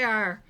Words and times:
there. 0.00 0.42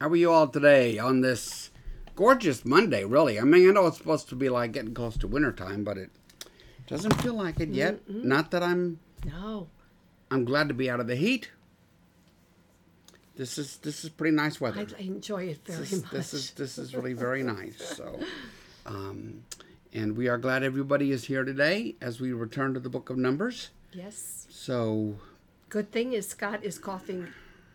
How 0.00 0.08
are 0.08 0.16
you 0.16 0.30
all 0.30 0.48
today 0.48 0.98
on 0.98 1.20
this 1.22 1.70
gorgeous 2.16 2.64
Monday, 2.64 3.04
really? 3.04 3.40
I 3.40 3.44
mean, 3.44 3.68
I 3.68 3.72
know 3.72 3.86
it's 3.86 3.96
supposed 3.98 4.28
to 4.28 4.34
be 4.34 4.48
like 4.48 4.72
getting 4.72 4.92
close 4.94 5.16
to 5.18 5.26
wintertime, 5.26 5.84
but 5.84 5.96
it 5.96 6.10
doesn't 6.86 7.14
feel 7.22 7.34
like 7.34 7.60
it 7.60 7.70
yet. 7.70 8.00
Not 8.08 8.50
that 8.50 8.62
I'm 8.62 8.98
No. 9.24 9.68
I'm 10.30 10.44
glad 10.44 10.68
to 10.68 10.74
be 10.74 10.90
out 10.90 11.00
of 11.00 11.06
the 11.06 11.16
heat. 11.16 11.50
This 13.36 13.56
is 13.58 13.78
this 13.78 14.04
is 14.04 14.10
pretty 14.10 14.36
nice 14.36 14.60
I, 14.60 14.64
weather. 14.64 14.86
I 14.98 15.02
enjoy 15.02 15.44
it 15.44 15.60
very 15.64 15.80
this, 15.80 15.92
is, 15.92 16.02
much. 16.02 16.12
this 16.12 16.34
is 16.34 16.50
this 16.52 16.78
is 16.78 16.94
really 16.94 17.14
very 17.14 17.42
nice. 17.56 17.76
So, 17.96 18.20
um, 18.86 19.44
and 19.92 20.16
we 20.16 20.28
are 20.28 20.38
glad 20.38 20.62
everybody 20.62 21.10
is 21.10 21.24
here 21.24 21.44
today 21.44 21.94
as 22.00 22.20
we 22.20 22.32
return 22.32 22.74
to 22.74 22.80
the 22.80 22.88
Book 22.90 23.08
of 23.10 23.16
Numbers. 23.16 23.70
yes. 23.92 24.46
So, 24.50 25.16
Good 25.68 25.90
thing 25.90 26.12
is 26.12 26.28
Scott 26.28 26.62
is 26.62 26.78
coughing 26.78 27.28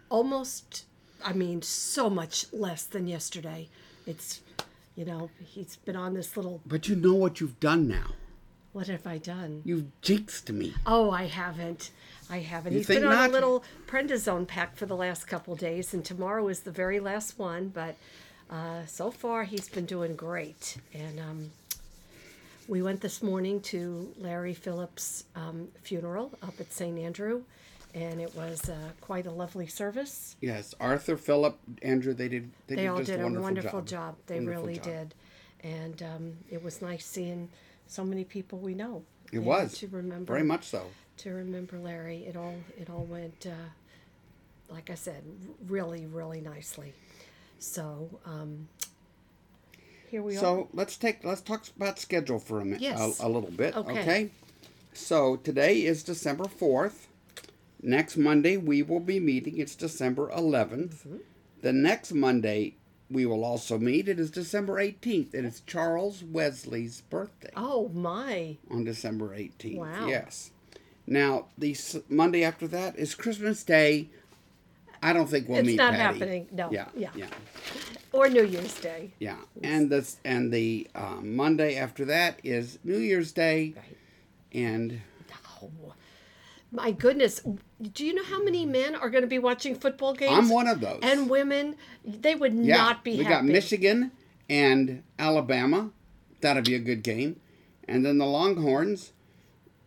almost, 0.10 0.86
I 1.26 1.34
mean, 1.34 1.62
so 1.62 2.10
much 2.10 2.46
less 2.54 2.84
than 2.84 3.08
yesterday. 3.08 3.70
It's, 4.08 4.42
you 4.96 5.06
know, 5.06 5.30
he's 5.44 5.76
been 5.78 5.96
on 5.96 6.14
this 6.14 6.36
little, 6.38 6.62
but 6.66 6.88
you 6.88 6.96
know 6.96 7.14
what 7.14 7.40
you've 7.42 7.60
done 7.60 7.88
now. 7.88 8.12
what 8.72 8.88
have 8.88 9.06
I 9.08 9.18
done? 9.18 9.62
You've 9.66 10.02
jinxed 10.02 10.52
me. 10.52 10.74
Oh, 10.86 11.12
I 11.12 11.26
haven't. 11.26 11.92
I 12.30 12.40
haven't. 12.40 12.74
You 12.74 12.80
He's 12.80 12.88
been 12.88 13.04
on 13.06 13.14
not? 13.14 13.30
a 13.30 13.34
little 13.34 13.64
prednisone 13.88 14.48
pack 14.48 14.76
for 14.76 14.86
the 14.86 14.96
last 14.96 15.28
couple 15.28 15.56
days, 15.56 15.94
and 15.94 16.06
tomorrow 16.06 16.48
is 16.48 16.62
the 16.62 16.72
very 16.72 17.00
last 17.00 17.40
one. 17.40 17.70
But 17.70 17.96
uh, 18.50 18.86
so 18.86 19.10
far, 19.12 19.44
he's 19.44 19.68
been 19.70 19.86
doing 19.86 20.16
great. 20.16 20.78
And 20.94 21.20
um, 21.20 21.52
we 22.68 22.82
went 22.84 23.02
this 23.02 23.24
morning 23.24 23.62
to 23.62 24.14
Larry 24.20 24.54
Phillips' 24.54 25.24
um, 25.36 25.70
funeral 25.82 26.32
up 26.44 26.60
at 26.60 26.72
St. 26.72 26.98
Andrew, 27.00 27.44
and 27.94 28.22
it 28.22 28.36
was 28.36 28.70
uh, 28.70 28.76
quite 29.02 29.26
a 29.26 29.32
lovely 29.32 29.68
service. 29.68 30.36
Yes, 30.42 30.76
Arthur, 30.80 31.18
Philip, 31.18 31.58
Andrew, 31.82 32.14
they 32.14 32.30
did. 32.30 32.52
They, 32.68 32.76
They 32.76 32.82
did 32.84 32.88
all 32.90 32.98
did 33.00 33.20
a 33.20 33.24
wonderful, 33.24 33.44
wonderful 33.44 33.82
job. 33.82 34.16
They 34.28 34.36
Wonderful 34.36 34.62
really 34.64 34.76
job. 34.76 34.84
did, 34.86 35.16
and 35.64 36.04
um, 36.04 36.34
it 36.50 36.64
was 36.64 36.82
nice 36.82 37.06
seeing 37.06 37.50
so 37.88 38.04
many 38.04 38.24
people 38.24 38.60
we 38.60 38.74
know. 38.74 39.04
It 39.32 39.40
was 39.40 39.78
to 39.80 39.88
remember 39.88 40.34
very 40.34 40.46
much 40.46 40.66
so. 40.66 40.84
to 41.18 41.32
remember 41.32 41.78
Larry. 41.78 42.26
It 42.26 42.36
all 42.36 42.56
it 42.80 42.90
all 42.90 43.04
went, 43.04 43.46
uh, 43.46 43.70
like 44.74 44.90
I 44.90 44.96
said, 44.96 45.24
really 45.68 46.06
really 46.06 46.42
nicely. 46.42 46.94
So 47.60 48.10
um, 48.26 48.70
here 50.10 50.24
we 50.24 50.36
are. 50.38 50.40
So 50.40 50.70
let's 50.74 50.98
take 50.98 51.24
let's 51.24 51.42
talk 51.42 51.66
about 51.76 52.00
schedule 52.00 52.40
for 52.40 52.62
a 52.62 52.66
minute, 52.66 52.82
Yes. 52.82 53.20
a, 53.20 53.28
a 53.28 53.30
little 53.30 53.52
bit. 53.52 53.76
Okay. 53.76 54.02
Okay. 54.02 54.30
So 54.94 55.36
today 55.36 55.84
is 55.86 56.04
December 56.04 56.46
fourth. 56.46 57.08
Next 57.82 58.18
Monday 58.18 58.58
we 58.58 58.82
will 58.84 59.00
be 59.00 59.20
meeting. 59.20 59.58
It's 59.58 59.76
December 59.76 60.30
11th. 60.36 60.96
Mm-hmm. 60.96 61.16
The 61.62 61.74
next 61.74 62.14
Monday 62.14 62.76
we 63.10 63.26
will 63.26 63.44
also 63.44 63.78
meet. 63.78 64.08
It 64.08 64.20
is 64.20 64.30
December 64.32 64.80
eighteenth. 64.80 65.34
and 65.34 65.46
It 65.46 65.50
is 65.50 65.62
Charles 65.62 66.24
Wesley's 66.24 67.02
birthday 67.10 67.50
Oh 67.56 67.90
my! 67.90 68.58
on 68.70 68.84
December 68.84 69.34
eighteenth. 69.34 69.80
Wow. 69.80 70.08
Yes. 70.08 70.52
Now 71.08 71.48
the 71.58 71.72
s- 71.72 71.98
Monday 72.08 72.44
after 72.44 72.68
that 72.68 72.98
is 72.98 73.16
Christmas 73.16 73.64
Day. 73.64 74.10
I 75.02 75.12
don't 75.14 75.28
think 75.30 75.48
we'll 75.48 75.60
It's 75.60 75.68
meet. 75.68 75.78
not 75.78 75.94
Patty. 75.94 76.20
happening. 76.20 76.48
No. 76.52 76.70
Yeah. 76.72 76.90
Yeah. 76.96 77.10
Yeah. 77.16 77.28
Or 78.12 78.28
New 78.30 78.44
Year's 78.46 78.74
Day. 78.80 79.12
Yeah, 79.20 79.38
and 79.64 79.90
the 79.90 80.08
and 80.26 80.52
the 80.52 80.88
uh, 80.96 81.18
Monday 81.22 81.78
after 81.78 82.06
that 82.06 82.40
is 82.44 82.80
New 82.84 82.98
Year's 82.98 83.32
Day, 83.32 83.74
Right. 83.76 83.98
and 84.54 85.02
Oh, 85.62 85.70
my 86.72 86.92
goodness! 86.92 87.42
Do 87.82 88.06
you 88.06 88.14
know 88.14 88.24
how 88.24 88.44
many 88.44 88.66
men 88.66 88.96
are 88.96 89.10
going 89.10 89.24
to 89.24 89.28
be 89.28 89.40
watching 89.40 89.76
football 89.76 90.14
games? 90.14 90.34
I'm 90.38 90.50
one 90.50 90.68
of 90.68 90.82
those. 90.82 91.00
And 91.02 91.30
women, 91.30 91.76
they 92.06 92.36
would 92.36 92.54
yeah, 92.54 92.78
not 92.78 93.04
be 93.04 93.18
we 93.18 93.24
happy. 93.24 93.30
got 93.30 93.46
Michigan 93.46 94.12
and 94.50 95.04
Alabama. 95.18 95.92
That'll 96.42 96.64
be 96.64 96.76
a 96.76 96.80
good 96.80 97.04
game, 97.04 97.40
and 97.88 98.06
then 98.06 98.18
the 98.18 98.26
Longhorns 98.26 99.12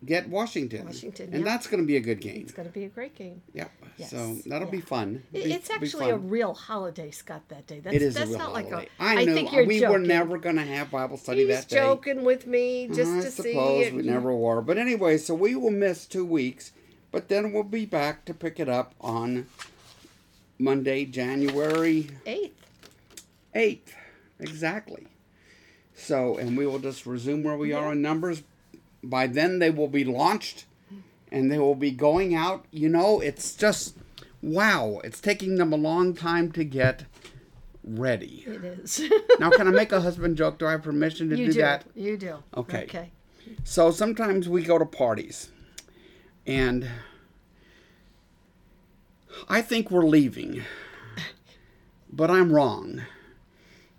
get 0.04 0.28
Washington. 0.28 0.86
Washington, 0.86 1.30
and 1.32 1.44
yeah. 1.44 1.50
that's 1.50 1.66
going 1.66 1.82
to 1.82 1.86
be 1.86 1.96
a 1.96 2.00
good 2.00 2.20
game. 2.20 2.40
It's 2.42 2.52
going 2.52 2.68
to 2.68 2.72
be 2.72 2.84
a 2.84 2.88
great 2.88 3.14
game. 3.14 3.42
Yep. 3.54 3.70
Yes, 3.98 4.10
So 4.10 4.36
that'll 4.46 4.70
be 4.70 4.80
fun. 4.80 5.22
Be- 5.32 5.40
It's 5.52 5.70
actually 5.70 6.10
a 6.10 6.16
real 6.16 6.54
holiday, 6.54 7.10
Scott. 7.10 7.42
That 7.48 7.66
day. 7.66 7.80
That's, 7.80 7.94
It 7.96 8.02
is 8.02 8.14
that's 8.14 8.26
a 8.26 8.30
real 8.30 8.38
not 8.38 8.48
holiday. 8.48 8.70
like 8.72 8.90
a. 8.98 9.02
I 9.02 9.24
knew 9.24 9.34
think 9.34 9.52
you're 9.52 9.66
we 9.66 9.80
joking. 9.80 9.92
were 9.92 10.06
never 10.06 10.38
going 10.38 10.56
to 10.56 10.62
have 10.64 10.90
Bible 10.90 11.16
study 11.16 11.40
He's 11.46 11.48
that 11.48 11.68
day. 11.68 11.76
joking 11.76 12.24
with 12.24 12.46
me 12.46 12.88
uh, 12.90 12.94
just 12.94 13.12
I 13.12 13.20
to 13.20 13.30
see 13.30 13.52
suppose 13.52 13.92
we 13.92 14.02
never 14.02 14.34
were. 14.34 14.60
But 14.62 14.78
anyway, 14.78 15.18
so 15.18 15.34
we 15.34 15.54
will 15.54 15.70
miss 15.70 16.06
two 16.06 16.24
weeks, 16.24 16.72
but 17.10 17.28
then 17.28 17.52
we'll 17.52 17.62
be 17.62 17.84
back 17.86 18.24
to 18.26 18.34
pick 18.34 18.58
it 18.58 18.68
up 18.68 18.94
on 19.00 19.46
Monday, 20.58 21.04
January 21.04 22.08
Eighth. 22.26 22.54
8th. 23.54 23.92
Exactly. 24.40 25.06
So, 25.94 26.36
and 26.38 26.56
we 26.56 26.66
will 26.66 26.78
just 26.78 27.04
resume 27.06 27.42
where 27.42 27.56
we 27.56 27.72
are 27.72 27.92
in 27.92 28.02
numbers. 28.02 28.42
By 29.02 29.26
then, 29.26 29.58
they 29.58 29.70
will 29.70 29.88
be 29.88 30.04
launched 30.04 30.66
and 31.30 31.50
they 31.50 31.58
will 31.58 31.74
be 31.74 31.90
going 31.90 32.34
out. 32.34 32.66
You 32.70 32.88
know, 32.88 33.20
it's 33.20 33.54
just 33.54 33.96
wow. 34.42 35.00
It's 35.02 35.20
taking 35.20 35.56
them 35.56 35.72
a 35.72 35.76
long 35.76 36.14
time 36.14 36.52
to 36.52 36.64
get 36.64 37.06
ready. 37.82 38.44
It 38.46 38.64
is. 38.64 39.02
Now, 39.40 39.50
can 39.50 39.66
I 39.66 39.70
make 39.70 39.92
a 39.92 40.00
husband 40.08 40.36
joke? 40.36 40.58
Do 40.58 40.66
I 40.66 40.72
have 40.72 40.82
permission 40.82 41.30
to 41.30 41.36
you 41.36 41.46
do 41.46 41.52
do. 41.54 41.60
that? 41.62 41.84
You 41.94 42.16
do. 42.16 42.42
Okay. 42.56 42.84
Okay. 42.84 43.10
So 43.64 43.90
sometimes 43.90 44.48
we 44.48 44.62
go 44.62 44.78
to 44.78 44.84
parties, 44.84 45.50
and 46.46 46.88
I 49.48 49.62
think 49.62 49.90
we're 49.90 50.04
leaving, 50.04 50.62
but 52.12 52.30
I'm 52.30 52.52
wrong. 52.52 53.02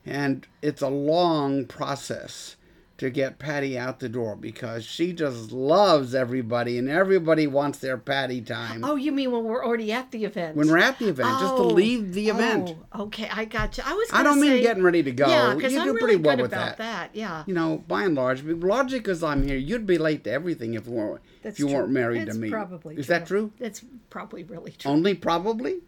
And 0.06 0.48
it's 0.62 0.82
a 0.82 0.90
long 0.90 1.66
process 1.66 2.56
to 3.04 3.10
get 3.10 3.38
Patty 3.38 3.78
out 3.78 4.00
the 4.00 4.08
door 4.08 4.34
because 4.34 4.86
she 4.86 5.12
just 5.12 5.52
loves 5.52 6.16
everybody, 6.16 6.78
and 6.78 6.88
everybody 6.88 7.48
wants 7.48 7.80
their 7.80 7.98
Patty 7.98 8.40
time. 8.40 8.86
Oh, 8.86 8.96
you 8.96 9.12
mean 9.12 9.30
when 9.34 9.44
we're 9.44 9.66
already 9.66 9.92
at 9.92 10.10
the 10.12 10.24
event? 10.24 10.56
When 10.56 10.70
we're 10.70 10.78
at 10.78 11.00
the 11.00 11.10
event, 11.10 11.28
just 11.42 11.58
to 11.58 11.64
Oh, 11.64 11.68
leave 11.68 12.14
the 12.14 12.32
oh, 12.32 12.36
event. 12.36 12.78
Oh, 12.94 13.04
okay, 13.04 13.28
I 13.30 13.44
got 13.44 13.78
you. 13.78 13.84
I 13.86 13.94
was. 13.94 14.08
I 14.14 14.24
don't 14.24 14.40
mean 14.40 14.62
getting 14.62 14.84
ready 14.84 15.04
to 15.04 15.12
go. 15.12 15.28
Yeah, 15.28 15.54
because 15.54 15.74
you 15.74 15.82
I'm 15.82 15.88
do 15.88 15.94
really 15.96 16.14
pretty 16.14 16.24
well 16.24 16.38
good 16.38 16.44
with 16.44 16.54
about 16.54 16.78
that. 16.78 17.10
Yeah. 17.14 17.44
You 17.46 17.54
know, 17.54 17.84
by 17.90 18.04
and 18.04 18.16
large, 18.16 18.42
logic 18.42 19.04
because 19.04 19.22
I'm 19.22 19.46
here, 19.46 19.58
you'd 19.58 19.86
be 19.86 19.98
late 19.98 20.24
to 20.24 20.32
everything 20.32 20.76
if 20.76 20.88
you 20.88 20.94
weren't 20.94 21.22
if 21.44 21.60
you 21.60 21.68
true. 21.68 21.76
weren't 21.76 21.90
married 21.90 22.28
That's 22.28 22.38
to 22.38 22.42
me. 22.42 22.52
Probably. 22.52 22.96
Is 22.96 23.08
that 23.08 23.28
true? 23.28 23.52
That's 23.60 23.84
probably 24.10 24.46
really 24.46 24.72
true. 24.72 24.90
Only 24.90 25.14
probably. 25.14 25.80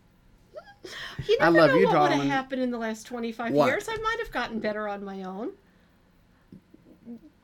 You 1.27 1.37
I 1.39 1.47
love 1.47 1.69
know 1.71 1.77
you, 1.77 1.87
what 1.87 2.01
would 2.01 2.11
have 2.11 2.25
happened 2.27 2.61
in 2.61 2.71
the 2.71 2.77
last 2.77 3.07
25 3.07 3.53
What? 3.53 3.67
years. 3.67 3.87
I 3.89 3.95
might 3.95 4.17
have 4.19 4.31
gotten 4.31 4.59
better 4.59 4.87
on 4.89 5.03
my 5.03 5.23
own. 5.23 5.51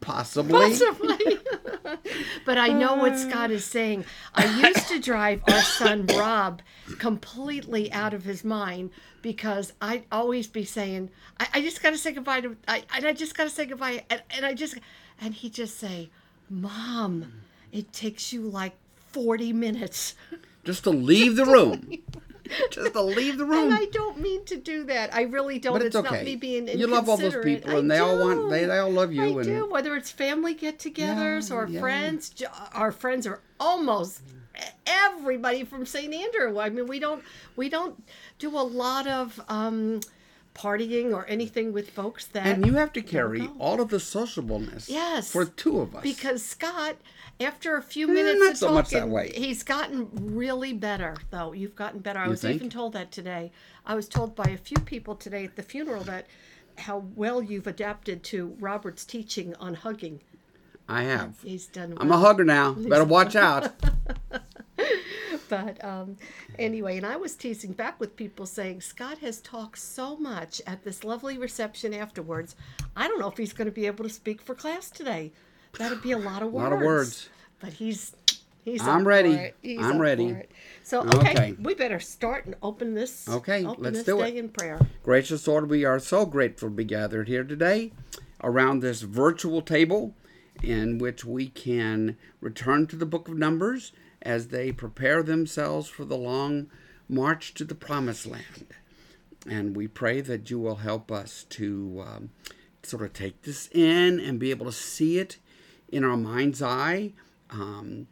Possibly. 0.02 0.54
Possibly. 0.54 1.38
but 2.46 2.58
I 2.58 2.70
know 2.70 2.96
what 2.96 3.14
uh. 3.14 3.18
Scott 3.18 3.52
is 3.52 3.64
saying. 3.64 4.06
I 4.34 4.46
used 4.60 4.88
to 4.90 5.00
drive 5.00 5.42
our 5.48 5.62
son 5.62 6.08
Rob 6.08 6.62
completely 6.98 7.92
out 7.92 8.14
of 8.14 8.24
his 8.24 8.44
mind 8.44 8.90
because 9.22 9.74
I'd 9.80 10.06
always 10.12 10.48
be 10.48 10.66
saying, 10.66 11.12
I, 11.40 11.48
I 11.54 11.62
just 11.62 11.82
got 11.84 11.92
to 11.92 11.98
say 11.98 12.12
goodbye 12.12 12.42
to, 12.42 12.58
I, 12.68 12.84
and 12.96 13.06
I 13.06 13.14
just 13.14 13.38
got 13.38 13.44
to 13.44 13.50
say 13.50 13.66
goodbye. 13.66 14.04
And, 14.10 14.24
and 14.32 14.46
I 14.46 14.54
just, 14.56 14.78
and 15.20 15.34
he'd 15.36 15.54
just 15.54 15.78
say, 15.78 16.10
Mom, 16.50 17.24
mm. 17.24 17.32
it 17.72 17.94
takes 17.94 18.34
you 18.34 18.42
like 18.42 18.74
40 19.12 19.54
minutes. 19.54 20.16
Just 20.64 20.84
to 20.86 20.90
leave 20.90 21.36
the 21.36 21.46
room. 21.46 21.92
Just 22.72 22.94
to 22.94 23.02
leave 23.02 23.38
the 23.38 23.44
And 23.44 23.52
room. 23.52 23.74
I 23.74 23.86
don't 23.92 24.20
mean 24.20 24.44
to 24.46 24.58
do 24.58 24.84
that. 24.86 25.14
I 25.14 25.24
really 25.24 25.60
don't. 25.60 25.74
But 25.74 25.84
it's 25.84 25.94
not 25.96 26.08
okay. 26.08 26.24
me 26.24 26.36
being 26.36 26.68
You 26.68 26.88
love 26.88 27.08
all 27.10 27.18
those 27.18 27.36
people, 27.44 27.72
I 27.72 27.76
and 27.80 27.90
they 27.92 28.00
all 28.00 28.18
want- 28.20 28.50
they- 28.50 28.66
they 28.66 28.78
all 28.80 28.92
love 28.92 29.12
you, 29.14 29.22
I 29.24 29.28
and- 29.28 29.44
do. 29.44 29.70
Whether 29.70 29.96
it's 29.96 30.12
family 30.12 30.54
get-togethers 30.54 31.50
Yeah, 31.50 31.56
or 31.56 31.68
yeah. 31.68 31.80
friends, 31.80 32.34
our 32.74 32.92
friends 32.92 33.26
are 33.28 33.40
almost 33.60 34.22
everybody 34.86 35.64
from 35.64 35.86
St. 35.86 36.14
Andrew. 36.14 36.60
I 36.60 36.70
mean, 36.70 36.88
we 36.88 37.00
don't 37.00 37.24
we 37.56 37.70
don't 37.70 38.02
do 38.40 38.50
a 38.50 38.62
lot 38.62 39.08
of 39.08 39.40
um, 39.48 40.02
partying 40.54 41.14
or 41.14 41.26
anything 41.28 41.72
with 41.74 41.90
folks 41.92 42.26
that 42.28 42.46
and 42.46 42.66
you 42.66 42.74
have 42.74 42.92
to 42.94 43.02
carry 43.02 43.50
all 43.60 43.82
of 43.82 43.90
the 43.90 44.00
sociableness. 44.00 44.90
Yes. 44.90 45.32
For 45.32 45.46
two 45.46 45.80
of 45.80 45.96
us. 45.96 46.04
because 46.04 46.44
Scott, 46.44 46.98
after 47.42 47.76
a 47.78 47.82
few 47.82 48.10
Eh, 48.10 48.14
minutes 48.14 48.40
not 48.40 48.52
of 48.52 48.58
so 48.58 48.66
talking, 48.68 48.76
much 48.76 48.90
that 48.92 49.10
way. 49.10 49.32
he's 49.36 49.64
gotten 49.64 50.10
really 50.36 50.74
better. 50.74 51.16
Though 51.30 51.54
you've 51.54 51.76
gotten 51.76 52.00
better. 52.00 52.20
I 52.20 52.26
You 52.26 52.32
was 52.32 52.42
think? 52.42 52.56
even 52.56 52.70
told 52.70 52.94
that 52.94 53.12
today. 53.12 53.52
I 53.86 53.96
was 53.96 54.08
told 54.08 54.36
by 54.36 54.46
a 54.46 54.58
few 54.58 54.78
people 54.78 55.16
today 55.16 55.44
at 55.46 55.56
the 55.56 55.64
funeral 55.64 56.04
that 56.06 56.28
how 56.78 57.06
well 57.16 57.42
you've 57.42 57.68
adapted 57.68 58.24
to 58.24 58.56
Robert's 58.60 59.06
teaching 59.06 59.56
on 59.60 59.74
hugging. 59.76 60.22
I 60.88 61.04
have. 61.04 61.42
He's 61.44 61.68
done. 61.68 61.94
I'm 61.98 62.12
a 62.12 62.18
hugger 62.18 62.44
now. 62.44 62.74
Better 62.78 63.06
watch 63.06 63.36
out. 63.36 63.72
But 65.50 65.84
um, 65.84 66.16
anyway, 66.58 66.96
and 66.96 67.06
I 67.06 67.18
was 67.18 67.36
teasing 67.36 67.74
back 67.74 68.00
with 68.00 68.16
people 68.16 68.46
saying 68.46 68.80
Scott 68.80 69.18
has 69.18 69.42
talked 69.42 69.80
so 69.80 70.16
much 70.16 70.62
at 70.66 70.86
this 70.86 71.04
lovely 71.04 71.38
reception 71.38 71.94
afterwards. 71.94 72.56
I 72.96 73.10
don't 73.10 73.20
know 73.20 73.28
if 73.30 73.36
he's 73.36 73.52
going 73.52 73.66
to 73.66 73.72
be 73.72 73.86
able 73.86 74.06
to 74.06 74.10
speak 74.10 74.42
for 74.42 74.56
class 74.56 74.90
today. 74.90 75.34
That'd 75.78 76.02
be 76.02 76.12
a 76.12 76.18
lot 76.18 76.42
of 76.44 76.52
words. 76.52 76.62
A 76.66 76.70
lot 76.70 76.74
of 76.74 76.82
words. 76.82 77.30
But 77.60 77.74
he's 77.74 78.14
He's 78.64 78.86
I'm 78.86 79.08
ready. 79.08 79.54
He's 79.62 79.80
I'm 79.80 80.00
ready. 80.00 80.36
So 80.84 81.02
okay, 81.02 81.32
Okay. 81.32 81.56
we 81.60 81.74
better 81.74 82.00
start 82.00 82.46
and 82.46 82.56
open 82.62 82.94
this. 82.94 83.28
Okay, 83.28 83.66
open 83.66 83.84
let's 83.84 83.98
this 83.98 84.06
do 84.06 84.20
day 84.20 84.30
it. 84.30 84.36
in 84.36 84.50
prayer. 84.50 84.80
Gracious 85.04 85.48
Lord, 85.48 85.70
we 85.70 85.84
are 85.84 86.00
so 86.00 86.26
grateful 86.28 86.70
to 86.70 86.76
be 86.76 86.84
gathered 86.84 87.28
here 87.28 87.44
today 87.44 87.92
around 88.44 88.82
this 88.82 89.02
virtual 89.02 89.62
table 89.64 90.14
in 90.62 91.00
which 91.00 91.26
we 91.26 91.48
can 91.48 92.18
return 92.40 92.86
to 92.88 92.96
the 92.96 93.06
book 93.06 93.28
of 93.28 93.36
Numbers 93.36 93.94
as 94.22 94.50
they 94.50 94.72
prepare 94.72 95.24
themselves 95.24 95.90
for 95.90 96.06
the 96.06 96.18
long 96.18 96.70
march 97.10 97.56
to 97.56 97.64
the 97.64 97.74
promised 97.76 98.28
land. 98.28 98.68
And 99.50 99.76
we 99.76 99.88
pray 99.88 100.22
that 100.22 100.52
you 100.52 100.60
will 100.60 100.78
help 100.78 101.12
us 101.12 101.46
to 101.50 102.04
um, 102.06 102.30
sort 102.84 103.02
of 103.02 103.14
take 103.14 103.42
this 103.42 103.70
in 103.72 104.20
and 104.20 104.38
be 104.40 104.52
able 104.52 104.68
to 104.68 104.72
see 104.72 105.18
it 105.18 105.38
in 105.92 106.04
our 106.04 106.18
mind's 106.18 106.62
eye, 106.62 107.14
um, 107.50 108.08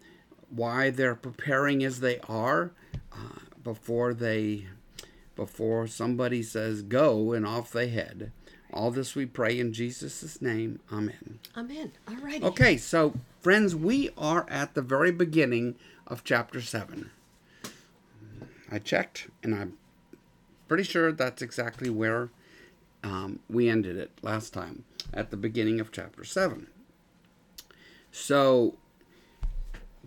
why 0.49 0.89
they're 0.89 1.15
preparing 1.15 1.83
as 1.83 1.99
they 1.99 2.19
are 2.27 2.71
uh, 3.13 3.39
before 3.63 4.13
they 4.13 4.65
before 5.35 5.87
somebody 5.87 6.43
says 6.43 6.81
go 6.81 7.31
and 7.31 7.45
off 7.47 7.71
they 7.71 7.87
head. 7.87 8.31
All 8.71 8.91
this 8.91 9.15
we 9.15 9.25
pray 9.25 9.59
in 9.59 9.73
Jesus' 9.73 10.41
name. 10.41 10.79
Amen. 10.91 11.39
Amen. 11.57 11.91
All 12.07 12.17
righty. 12.17 12.43
Okay, 12.43 12.77
so 12.77 13.15
friends, 13.39 13.75
we 13.75 14.09
are 14.17 14.45
at 14.49 14.75
the 14.75 14.81
very 14.81 15.11
beginning 15.11 15.75
of 16.05 16.23
chapter 16.23 16.61
7. 16.61 17.09
I 18.71 18.77
checked, 18.79 19.27
and 19.41 19.55
I'm 19.55 19.77
pretty 20.67 20.83
sure 20.83 21.11
that's 21.11 21.41
exactly 21.41 21.89
where 21.89 22.29
um, 23.03 23.39
we 23.49 23.69
ended 23.69 23.97
it 23.97 24.11
last 24.21 24.53
time, 24.53 24.83
at 25.13 25.31
the 25.31 25.37
beginning 25.37 25.79
of 25.79 25.91
chapter 25.91 26.23
7. 26.23 26.67
So, 28.11 28.77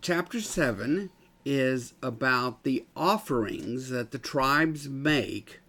chapter 0.00 0.40
7 0.40 1.10
is 1.44 1.94
about 2.02 2.62
the 2.62 2.84
offerings 2.96 3.88
that 3.90 4.10
the 4.10 4.18
tribes 4.18 4.88
make 4.88 5.60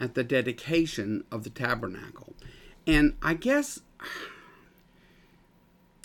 at 0.00 0.14
the 0.14 0.24
dedication 0.24 1.24
of 1.30 1.44
the 1.44 1.50
tabernacle. 1.50 2.34
And 2.86 3.16
I 3.22 3.34
guess 3.34 3.80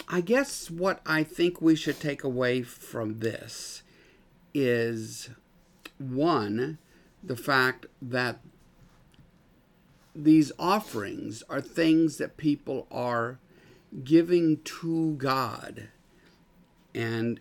I 0.08 0.22
guess 0.22 0.70
what 0.70 1.02
I 1.06 1.24
think 1.24 1.62
we 1.62 1.76
should 1.76 2.00
take 2.00 2.24
away 2.24 2.62
from 2.62 3.20
this 3.20 3.82
is 4.54 5.30
one, 5.98 6.78
the 7.24 7.36
fact 7.36 7.88
that 8.02 8.40
these 10.16 10.52
offerings 10.60 11.44
are 11.50 11.60
things 11.60 12.18
that 12.18 12.38
people 12.38 12.88
are 12.92 13.40
giving 14.04 14.62
to 14.64 15.14
God. 15.14 15.90
And 16.94 17.40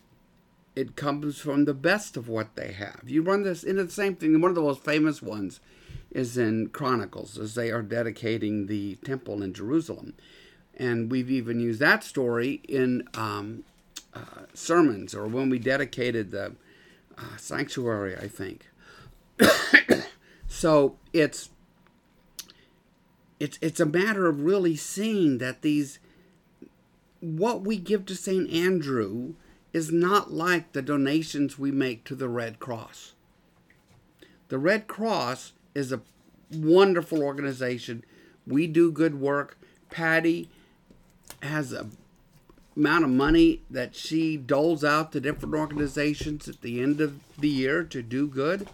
it 0.74 0.96
comes 0.96 1.38
from 1.38 1.64
the 1.64 1.74
best 1.74 2.16
of 2.16 2.28
what 2.28 2.56
they 2.56 2.72
have. 2.72 3.02
You 3.06 3.22
run 3.22 3.42
this 3.42 3.62
into 3.62 3.84
the 3.84 3.92
same 3.92 4.16
thing. 4.16 4.40
One 4.40 4.50
of 4.50 4.54
the 4.54 4.62
most 4.62 4.84
famous 4.84 5.22
ones 5.22 5.60
is 6.10 6.36
in 6.36 6.68
Chronicles, 6.68 7.38
as 7.38 7.54
they 7.54 7.70
are 7.70 7.82
dedicating 7.82 8.66
the 8.66 8.96
temple 8.96 9.42
in 9.42 9.52
Jerusalem. 9.52 10.14
And 10.76 11.10
we've 11.10 11.30
even 11.30 11.60
used 11.60 11.80
that 11.80 12.02
story 12.02 12.60
in 12.68 13.08
um, 13.14 13.64
uh, 14.12 14.46
sermons 14.52 15.14
or 15.14 15.26
when 15.26 15.50
we 15.50 15.58
dedicated 15.58 16.30
the 16.30 16.54
uh, 17.16 17.36
sanctuary, 17.36 18.16
I 18.16 18.28
think. 18.28 18.68
so 20.48 20.96
it's 21.12 21.50
it's 23.40 23.58
it's 23.60 23.80
a 23.80 23.86
matter 23.86 24.26
of 24.26 24.42
really 24.42 24.76
seeing 24.76 25.38
that 25.38 25.62
these 25.62 25.98
what 27.24 27.62
we 27.62 27.78
give 27.78 28.04
to 28.06 28.14
St. 28.14 28.50
Andrew 28.52 29.34
is 29.72 29.90
not 29.90 30.32
like 30.32 30.72
the 30.72 30.82
donations 30.82 31.58
we 31.58 31.70
make 31.70 32.04
to 32.04 32.14
the 32.14 32.28
Red 32.28 32.60
Cross. 32.60 33.12
The 34.48 34.58
Red 34.58 34.86
Cross 34.86 35.52
is 35.74 35.90
a 35.90 36.02
wonderful 36.52 37.22
organization. 37.22 38.04
We 38.46 38.66
do 38.66 38.92
good 38.92 39.20
work. 39.20 39.58
Patty 39.90 40.50
has 41.42 41.72
a 41.72 41.86
amount 42.76 43.04
of 43.04 43.10
money 43.10 43.62
that 43.70 43.94
she 43.94 44.36
doles 44.36 44.82
out 44.82 45.12
to 45.12 45.20
different 45.20 45.54
organizations 45.54 46.48
at 46.48 46.60
the 46.60 46.80
end 46.82 47.00
of 47.00 47.20
the 47.38 47.48
year 47.48 47.84
to 47.84 48.02
do 48.02 48.26
good. 48.26 48.68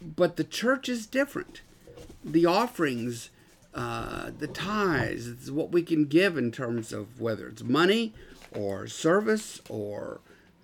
But 0.00 0.36
the 0.36 0.44
church 0.44 0.88
is 0.88 1.06
different. 1.06 1.62
The 2.22 2.46
offerings, 2.46 3.30
uh, 3.74 4.30
the 4.38 4.46
tithes, 4.46 5.28
it's 5.28 5.50
what 5.50 5.72
we 5.72 5.82
can 5.82 6.04
give 6.04 6.36
in 6.36 6.52
terms 6.52 6.92
of 6.92 7.20
whether 7.20 7.48
it's 7.48 7.62
money 7.62 8.14
or 8.52 8.86
service 8.86 9.60
or 9.68 10.20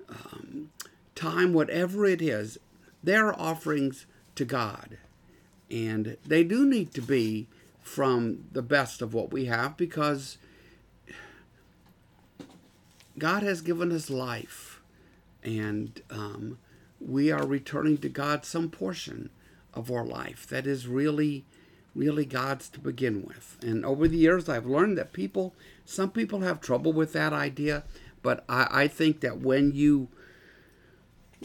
um, 0.09 0.71
time, 1.15 1.53
whatever 1.53 2.07
it 2.07 2.23
is, 2.23 2.59
they're 3.03 3.39
offerings 3.39 4.07
to 4.37 4.45
God. 4.45 4.99
And 5.71 6.17
they 6.27 6.45
do 6.45 6.65
need 6.67 6.93
to 6.95 7.03
be 7.03 7.47
from 7.81 8.45
the 8.53 8.63
best 8.63 9.03
of 9.03 9.15
what 9.15 9.33
we 9.33 9.47
have 9.47 9.77
because 9.77 10.39
God 13.19 13.43
has 13.43 13.61
given 13.61 13.93
us 13.93 14.11
life. 14.11 14.81
And 15.43 16.01
um, 16.11 16.59
we 17.01 17.31
are 17.31 17.47
returning 17.47 17.99
to 17.99 18.09
God 18.09 18.45
some 18.45 18.71
portion 18.71 19.31
of 19.75 19.91
our 19.91 20.05
life 20.05 20.47
that 20.49 20.67
is 20.67 20.87
really, 20.87 21.45
really 21.95 22.25
God's 22.25 22.69
to 22.71 22.81
begin 22.81 23.25
with. 23.27 23.59
And 23.63 23.85
over 23.85 24.07
the 24.07 24.17
years, 24.17 24.49
I've 24.49 24.67
learned 24.67 24.97
that 24.99 25.13
people, 25.13 25.55
some 25.85 26.11
people 26.11 26.41
have 26.41 26.61
trouble 26.61 26.93
with 26.93 27.13
that 27.13 27.33
idea, 27.33 27.85
but 28.23 28.45
I, 28.49 28.83
I 28.83 28.89
think 28.89 29.21
that 29.21 29.41
when 29.41 29.73
you 29.73 30.09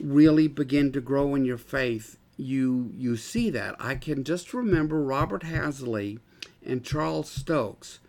really 0.01 0.47
begin 0.47 0.91
to 0.91 1.01
grow 1.01 1.35
in 1.35 1.45
your 1.45 1.57
faith, 1.57 2.17
you 2.37 2.91
you 2.93 3.15
see 3.15 3.49
that. 3.51 3.75
I 3.79 3.95
can 3.95 4.23
just 4.25 4.53
remember 4.53 5.01
Robert 5.01 5.43
Hasley 5.43 6.19
and 6.65 6.83
Charles 6.83 7.29
Stokes 7.29 7.99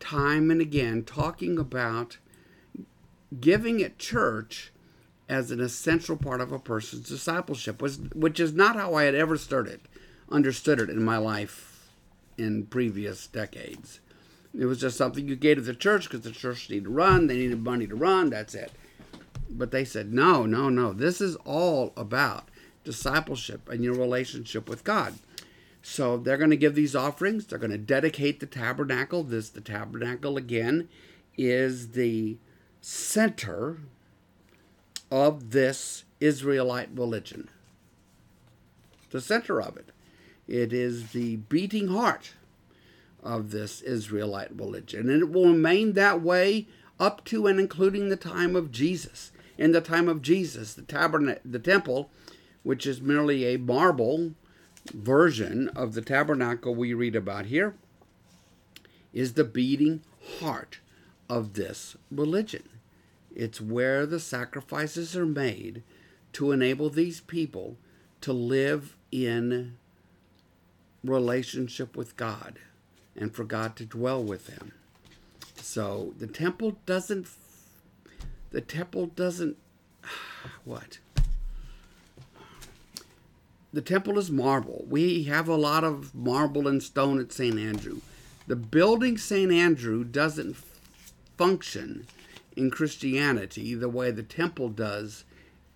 time 0.00 0.50
and 0.50 0.60
again 0.60 1.02
talking 1.02 1.58
about 1.58 2.18
giving 3.40 3.82
at 3.82 3.98
church 3.98 4.72
as 5.28 5.50
an 5.50 5.60
essential 5.60 6.16
part 6.16 6.40
of 6.40 6.52
a 6.52 6.58
person's 6.58 7.08
discipleship 7.08 7.80
which 7.80 8.38
is 8.38 8.52
not 8.52 8.76
how 8.76 8.94
I 8.94 9.04
had 9.04 9.14
ever 9.14 9.38
started 9.38 9.80
understood 10.30 10.78
it 10.78 10.90
in 10.90 11.02
my 11.02 11.16
life 11.16 11.73
in 12.38 12.66
previous 12.66 13.26
decades. 13.26 14.00
It 14.56 14.66
was 14.66 14.80
just 14.80 14.96
something 14.96 15.26
you 15.26 15.36
gave 15.36 15.56
to 15.56 15.62
the 15.62 15.74
church 15.74 16.04
because 16.04 16.20
the 16.20 16.30
church 16.30 16.70
needed 16.70 16.84
to 16.84 16.90
run, 16.90 17.26
they 17.26 17.36
needed 17.36 17.62
money 17.62 17.86
to 17.86 17.94
run, 17.94 18.30
that's 18.30 18.54
it. 18.54 18.72
But 19.50 19.70
they 19.70 19.84
said, 19.84 20.12
no, 20.12 20.46
no, 20.46 20.68
no. 20.68 20.92
This 20.92 21.20
is 21.20 21.36
all 21.44 21.92
about 21.96 22.48
discipleship 22.84 23.68
and 23.68 23.82
your 23.82 23.94
relationship 23.94 24.68
with 24.68 24.84
God. 24.84 25.14
So 25.82 26.16
they're 26.16 26.38
going 26.38 26.50
to 26.50 26.56
give 26.56 26.74
these 26.74 26.96
offerings. 26.96 27.46
They're 27.46 27.58
going 27.58 27.70
to 27.70 27.78
dedicate 27.78 28.40
the 28.40 28.46
tabernacle. 28.46 29.22
This, 29.22 29.50
the 29.50 29.60
tabernacle 29.60 30.36
again, 30.36 30.88
is 31.36 31.90
the 31.90 32.38
center 32.80 33.78
of 35.10 35.50
this 35.50 36.04
Israelite 36.20 36.88
religion. 36.94 37.50
The 39.10 39.20
center 39.20 39.60
of 39.60 39.76
it. 39.76 39.90
It 40.46 40.72
is 40.72 41.12
the 41.12 41.36
beating 41.36 41.88
heart 41.88 42.34
of 43.22 43.50
this 43.50 43.80
Israelite 43.80 44.54
religion. 44.54 45.08
And 45.08 45.22
it 45.22 45.30
will 45.30 45.48
remain 45.48 45.94
that 45.94 46.20
way 46.20 46.66
up 47.00 47.24
to 47.24 47.46
and 47.46 47.58
including 47.58 48.08
the 48.08 48.16
time 48.16 48.54
of 48.54 48.70
Jesus. 48.70 49.32
In 49.56 49.72
the 49.72 49.80
time 49.80 50.08
of 50.08 50.22
Jesus, 50.22 50.74
the 50.74 50.82
tabernacle, 50.82 51.42
the 51.44 51.58
temple, 51.58 52.10
which 52.62 52.86
is 52.86 53.00
merely 53.00 53.44
a 53.46 53.58
marble 53.58 54.34
version 54.92 55.68
of 55.68 55.94
the 55.94 56.02
tabernacle 56.02 56.74
we 56.74 56.92
read 56.92 57.16
about 57.16 57.46
here, 57.46 57.74
is 59.12 59.34
the 59.34 59.44
beating 59.44 60.02
heart 60.40 60.80
of 61.28 61.54
this 61.54 61.96
religion. 62.10 62.68
It's 63.34 63.60
where 63.60 64.06
the 64.06 64.20
sacrifices 64.20 65.16
are 65.16 65.26
made 65.26 65.82
to 66.34 66.52
enable 66.52 66.90
these 66.90 67.20
people 67.20 67.76
to 68.20 68.32
live 68.32 68.96
in 69.12 69.76
relationship 71.04 71.96
with 71.96 72.16
God 72.16 72.58
and 73.16 73.34
for 73.34 73.44
God 73.44 73.76
to 73.76 73.84
dwell 73.84 74.22
with 74.22 74.46
them. 74.46 74.72
So 75.56 76.14
the 76.18 76.26
temple 76.26 76.76
doesn't 76.86 77.28
the 78.50 78.60
temple 78.60 79.06
doesn't 79.06 79.56
what? 80.64 80.98
The 83.72 83.82
temple 83.82 84.18
is 84.18 84.30
marble. 84.30 84.84
We 84.88 85.24
have 85.24 85.48
a 85.48 85.56
lot 85.56 85.82
of 85.82 86.14
marble 86.14 86.68
and 86.68 86.80
stone 86.80 87.18
at 87.18 87.32
St. 87.32 87.58
Andrew. 87.58 88.00
The 88.46 88.54
building 88.54 89.18
St. 89.18 89.50
Andrew 89.50 90.04
doesn't 90.04 90.56
function 91.36 92.06
in 92.56 92.70
Christianity 92.70 93.74
the 93.74 93.88
way 93.88 94.10
the 94.10 94.22
temple 94.22 94.68
does 94.68 95.24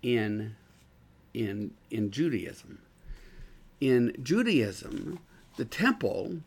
in 0.01 0.55
in 1.33 1.71
in 1.91 2.11
Judaism. 2.11 2.79
In 3.81 4.15
Judaism, 4.21 5.19
the 5.57 5.65
temple 5.65 6.41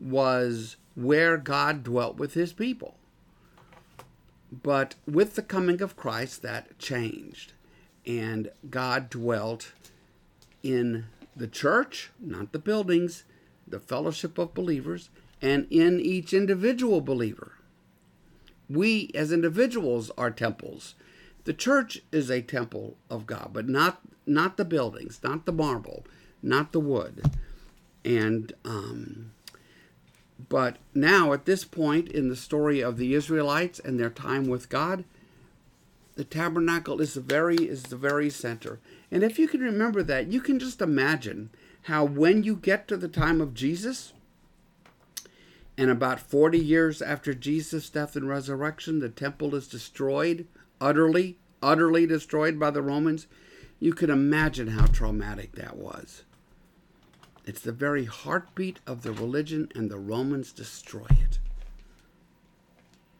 was 0.00 0.76
where 0.94 1.36
God 1.38 1.82
dwelt 1.84 2.16
with 2.16 2.34
his 2.34 2.52
people. 2.52 2.96
but 4.50 4.94
with 5.06 5.34
the 5.34 5.42
coming 5.42 5.82
of 5.82 5.96
Christ, 5.96 6.42
that 6.42 6.78
changed. 6.78 7.52
And 8.06 8.50
God 8.70 9.10
dwelt 9.10 9.72
in 10.62 11.06
the 11.36 11.48
church, 11.48 12.10
not 12.18 12.52
the 12.52 12.58
buildings, 12.58 13.24
the 13.66 13.80
fellowship 13.80 14.38
of 14.38 14.54
believers, 14.54 15.10
and 15.42 15.66
in 15.70 16.00
each 16.00 16.32
individual 16.32 17.00
believer. 17.00 17.52
We 18.68 19.10
as 19.14 19.32
individuals 19.32 20.10
are 20.18 20.30
temples. 20.30 20.94
The 21.44 21.52
church 21.54 22.02
is 22.12 22.30
a 22.30 22.42
temple 22.42 22.96
of 23.10 23.26
God, 23.26 23.50
but 23.52 23.68
not 23.68 24.00
not 24.26 24.58
the 24.58 24.64
buildings, 24.64 25.20
not 25.24 25.46
the 25.46 25.52
marble, 25.52 26.04
not 26.42 26.72
the 26.72 26.80
wood. 26.80 27.30
And 28.04 28.52
um, 28.64 29.32
but 30.48 30.76
now 30.94 31.32
at 31.32 31.44
this 31.44 31.64
point 31.64 32.08
in 32.08 32.28
the 32.28 32.36
story 32.36 32.80
of 32.80 32.96
the 32.96 33.14
Israelites 33.14 33.78
and 33.78 33.98
their 33.98 34.10
time 34.10 34.46
with 34.46 34.68
God, 34.68 35.04
the 36.14 36.24
tabernacle 36.24 37.00
is 37.00 37.14
the 37.14 37.20
very 37.20 37.56
is 37.56 37.84
the 37.84 37.96
very 37.96 38.30
center. 38.30 38.80
And 39.10 39.22
if 39.22 39.38
you 39.38 39.48
can 39.48 39.60
remember 39.60 40.02
that, 40.02 40.28
you 40.32 40.40
can 40.40 40.58
just 40.58 40.80
imagine 40.80 41.50
how 41.82 42.04
when 42.04 42.42
you 42.42 42.56
get 42.56 42.88
to 42.88 42.96
the 42.96 43.08
time 43.08 43.40
of 43.40 43.54
Jesus, 43.54 44.12
and 45.78 45.90
about 45.90 46.18
40 46.18 46.58
years 46.58 47.00
after 47.00 47.32
Jesus' 47.32 47.88
death 47.88 48.16
and 48.16 48.28
resurrection, 48.28 48.98
the 48.98 49.08
temple 49.08 49.54
is 49.54 49.68
destroyed, 49.68 50.48
utterly, 50.80 51.38
utterly 51.62 52.04
destroyed 52.04 52.58
by 52.58 52.72
the 52.72 52.82
Romans. 52.82 53.28
You 53.78 53.92
can 53.92 54.10
imagine 54.10 54.68
how 54.68 54.86
traumatic 54.86 55.52
that 55.52 55.76
was. 55.76 56.24
It's 57.48 57.62
the 57.62 57.72
very 57.72 58.04
heartbeat 58.04 58.78
of 58.86 59.00
the 59.00 59.10
religion, 59.10 59.72
and 59.74 59.90
the 59.90 59.98
Romans 59.98 60.52
destroy 60.52 61.06
it. 61.08 61.38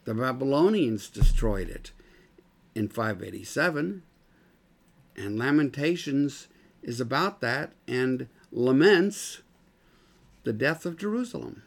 The 0.05 0.13
Babylonians 0.13 1.09
destroyed 1.09 1.71
it 1.71 1.93
in 2.75 2.91
587, 2.91 4.03
and 5.17 5.39
Lamentations 5.39 6.49
is 6.83 7.01
about 7.01 7.41
that 7.41 7.73
and 7.87 8.29
laments 8.53 9.41
the 10.45 10.53
death 10.53 10.85
of 10.85 10.99
Jerusalem. 10.99 11.63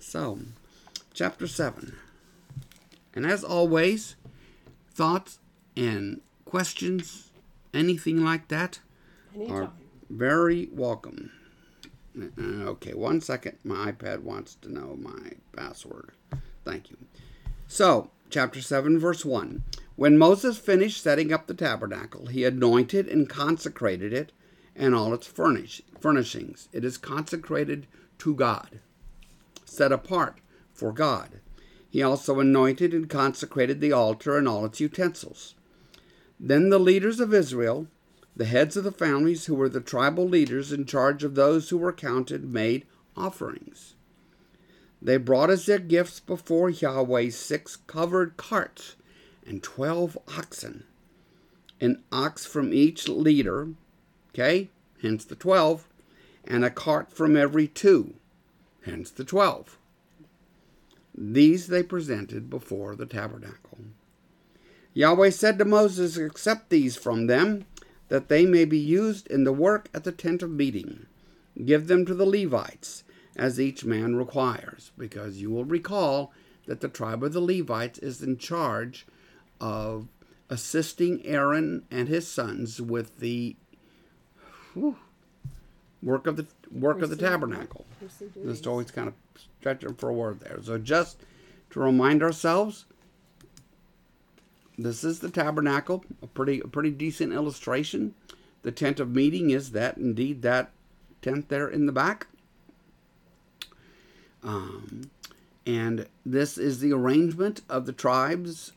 So, 0.00 0.40
chapter 1.14 1.46
7. 1.46 1.96
And 3.14 3.24
as 3.24 3.44
always, 3.44 4.16
thoughts 4.92 5.38
and 5.76 6.22
questions, 6.44 7.30
anything 7.72 8.24
like 8.24 8.48
that, 8.48 8.80
Anytime. 9.32 9.54
are 9.54 9.70
very 10.10 10.68
welcome. 10.72 11.30
Uh, 12.18 12.24
Okay, 12.70 12.94
one 12.94 13.20
second. 13.20 13.58
My 13.64 13.92
iPad 13.92 14.20
wants 14.22 14.54
to 14.56 14.72
know 14.72 14.96
my 15.00 15.32
password. 15.56 16.12
Thank 16.64 16.90
you. 16.90 16.96
So, 17.68 18.10
chapter 18.30 18.60
7, 18.60 18.98
verse 18.98 19.24
1. 19.24 19.62
When 19.96 20.18
Moses 20.18 20.58
finished 20.58 21.02
setting 21.02 21.32
up 21.32 21.46
the 21.46 21.54
tabernacle, 21.54 22.26
he 22.26 22.44
anointed 22.44 23.06
and 23.08 23.28
consecrated 23.28 24.12
it 24.12 24.32
and 24.74 24.94
all 24.94 25.12
its 25.12 25.26
furnish, 25.26 25.82
furnishings. 26.00 26.68
It 26.72 26.84
is 26.84 26.96
consecrated 26.96 27.86
to 28.18 28.34
God, 28.34 28.80
set 29.64 29.92
apart 29.92 30.38
for 30.72 30.92
God. 30.92 31.40
He 31.90 32.02
also 32.02 32.40
anointed 32.40 32.94
and 32.94 33.08
consecrated 33.08 33.80
the 33.80 33.92
altar 33.92 34.38
and 34.38 34.48
all 34.48 34.64
its 34.64 34.80
utensils. 34.80 35.54
Then 36.38 36.70
the 36.70 36.78
leaders 36.78 37.20
of 37.20 37.34
Israel, 37.34 37.88
the 38.40 38.46
heads 38.46 38.74
of 38.74 38.84
the 38.84 38.90
families 38.90 39.44
who 39.44 39.54
were 39.54 39.68
the 39.68 39.82
tribal 39.82 40.26
leaders 40.26 40.72
in 40.72 40.86
charge 40.86 41.22
of 41.22 41.34
those 41.34 41.68
who 41.68 41.76
were 41.76 41.92
counted, 41.92 42.42
made 42.42 42.86
offerings. 43.14 43.92
They 45.02 45.18
brought 45.18 45.50
as 45.50 45.66
their 45.66 45.78
gifts 45.78 46.20
before 46.20 46.70
Yahweh 46.70 47.28
six 47.28 47.76
covered 47.76 48.38
carts 48.38 48.96
and 49.46 49.62
twelve 49.62 50.16
oxen, 50.38 50.84
an 51.82 52.02
ox 52.10 52.46
from 52.46 52.72
each 52.72 53.10
leader, 53.10 53.74
okay, 54.30 54.70
hence 55.02 55.26
the 55.26 55.36
twelve, 55.36 55.86
and 56.42 56.64
a 56.64 56.70
cart 56.70 57.12
from 57.12 57.36
every 57.36 57.68
two, 57.68 58.14
hence 58.86 59.10
the 59.10 59.24
twelve. 59.24 59.76
These 61.14 61.66
they 61.66 61.82
presented 61.82 62.48
before 62.48 62.96
the 62.96 63.04
tabernacle. 63.04 63.80
Yahweh 64.94 65.30
said 65.30 65.58
to 65.58 65.64
Moses, 65.66 66.16
Accept 66.16 66.70
these 66.70 66.96
from 66.96 67.26
them, 67.26 67.66
that 68.10 68.28
they 68.28 68.44
may 68.44 68.66
be 68.66 68.78
used 68.78 69.26
in 69.28 69.44
the 69.44 69.52
work 69.52 69.88
at 69.94 70.04
the 70.04 70.12
tent 70.12 70.42
of 70.42 70.50
meeting. 70.50 71.06
Give 71.64 71.86
them 71.86 72.04
to 72.04 72.14
the 72.14 72.26
Levites, 72.26 73.04
as 73.36 73.58
each 73.58 73.84
man 73.84 74.16
requires, 74.16 74.92
because 74.98 75.40
you 75.40 75.50
will 75.50 75.64
recall 75.64 76.32
that 76.66 76.80
the 76.80 76.88
tribe 76.88 77.24
of 77.24 77.32
the 77.32 77.40
Levites 77.40 77.98
is 78.00 78.20
in 78.22 78.36
charge 78.36 79.06
of 79.60 80.08
assisting 80.48 81.24
Aaron 81.24 81.84
and 81.90 82.08
his 82.08 82.26
sons 82.28 82.80
with 82.82 83.20
the 83.20 83.56
whew, 84.74 84.96
work 86.02 86.26
of 86.26 86.36
the 86.36 86.46
work 86.70 87.02
of 87.02 87.10
the 87.10 87.16
tabernacle. 87.16 87.86
Just 88.44 88.66
always 88.66 88.90
kind 88.90 89.08
of 89.08 89.14
stretching 89.60 89.94
for 89.94 90.08
a 90.08 90.14
word 90.14 90.40
there. 90.40 90.58
So 90.62 90.78
just 90.78 91.22
to 91.70 91.80
remind 91.80 92.22
ourselves, 92.22 92.86
this 94.84 95.04
is 95.04 95.20
the 95.20 95.30
tabernacle, 95.30 96.04
a 96.22 96.26
pretty 96.26 96.60
a 96.60 96.68
pretty 96.68 96.90
decent 96.90 97.32
illustration. 97.32 98.14
The 98.62 98.72
tent 98.72 99.00
of 99.00 99.14
meeting 99.14 99.50
is 99.50 99.72
that 99.72 99.96
indeed 99.96 100.42
that 100.42 100.70
tent 101.22 101.48
there 101.48 101.68
in 101.68 101.86
the 101.86 101.92
back. 101.92 102.26
Um, 104.42 105.10
and 105.66 106.06
this 106.24 106.56
is 106.58 106.80
the 106.80 106.92
arrangement 106.92 107.62
of 107.68 107.86
the 107.86 107.92
tribes 107.92 108.72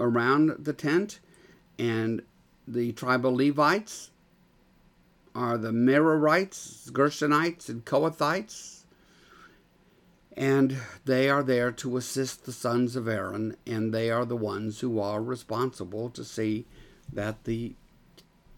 around 0.00 0.56
the 0.58 0.72
tent, 0.72 1.20
and 1.78 2.22
the 2.66 2.92
tribal 2.92 3.34
Levites 3.34 4.10
are 5.34 5.56
the 5.56 5.70
Merarites, 5.70 6.90
Gershonites, 6.90 7.68
and 7.68 7.84
Kohathites. 7.84 8.81
And 10.34 10.78
they 11.04 11.28
are 11.28 11.42
there 11.42 11.70
to 11.72 11.96
assist 11.96 12.44
the 12.44 12.52
sons 12.52 12.96
of 12.96 13.06
Aaron, 13.06 13.56
and 13.66 13.92
they 13.92 14.10
are 14.10 14.24
the 14.24 14.36
ones 14.36 14.80
who 14.80 14.98
are 14.98 15.22
responsible 15.22 16.08
to 16.10 16.24
see 16.24 16.64
that 17.12 17.44
the 17.44 17.74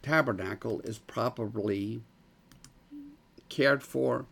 tabernacle 0.03 0.81
is 0.85 0.99
properly 0.99 2.03
cared 3.49 3.83
for, 3.83 4.27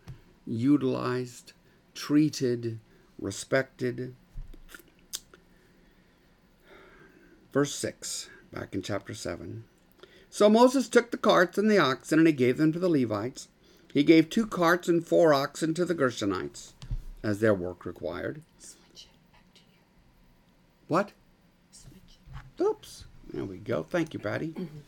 utilized, 0.45 1.53
treated, 1.93 2.79
respected. 3.19 4.15
Verse 7.51 7.75
6, 7.75 8.29
back 8.51 8.73
in 8.73 8.81
chapter 8.81 9.13
7. 9.13 9.63
So 10.29 10.49
Moses 10.49 10.89
took 10.89 11.11
the 11.11 11.17
carts 11.17 11.57
and 11.57 11.69
the 11.69 11.77
oxen, 11.77 12.19
and 12.19 12.27
he 12.27 12.33
gave 12.33 12.57
them 12.57 12.71
to 12.71 12.79
the 12.79 12.89
Levites. 12.89 13.47
He 13.93 14.03
gave 14.03 14.29
two 14.29 14.47
carts 14.47 14.87
and 14.87 15.05
four 15.05 15.33
oxen 15.33 15.73
to 15.75 15.85
the 15.85 15.93
Gershonites, 15.93 16.73
as 17.23 17.39
their 17.39 17.53
work 17.53 17.85
required. 17.85 18.41
Switch 18.59 19.07
it 19.07 19.31
back 19.31 19.53
to 19.55 19.61
you. 19.61 19.79
What? 20.87 21.11
Switch. 21.71 22.19
Oops. 22.61 23.05
There 23.33 23.45
we 23.45 23.57
go. 23.57 23.83
Thank 23.83 24.13
you, 24.13 24.19
Patty. 24.19 24.49
Mm-hmm. 24.49 24.79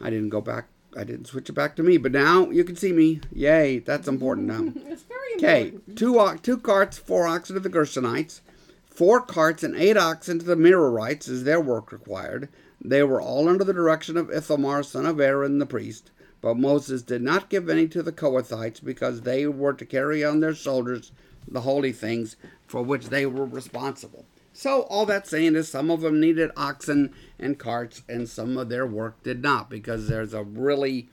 I 0.00 0.10
didn't 0.10 0.28
go 0.28 0.40
back. 0.40 0.66
I 0.96 1.04
didn't 1.04 1.26
switch 1.26 1.48
it 1.50 1.54
back 1.54 1.76
to 1.76 1.82
me, 1.82 1.96
but 1.98 2.12
now 2.12 2.48
you 2.50 2.64
can 2.64 2.76
see 2.76 2.92
me. 2.92 3.20
Yay, 3.32 3.80
that's 3.80 4.08
important 4.08 4.46
now. 4.46 4.72
It's 4.90 5.02
very 5.02 5.16
Okay, 5.36 5.62
important. 5.68 5.98
two 5.98 6.18
o- 6.18 6.36
two 6.36 6.56
carts, 6.58 6.96
four 6.98 7.26
oxen 7.26 7.54
to 7.54 7.60
the 7.60 7.68
Gershonites, 7.68 8.40
four 8.86 9.20
carts 9.20 9.62
and 9.62 9.74
eight 9.76 9.96
oxen 9.98 10.38
to 10.38 10.44
the 10.46 10.54
Merarites, 10.56 11.28
as 11.28 11.44
their 11.44 11.60
work 11.60 11.92
required. 11.92 12.48
They 12.80 13.02
were 13.02 13.20
all 13.20 13.48
under 13.48 13.64
the 13.64 13.72
direction 13.74 14.16
of 14.16 14.30
Ithamar, 14.30 14.82
son 14.82 15.04
of 15.04 15.20
Aaron, 15.20 15.58
the 15.58 15.66
priest. 15.66 16.10
But 16.46 16.58
Moses 16.58 17.02
did 17.02 17.22
not 17.22 17.50
give 17.50 17.68
any 17.68 17.88
to 17.88 18.04
the 18.04 18.12
Kohathites, 18.12 18.84
because 18.84 19.22
they 19.22 19.48
were 19.48 19.72
to 19.72 19.84
carry 19.84 20.24
on 20.24 20.38
their 20.38 20.54
shoulders 20.54 21.10
the 21.48 21.62
holy 21.62 21.90
things 21.90 22.36
for 22.68 22.82
which 22.82 23.08
they 23.08 23.26
were 23.26 23.44
responsible. 23.44 24.26
So 24.52 24.82
all 24.82 25.06
that's 25.06 25.28
saying 25.28 25.56
is 25.56 25.68
some 25.68 25.90
of 25.90 26.02
them 26.02 26.20
needed 26.20 26.52
oxen 26.56 27.12
and 27.36 27.58
carts, 27.58 28.02
and 28.08 28.28
some 28.28 28.56
of 28.56 28.68
their 28.68 28.86
work 28.86 29.20
did 29.24 29.42
not, 29.42 29.68
because 29.68 30.06
there's 30.06 30.32
a 30.32 30.44
really 30.44 31.08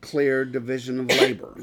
clear 0.00 0.46
division 0.46 1.00
of 1.00 1.08
labor. 1.08 1.54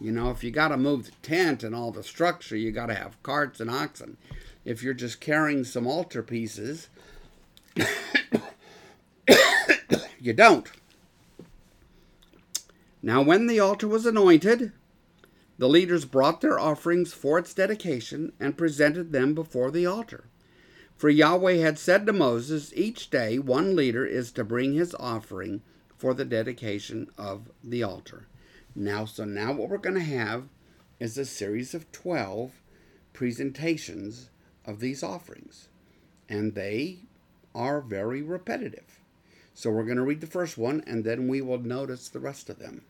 You 0.00 0.12
know, 0.12 0.30
if 0.30 0.44
you 0.44 0.52
got 0.52 0.68
to 0.68 0.76
move 0.76 1.06
the 1.06 1.12
tent 1.22 1.64
and 1.64 1.74
all 1.74 1.90
the 1.90 2.04
structure, 2.04 2.56
you 2.56 2.70
got 2.70 2.86
to 2.86 2.94
have 2.94 3.20
carts 3.24 3.58
and 3.58 3.68
oxen. 3.68 4.18
If 4.64 4.84
you're 4.84 4.94
just 4.94 5.20
carrying 5.20 5.64
some 5.64 5.88
altar 5.88 6.22
pieces, 6.22 6.90
you 10.20 10.32
don't. 10.32 10.70
Now, 13.06 13.22
when 13.22 13.46
the 13.46 13.60
altar 13.60 13.86
was 13.86 14.04
anointed, 14.04 14.72
the 15.58 15.68
leaders 15.68 16.04
brought 16.04 16.40
their 16.40 16.58
offerings 16.58 17.12
for 17.12 17.38
its 17.38 17.54
dedication 17.54 18.32
and 18.40 18.58
presented 18.58 19.12
them 19.12 19.32
before 19.32 19.70
the 19.70 19.86
altar. 19.86 20.24
For 20.96 21.08
Yahweh 21.08 21.58
had 21.58 21.78
said 21.78 22.04
to 22.06 22.12
Moses, 22.12 22.72
Each 22.74 23.08
day 23.08 23.38
one 23.38 23.76
leader 23.76 24.04
is 24.04 24.32
to 24.32 24.42
bring 24.42 24.72
his 24.72 24.92
offering 24.98 25.62
for 25.96 26.14
the 26.14 26.24
dedication 26.24 27.08
of 27.16 27.48
the 27.62 27.80
altar. 27.84 28.26
Now, 28.74 29.04
so 29.04 29.24
now 29.24 29.52
what 29.52 29.68
we're 29.68 29.78
going 29.78 29.94
to 29.94 30.00
have 30.00 30.48
is 30.98 31.16
a 31.16 31.24
series 31.24 31.74
of 31.74 31.92
12 31.92 32.60
presentations 33.12 34.30
of 34.64 34.80
these 34.80 35.04
offerings. 35.04 35.68
and 36.28 36.56
they 36.56 37.02
are 37.54 37.80
very 37.80 38.20
repetitive. 38.20 38.98
So 39.54 39.70
we're 39.70 39.84
going 39.84 39.96
to 39.96 40.02
read 40.02 40.20
the 40.20 40.26
first 40.26 40.58
one 40.58 40.82
and 40.88 41.04
then 41.04 41.28
we 41.28 41.40
will 41.40 41.60
notice 41.60 42.08
the 42.08 42.18
rest 42.18 42.50
of 42.50 42.58
them. 42.58 42.82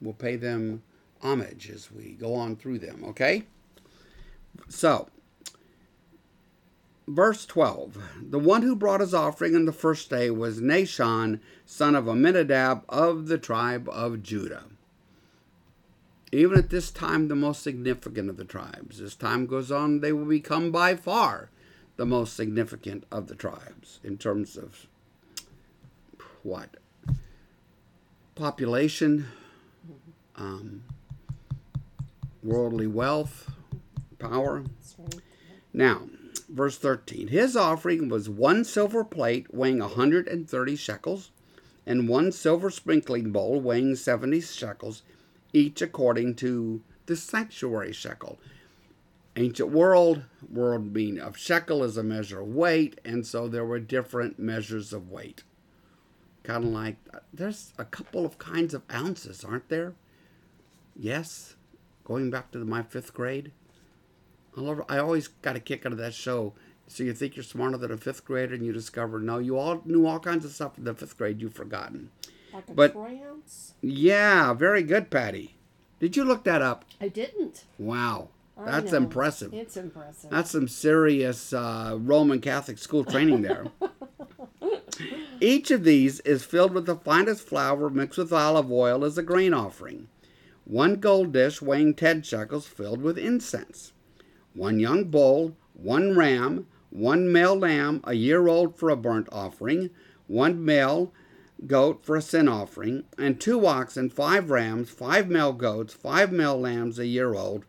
We'll 0.00 0.14
pay 0.14 0.36
them 0.36 0.82
homage 1.22 1.70
as 1.70 1.90
we 1.90 2.12
go 2.12 2.34
on 2.34 2.56
through 2.56 2.78
them, 2.78 3.04
okay? 3.04 3.44
So, 4.68 5.08
verse 7.06 7.46
12 7.46 7.98
The 8.30 8.38
one 8.38 8.62
who 8.62 8.76
brought 8.76 9.00
his 9.00 9.14
offering 9.14 9.54
on 9.54 9.64
the 9.64 9.72
first 9.72 10.10
day 10.10 10.30
was 10.30 10.60
Nahshon, 10.60 11.40
son 11.64 11.94
of 11.94 12.08
Amminadab 12.08 12.84
of 12.88 13.28
the 13.28 13.38
tribe 13.38 13.88
of 13.88 14.22
Judah. 14.22 14.64
Even 16.30 16.58
at 16.58 16.68
this 16.68 16.90
time, 16.90 17.28
the 17.28 17.34
most 17.34 17.62
significant 17.62 18.28
of 18.28 18.36
the 18.36 18.44
tribes. 18.44 19.00
As 19.00 19.14
time 19.14 19.46
goes 19.46 19.72
on, 19.72 20.00
they 20.00 20.12
will 20.12 20.26
become 20.26 20.70
by 20.70 20.94
far 20.94 21.48
the 21.96 22.04
most 22.04 22.36
significant 22.36 23.04
of 23.10 23.28
the 23.28 23.34
tribes 23.34 23.98
in 24.04 24.18
terms 24.18 24.56
of 24.56 24.86
what? 26.42 26.76
Population, 28.34 29.26
um, 30.38 30.84
worldly 32.42 32.86
wealth, 32.86 33.50
power. 34.18 34.64
Now, 35.72 36.08
verse 36.48 36.78
13 36.78 37.28
His 37.28 37.56
offering 37.56 38.08
was 38.08 38.28
one 38.28 38.64
silver 38.64 39.04
plate 39.04 39.52
weighing 39.52 39.80
130 39.80 40.76
shekels, 40.76 41.30
and 41.86 42.08
one 42.08 42.32
silver 42.32 42.70
sprinkling 42.70 43.32
bowl 43.32 43.60
weighing 43.60 43.96
70 43.96 44.40
shekels, 44.42 45.02
each 45.52 45.82
according 45.82 46.34
to 46.36 46.82
the 47.06 47.16
sanctuary 47.16 47.92
shekel. 47.92 48.38
Ancient 49.36 49.70
world, 49.70 50.24
world 50.50 50.92
being 50.92 51.20
of 51.20 51.36
shekel 51.36 51.84
is 51.84 51.96
a 51.96 52.02
measure 52.02 52.40
of 52.40 52.48
weight, 52.48 53.00
and 53.04 53.26
so 53.26 53.46
there 53.46 53.64
were 53.64 53.78
different 53.78 54.38
measures 54.38 54.92
of 54.92 55.10
weight. 55.10 55.44
Kind 56.42 56.64
of 56.64 56.70
like, 56.70 56.96
there's 57.32 57.72
a 57.78 57.84
couple 57.84 58.26
of 58.26 58.38
kinds 58.38 58.74
of 58.74 58.82
ounces, 58.92 59.44
aren't 59.44 59.68
there? 59.68 59.94
Yes, 60.98 61.54
going 62.04 62.30
back 62.30 62.50
to 62.52 62.58
my 62.64 62.82
fifth 62.82 63.14
grade. 63.14 63.52
I, 64.56 64.60
love, 64.60 64.82
I 64.88 64.98
always 64.98 65.28
got 65.28 65.54
a 65.56 65.60
kick 65.60 65.86
out 65.86 65.92
of 65.92 65.98
that 65.98 66.14
show. 66.14 66.54
So 66.88 67.04
you 67.04 67.12
think 67.12 67.36
you're 67.36 67.44
smarter 67.44 67.76
than 67.76 67.92
a 67.92 67.96
fifth 67.96 68.24
grader, 68.24 68.54
and 68.54 68.64
you 68.64 68.72
discover 68.72 69.20
no, 69.20 69.38
you 69.38 69.56
all 69.58 69.82
knew 69.84 70.06
all 70.06 70.18
kinds 70.18 70.44
of 70.44 70.50
stuff 70.50 70.76
in 70.78 70.84
the 70.84 70.94
fifth 70.94 71.16
grade 71.18 71.40
you've 71.40 71.52
forgotten. 71.54 72.10
Like 72.52 72.68
a 72.68 72.72
But- 72.72 72.92
troy 72.92 73.20
ounce? 73.30 73.74
Yeah, 73.82 74.54
very 74.54 74.82
good, 74.82 75.10
Patty. 75.10 75.54
Did 76.00 76.16
you 76.16 76.24
look 76.24 76.44
that 76.44 76.62
up? 76.62 76.84
I 77.00 77.08
didn't. 77.08 77.64
Wow, 77.78 78.28
I 78.56 78.70
that's 78.80 78.92
know. 78.92 78.98
impressive. 78.98 79.52
It's 79.52 79.76
impressive. 79.76 80.30
That's 80.30 80.50
some 80.50 80.66
serious 80.68 81.52
uh, 81.52 81.96
Roman 82.00 82.40
Catholic 82.40 82.78
school 82.78 83.04
training 83.04 83.42
there. 83.42 83.66
Each 85.40 85.70
of 85.70 85.84
these 85.84 86.20
is 86.20 86.44
filled 86.44 86.72
with 86.72 86.86
the 86.86 86.96
finest 86.96 87.42
flour 87.46 87.90
mixed 87.90 88.18
with 88.18 88.32
olive 88.32 88.70
oil 88.72 89.04
as 89.04 89.18
a 89.18 89.22
grain 89.22 89.52
offering. 89.54 90.08
One 90.68 90.96
gold 90.96 91.32
dish 91.32 91.62
weighing 91.62 91.94
10 91.94 92.22
shekels 92.22 92.66
filled 92.66 93.00
with 93.00 93.16
incense. 93.16 93.94
One 94.52 94.78
young 94.78 95.04
bull, 95.04 95.56
one 95.72 96.14
ram, 96.14 96.66
one 96.90 97.32
male 97.32 97.58
lamb 97.58 98.02
a 98.04 98.12
year 98.12 98.48
old 98.48 98.76
for 98.76 98.90
a 98.90 98.96
burnt 98.96 99.28
offering, 99.32 99.88
one 100.26 100.62
male 100.62 101.10
goat 101.66 102.04
for 102.04 102.16
a 102.16 102.22
sin 102.22 102.48
offering, 102.48 103.04
and 103.16 103.40
two 103.40 103.66
oxen, 103.66 104.10
five 104.10 104.50
rams, 104.50 104.90
five 104.90 105.30
male 105.30 105.54
goats, 105.54 105.94
five 105.94 106.32
male 106.32 106.60
lambs 106.60 106.98
a 106.98 107.06
year 107.06 107.34
old, 107.34 107.64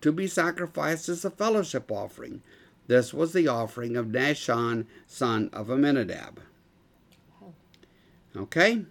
to 0.00 0.10
be 0.10 0.26
sacrificed 0.26 1.08
as 1.08 1.24
a 1.24 1.30
fellowship 1.30 1.92
offering. 1.92 2.42
This 2.88 3.14
was 3.14 3.32
the 3.34 3.46
offering 3.46 3.96
of 3.96 4.06
Nahshon, 4.06 4.86
son 5.06 5.48
of 5.52 5.68
Amminadab. 5.68 6.40
Okay? 8.36 8.84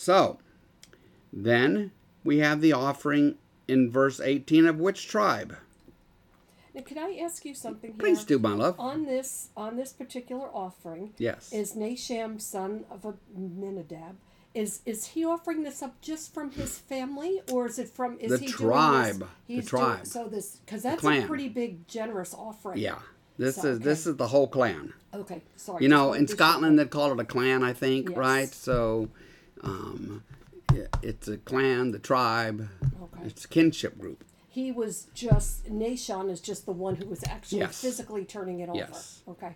So, 0.00 0.38
then 1.30 1.90
we 2.24 2.38
have 2.38 2.62
the 2.62 2.72
offering 2.72 3.34
in 3.68 3.90
verse 3.90 4.18
18 4.18 4.64
of 4.64 4.80
which 4.80 5.06
tribe? 5.06 5.58
Now, 6.74 6.80
can 6.80 6.96
I 6.96 7.18
ask 7.22 7.44
you 7.44 7.54
something 7.54 7.90
here? 7.90 7.98
Please 7.98 8.24
do, 8.24 8.38
my 8.38 8.54
love. 8.54 8.80
On 8.80 9.04
this 9.04 9.50
on 9.58 9.76
this 9.76 9.92
particular 9.92 10.48
offering, 10.54 11.12
Yes. 11.18 11.52
is 11.52 11.74
Nasham 11.74 12.40
son 12.40 12.84
of 12.90 13.04
Amminadab. 13.36 14.16
Is 14.54 14.80
is 14.86 15.08
he 15.08 15.22
offering 15.22 15.64
this 15.64 15.82
up 15.82 16.00
just 16.00 16.32
from 16.32 16.50
his 16.52 16.78
family, 16.78 17.42
or 17.52 17.66
is 17.66 17.78
it 17.78 17.88
from 17.90 18.18
is 18.20 18.30
The 18.30 18.38
he 18.38 18.46
tribe. 18.48 19.18
Doing 19.18 19.28
The 19.48 19.54
he's 19.56 19.66
tribe. 19.66 19.96
Doing, 19.96 20.04
so 20.06 20.28
this 20.28 20.56
because 20.64 20.82
that's 20.82 21.04
a 21.04 21.26
pretty 21.26 21.50
big 21.50 21.86
generous 21.86 22.32
offering. 22.32 22.78
Yeah. 22.78 23.00
This 23.36 23.56
So, 23.56 23.68
is 23.68 23.80
this 23.80 24.06
is 24.06 24.16
the 24.16 24.28
whole 24.28 24.48
clan. 24.48 24.94
Okay. 25.12 25.42
Sorry. 25.56 25.82
You 25.82 25.90
know, 25.90 26.14
in 26.14 26.26
Scotland 26.26 26.78
they 26.78 26.86
call 26.86 27.12
it 27.12 27.20
a 27.20 27.24
clan, 27.24 27.62
I 27.62 27.74
think, 27.74 28.08
Yes. 28.10 28.18
right? 28.18 28.48
So, 28.48 29.08
um, 29.62 30.24
it's 31.02 31.28
a 31.28 31.38
clan, 31.38 31.90
the 31.92 31.98
tribe. 31.98 32.68
Okay. 33.02 33.26
It's 33.26 33.44
a 33.44 33.48
kinship 33.48 33.98
group. 33.98 34.24
he 34.48 34.72
was 34.72 35.06
just 35.14 35.66
Nahshon 35.66 36.30
is 36.30 36.40
just 36.40 36.66
the 36.66 36.72
one 36.72 36.96
who 36.96 37.06
was 37.06 37.22
actually 37.24 37.60
Yes. 37.60 37.80
physically 37.80 38.24
turning 38.24 38.60
it 38.60 38.68
over. 38.68 38.78
Yes. 38.78 39.22
Okay. 39.28 39.54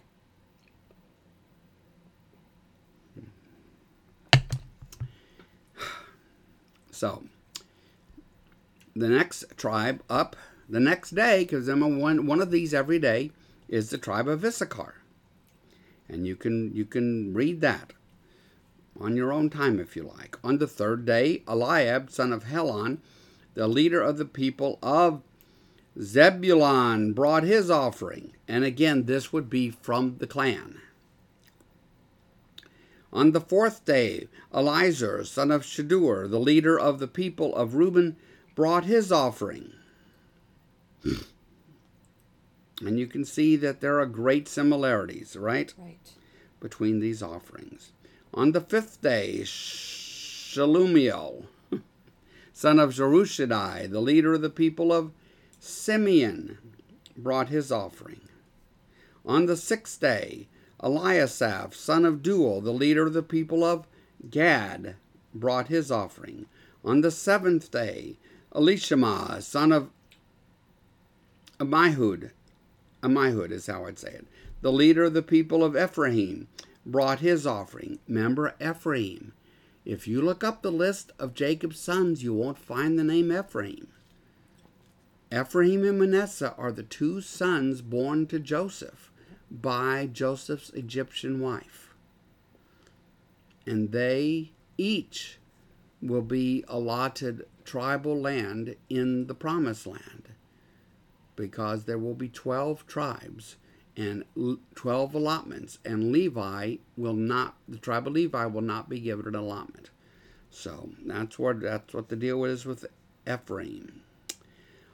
So, 6.91 7.25
the 8.95 9.09
next 9.09 9.45
tribe 9.57 10.03
up 10.09 10.37
the 10.69 10.81
next 10.81 11.11
day, 11.11 11.41
because 11.41 11.69
I'm 11.69 11.83
a 11.83 11.89
one 11.89 12.27
one 12.27 12.41
of 12.41 12.51
these 12.51 12.73
every 12.73 12.99
day, 12.99 13.33
is 13.69 13.91
the 13.91 13.99
tribe 13.99 14.29
of 14.29 14.45
Issachar, 14.45 14.95
and 16.09 16.27
you 16.27 16.37
can 16.37 16.73
you 16.75 16.85
can 16.85 17.35
read 17.35 17.61
that 17.63 17.93
on 18.99 19.17
your 19.17 19.33
own 19.33 19.51
time 19.51 19.81
if 19.81 19.97
you 19.97 20.03
like. 20.03 20.39
On 20.45 20.59
the 20.59 20.67
third 20.67 21.05
day, 21.05 21.43
Eliab, 21.49 22.11
son 22.11 22.33
of 22.33 22.45
Helon, 22.45 23.01
the 23.55 23.69
leader 23.69 24.01
of 24.01 24.19
the 24.19 24.25
people 24.25 24.79
of 24.83 25.23
Zebulun, 26.01 27.13
brought 27.13 27.45
his 27.45 27.71
offering, 27.71 28.33
and 28.49 28.65
again 28.65 29.05
this 29.05 29.33
would 29.33 29.49
be 29.49 29.71
from 29.71 30.17
the 30.19 30.27
clan. 30.27 30.81
On 33.13 33.31
the 33.31 33.41
fourth 33.41 33.85
day, 33.85 34.27
Elizur, 34.53 35.25
son 35.25 35.53
of 35.53 35.63
Shedeur, 35.63 36.29
the 36.29 36.41
leader 36.41 36.79
of 36.79 36.99
the 36.99 37.07
people 37.07 37.55
of 37.55 37.77
Reuben, 37.77 38.17
brought 38.57 38.85
his 38.85 39.13
offering. 39.13 39.73
And 42.81 42.99
you 42.99 43.07
can 43.07 43.25
see 43.25 43.55
that 43.57 43.81
there 43.81 44.01
are 44.01 44.07
great 44.07 44.49
similarities, 44.49 45.37
right, 45.37 45.73
Right. 45.79 46.11
between 46.59 46.99
these 46.99 47.23
offerings. 47.23 47.93
On 48.35 48.51
the 48.51 48.61
fifth 48.61 49.01
day, 49.01 49.43
Shalumiel, 49.45 51.45
son 52.53 52.81
of 52.81 52.91
Jerushadai, 52.91 53.89
the 53.89 54.01
leader 54.01 54.35
of 54.35 54.43
the 54.43 54.51
people 54.51 54.93
of 54.93 55.13
Simeon, 55.61 56.59
brought 57.17 57.49
his 57.49 57.71
offering. 57.71 58.23
On 59.25 59.47
the 59.47 59.57
sixth 59.57 60.01
day, 60.01 60.49
Eliasaph, 60.83 61.75
son 61.75 62.05
of 62.05 62.23
Deuel, 62.23 62.61
the 62.61 62.73
leader 62.73 63.07
of 63.07 63.13
the 63.13 63.23
people 63.23 63.63
of 63.63 63.87
Gad, 64.29 64.97
brought 65.33 65.69
his 65.69 65.93
offering. 65.93 66.47
On 66.85 67.03
the 67.03 67.13
seventh 67.13 67.71
day, 67.71 68.17
Elishama, 68.53 69.41
son 69.43 69.71
of 69.71 69.91
Amihud, 71.61 72.33
Amihud 73.01 73.53
is 73.53 73.69
how 73.69 73.87
I'd 73.87 74.01
say 74.01 74.11
it, 74.11 74.27
the 74.61 74.73
leader 74.73 75.05
of 75.05 75.15
the 75.15 75.23
people 75.23 75.63
of 75.63 75.77
Ephraim, 75.77 76.49
brought 76.87 77.21
his 77.21 77.47
offering. 77.47 77.99
Remember 78.09 78.55
Ephraim. 78.61 79.33
If 79.85 80.09
you 80.09 80.23
look 80.23 80.43
up 80.43 80.63
the 80.63 80.73
list 80.73 81.13
of 81.19 81.35
Jacob's 81.35 81.79
sons, 81.79 82.23
you 82.23 82.33
won't 82.33 82.59
find 82.59 82.99
the 82.99 83.05
name 83.05 83.31
Ephraim. 83.31 83.89
Ephraim 85.33 85.85
and 85.85 85.99
Manasseh 85.99 86.55
are 86.57 86.73
the 86.73 86.83
two 86.83 87.21
sons 87.21 87.83
born 87.83 88.27
to 88.29 88.39
Joseph 88.39 89.11
by 89.51 90.09
Joseph's 90.11 90.71
Egyptian 90.71 91.41
wife. 91.41 91.95
And 93.67 93.93
they 93.93 94.53
each 94.79 95.39
will 96.01 96.23
be 96.23 96.65
allotted 96.69 97.47
tribal 97.65 98.21
land 98.21 98.77
in 98.89 99.27
the 99.27 99.35
promised 99.35 99.87
land 99.87 100.29
because 101.37 101.85
there 101.85 101.99
will 101.99 102.15
be 102.15 102.29
12 102.29 102.87
tribes 102.87 103.57
and 103.97 104.25
12 104.75 105.15
allotments 105.15 105.79
and 105.85 106.11
Levi 106.11 106.77
will 106.97 107.15
not 107.15 107.55
the 107.69 107.79
tribe 107.79 108.07
of 108.07 108.13
Levi 108.13 108.47
will 108.47 108.63
not 108.63 108.89
be 108.89 108.99
given 108.99 109.27
an 109.27 109.35
allotment. 109.35 109.91
So 110.51 110.91
that's 111.05 111.39
what 111.39 111.61
that's 111.61 111.95
what 111.95 112.09
the 112.09 112.17
deal 112.17 112.45
is 112.45 112.65
with 112.65 112.87
Ephraim. 113.27 114.03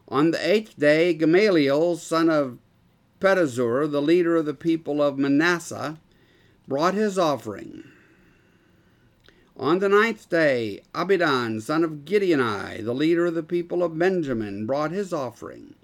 On 0.08 0.32
the 0.32 0.50
eighth 0.50 0.78
day, 0.78 1.14
Gamaliel, 1.14 1.96
son 1.96 2.28
of 2.28 2.58
Pedahzur, 3.20 3.90
the 3.90 4.02
leader 4.02 4.36
of 4.36 4.46
the 4.46 4.54
people 4.54 5.00
of 5.02 5.18
Manasseh, 5.18 5.98
brought 6.66 6.94
his 6.94 7.18
offering. 7.18 7.84
On 9.56 9.78
the 9.78 9.90
ninth 9.90 10.28
day, 10.30 10.80
Abidan, 10.94 11.60
son 11.60 11.84
of 11.84 12.06
Gideoni, 12.06 12.82
the 12.82 12.94
leader 12.94 13.26
of 13.26 13.34
the 13.34 13.42
people 13.42 13.82
of 13.82 13.98
Benjamin, 13.98 14.64
brought 14.64 14.90
his 14.90 15.12
offering. 15.12 15.74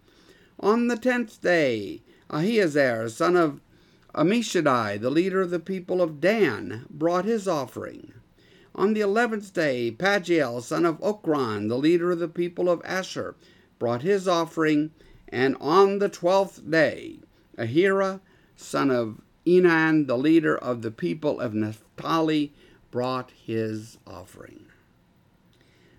On 0.59 0.89
the 0.89 0.97
tenth 0.97 1.43
day, 1.43 2.01
Uh, 2.29 2.39
Ahiezer, 2.39 3.09
son 3.09 3.37
of 3.37 3.61
Ammishaddai, 4.15 5.01
the 5.01 5.11
leader 5.11 5.43
of 5.43 5.51
the 5.51 5.61
people 5.61 6.03
of 6.03 6.21
Dan, 6.21 6.87
brought 6.91 7.25
his 7.25 7.47
offering. 7.47 8.13
On 8.75 8.95
the 8.95 9.01
eleventh 9.01 9.53
day, 9.53 9.91
Pagiel, 9.91 10.61
son 10.61 10.85
of 10.85 10.99
Okran, 11.01 11.69
the 11.69 11.79
leader 11.79 12.11
of 12.11 12.19
the 12.19 12.29
people 12.29 12.69
of 12.69 12.83
Asher, 12.85 13.37
brought 13.79 14.03
his 14.03 14.27
offering. 14.27 14.91
And 15.29 15.57
on 15.61 15.99
the 15.99 16.09
twelfth 16.09 16.69
day, 16.69 17.21
Ahira, 17.57 18.21
son 18.57 18.91
of 18.91 19.21
Enan, 19.47 20.07
the 20.07 20.19
leader 20.19 20.57
of 20.57 20.83
the 20.83 20.91
people 20.91 21.41
of 21.41 21.55
Naphtali, 21.55 22.53
brought 22.91 23.31
his 23.31 23.99
offering. 24.07 24.67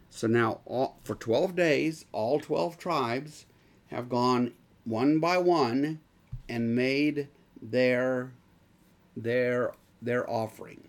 So 0.10 0.28
now, 0.28 0.62
all, 0.66 1.00
for 1.04 1.16
12 1.16 1.56
days, 1.56 2.06
all 2.12 2.40
12 2.40 2.78
tribes 2.78 3.46
have 3.88 4.10
gone 4.10 4.54
one 4.84 5.20
by 5.20 5.38
one 5.38 6.00
and 6.50 6.76
made 6.76 7.28
their 7.62 8.32
their 9.16 9.74
their 10.02 10.30
offering 10.30 10.88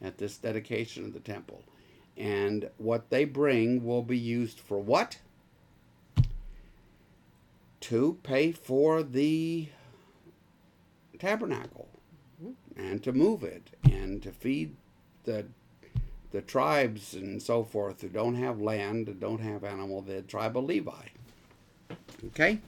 at 0.00 0.18
this 0.18 0.36
dedication 0.36 1.04
of 1.04 1.12
the 1.12 1.20
temple. 1.20 1.62
And 2.16 2.68
what 2.76 3.08
they 3.10 3.24
bring 3.24 3.84
will 3.84 4.02
be 4.02 4.18
used 4.18 4.60
for 4.60 4.78
what? 4.78 5.18
To 7.80 8.18
pay 8.22 8.52
for 8.52 9.02
the 9.02 9.68
tabernacle 11.18 11.88
and 12.76 13.02
to 13.02 13.12
move 13.12 13.42
it 13.42 13.70
and 13.84 14.22
to 14.22 14.30
feed 14.32 14.76
the 15.24 15.46
the 16.32 16.42
tribes 16.42 17.14
and 17.14 17.42
so 17.42 17.62
forth 17.62 18.00
who 18.00 18.08
don't 18.08 18.36
have 18.36 18.58
land, 18.60 19.20
don't 19.20 19.40
have 19.40 19.64
animal, 19.64 20.00
the 20.00 20.22
tribe 20.22 20.56
of 20.56 20.64
Levi. 20.64 21.08
Okay? 22.28 22.58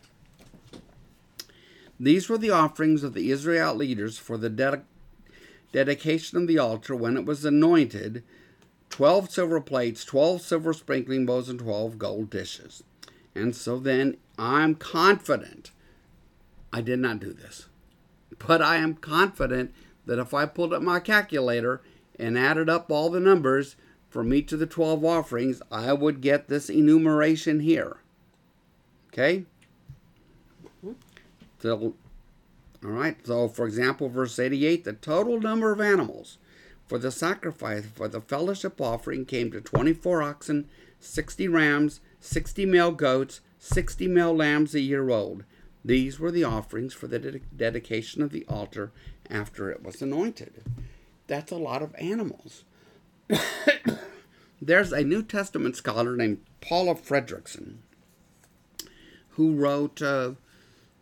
These 2.04 2.28
were 2.28 2.36
the 2.36 2.50
offerings 2.50 3.02
of 3.02 3.14
the 3.14 3.30
Israelite 3.30 3.76
leaders 3.76 4.18
for 4.18 4.36
the 4.36 4.50
ded- 4.50 4.84
dedication 5.72 6.36
of 6.36 6.46
the 6.46 6.58
altar 6.58 6.94
when 6.94 7.16
it 7.16 7.24
was 7.24 7.46
anointed 7.46 8.22
12 8.90 9.30
silver 9.30 9.58
plates, 9.58 10.04
12 10.04 10.42
silver 10.42 10.74
sprinkling 10.74 11.24
bowls, 11.24 11.48
and 11.48 11.58
12 11.58 11.98
gold 11.98 12.28
dishes. 12.28 12.82
And 13.34 13.56
so 13.56 13.78
then 13.78 14.18
I'm 14.38 14.74
confident 14.74 15.70
I 16.70 16.82
did 16.82 16.98
not 16.98 17.20
do 17.20 17.32
this. 17.32 17.68
But 18.38 18.60
I 18.60 18.76
am 18.76 18.96
confident 18.96 19.72
that 20.04 20.18
if 20.18 20.34
I 20.34 20.44
pulled 20.44 20.74
up 20.74 20.82
my 20.82 21.00
calculator 21.00 21.80
and 22.18 22.36
added 22.36 22.68
up 22.68 22.92
all 22.92 23.08
the 23.08 23.18
numbers 23.18 23.76
from 24.10 24.34
each 24.34 24.52
of 24.52 24.58
the 24.58 24.66
12 24.66 25.02
offerings, 25.02 25.62
I 25.72 25.94
would 25.94 26.20
get 26.20 26.48
this 26.48 26.68
enumeration 26.68 27.60
here. 27.60 27.96
Okay? 29.08 29.46
So, 31.64 31.94
all 32.84 32.90
right. 32.90 33.16
So, 33.26 33.48
for 33.48 33.64
example, 33.64 34.10
verse 34.10 34.38
88 34.38 34.84
the 34.84 34.92
total 34.92 35.40
number 35.40 35.72
of 35.72 35.80
animals 35.80 36.36
for 36.86 36.98
the 36.98 37.10
sacrifice 37.10 37.86
for 37.86 38.06
the 38.06 38.20
fellowship 38.20 38.82
offering 38.82 39.24
came 39.24 39.50
to 39.50 39.62
24 39.62 40.22
oxen, 40.22 40.68
60 41.00 41.48
rams, 41.48 42.00
60 42.20 42.66
male 42.66 42.92
goats, 42.92 43.40
60 43.58 44.06
male 44.08 44.36
lambs 44.36 44.74
a 44.74 44.80
year 44.80 45.08
old. 45.08 45.44
These 45.82 46.20
were 46.20 46.30
the 46.30 46.44
offerings 46.44 46.92
for 46.92 47.06
the 47.06 47.18
ded- 47.18 47.40
dedication 47.56 48.20
of 48.20 48.30
the 48.30 48.44
altar 48.46 48.92
after 49.30 49.70
it 49.70 49.82
was 49.82 50.02
anointed. 50.02 50.62
That's 51.28 51.50
a 51.50 51.56
lot 51.56 51.80
of 51.80 51.94
animals. 51.94 52.64
There's 54.60 54.92
a 54.92 55.02
New 55.02 55.22
Testament 55.22 55.76
scholar 55.76 56.14
named 56.14 56.42
Paula 56.60 56.94
Fredriksen 56.94 57.76
who 59.30 59.54
wrote, 59.54 60.02
uh, 60.02 60.32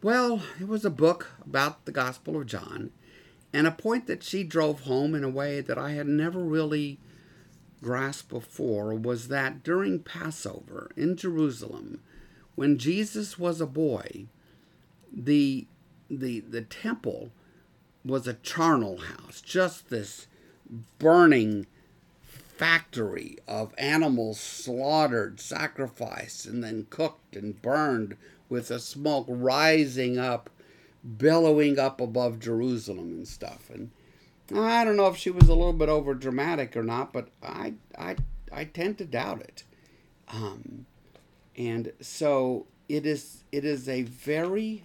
well, 0.03 0.43
it 0.61 0.67
was 0.67 0.85
a 0.85 0.91
book 0.91 1.29
about 1.45 1.85
the 1.85 1.93
Gospel 1.93 2.37
of 2.41 2.47
John, 2.47 2.91
and 3.53 3.67
a 3.67 3.71
point 3.71 4.07
that 4.09 4.23
she 4.23 4.43
drove 4.43 4.81
home 4.81 5.15
in 5.15 5.23
a 5.23 5.31
way 5.31 5.61
that 5.61 5.79
I 5.79 5.93
had 5.93 6.09
never 6.09 6.41
really 6.41 6.99
grasped 7.83 8.29
before 8.29 8.95
was 8.95 9.29
that 9.29 9.63
during 9.63 10.01
Passover 10.01 10.91
in 10.97 11.17
Jerusalem, 11.17 12.01
when 12.55 12.79
Jesus 12.79 13.39
was 13.39 13.61
a 13.61 13.67
boy, 13.67 14.27
the 15.13 15.67
the 16.11 16.41
the 16.41 16.63
temple 16.63 17.31
was 18.05 18.27
a 18.27 18.35
charnel 18.35 18.99
house, 18.99 19.41
just 19.41 19.89
this 19.89 20.27
burning 20.99 21.67
factory 22.31 23.39
of 23.49 23.75
animals 23.79 24.39
slaughtered, 24.39 25.41
sacrificed, 25.41 26.47
and 26.47 26.63
then 26.63 26.87
cooked 26.91 27.35
and 27.37 27.61
burned 27.63 28.17
with 28.53 28.69
the 28.69 28.79
smoke 28.79 29.25
rising 29.29 30.19
up, 30.19 30.51
billowing 31.17 31.79
up 31.79 32.03
above 32.03 32.39
Jerusalem 32.39 33.09
and 33.09 33.27
stuff. 33.27 33.71
And 33.71 33.91
I 34.55 34.85
don't 34.85 34.99
know 34.99 35.07
if 35.07 35.17
she 35.17 35.31
was 35.31 35.49
a 35.49 35.55
little 35.55 35.73
bit 35.73 35.89
over 35.89 36.13
dramatic 36.13 36.77
or 36.77 36.83
not, 36.83 37.15
but 37.15 37.29
I 37.43 37.73
I 37.99 38.17
I 38.53 38.65
tend 38.65 38.99
to 38.99 39.07
doubt 39.07 39.41
it. 39.41 39.65
Um, 40.29 40.85
and 41.57 41.93
so 42.03 42.67
it 42.91 43.07
is 43.07 43.43
it 43.53 43.65
is 43.65 43.89
a 43.89 44.03
very 44.03 44.85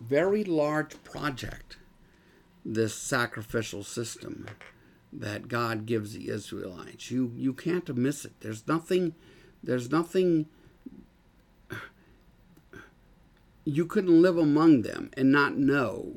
very 0.00 0.42
large 0.42 1.00
project 1.04 1.76
this 2.64 2.94
sacrificial 2.94 3.84
system 3.84 4.48
that 5.12 5.46
God 5.46 5.86
gives 5.86 6.12
the 6.12 6.28
Israelites. 6.28 7.08
You 7.08 7.32
you 7.36 7.52
can't 7.52 7.88
miss 7.96 8.24
it. 8.24 8.32
There's 8.40 8.66
nothing 8.66 9.14
there's 9.62 9.90
nothing 9.90 10.46
you 13.64 13.84
couldn't 13.84 14.22
live 14.22 14.38
among 14.38 14.82
them 14.82 15.10
and 15.16 15.30
not 15.30 15.56
know 15.56 16.16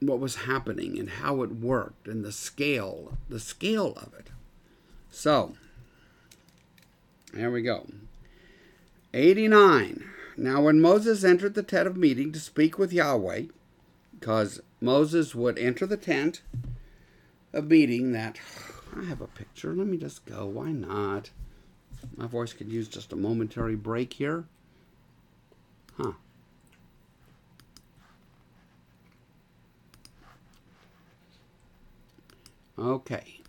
what 0.00 0.18
was 0.18 0.36
happening 0.36 0.98
and 0.98 1.08
how 1.08 1.42
it 1.42 1.52
worked 1.52 2.08
and 2.08 2.24
the 2.24 2.32
scale 2.32 3.16
the 3.28 3.40
scale 3.40 3.92
of 3.96 4.12
it. 4.18 4.30
So, 5.10 5.54
there 7.32 7.50
we 7.50 7.62
go. 7.62 7.86
89. 9.14 10.04
Now 10.36 10.62
when 10.62 10.80
Moses 10.80 11.24
entered 11.24 11.54
the 11.54 11.62
tent 11.62 11.86
of 11.86 11.96
meeting 11.96 12.32
to 12.32 12.40
speak 12.40 12.78
with 12.78 12.92
Yahweh, 12.92 13.44
because 14.18 14.60
Moses 14.80 15.34
would 15.34 15.58
enter 15.58 15.86
the 15.86 15.96
tent 15.96 16.42
of 17.52 17.68
meeting 17.68 18.12
that 18.12 18.38
I 18.96 19.04
have 19.04 19.20
a 19.20 19.26
picture. 19.26 19.74
Let 19.74 19.86
me 19.86 19.96
just 19.96 20.24
go. 20.24 20.46
Why 20.46 20.72
not? 20.72 21.30
My 22.16 22.26
voice 22.26 22.52
could 22.52 22.68
use 22.68 22.88
just 22.88 23.12
a 23.12 23.16
momentary 23.16 23.76
break 23.76 24.14
here. 24.14 24.44
Huh. 25.96 26.12
Okay. 32.78 33.40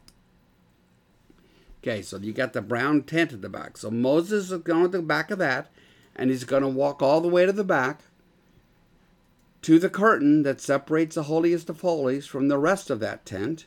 Okay, 1.82 2.02
so 2.02 2.18
you 2.18 2.34
got 2.34 2.54
the 2.54 2.62
brown 2.62 3.04
tent 3.04 3.34
at 3.34 3.42
the 3.42 3.50
back. 3.50 3.78
So 3.78 3.90
Moses 3.90 4.52
is 4.52 4.60
going 4.60 4.84
to 4.84 4.98
the 4.98 5.02
back 5.02 5.32
of 5.32 5.40
that, 5.40 5.70
and 6.16 6.30
he's 6.30 6.44
going 6.44 6.64
to 6.64 6.68
walk 6.68 7.02
all 7.02 7.22
the 7.22 7.28
way 7.28 7.46
to 7.46 7.54
the 7.54 7.64
back 7.64 8.02
to 9.62 9.80
the 9.80 9.90
curtain 9.90 10.44
that 10.44 10.62
separates 10.62 11.16
the 11.16 11.24
holiest 11.24 11.70
of 11.70 11.82
holies 11.82 12.26
from 12.26 12.48
the 12.48 12.58
rest 12.58 12.90
of 12.90 13.00
that 13.00 13.26
tent. 13.26 13.66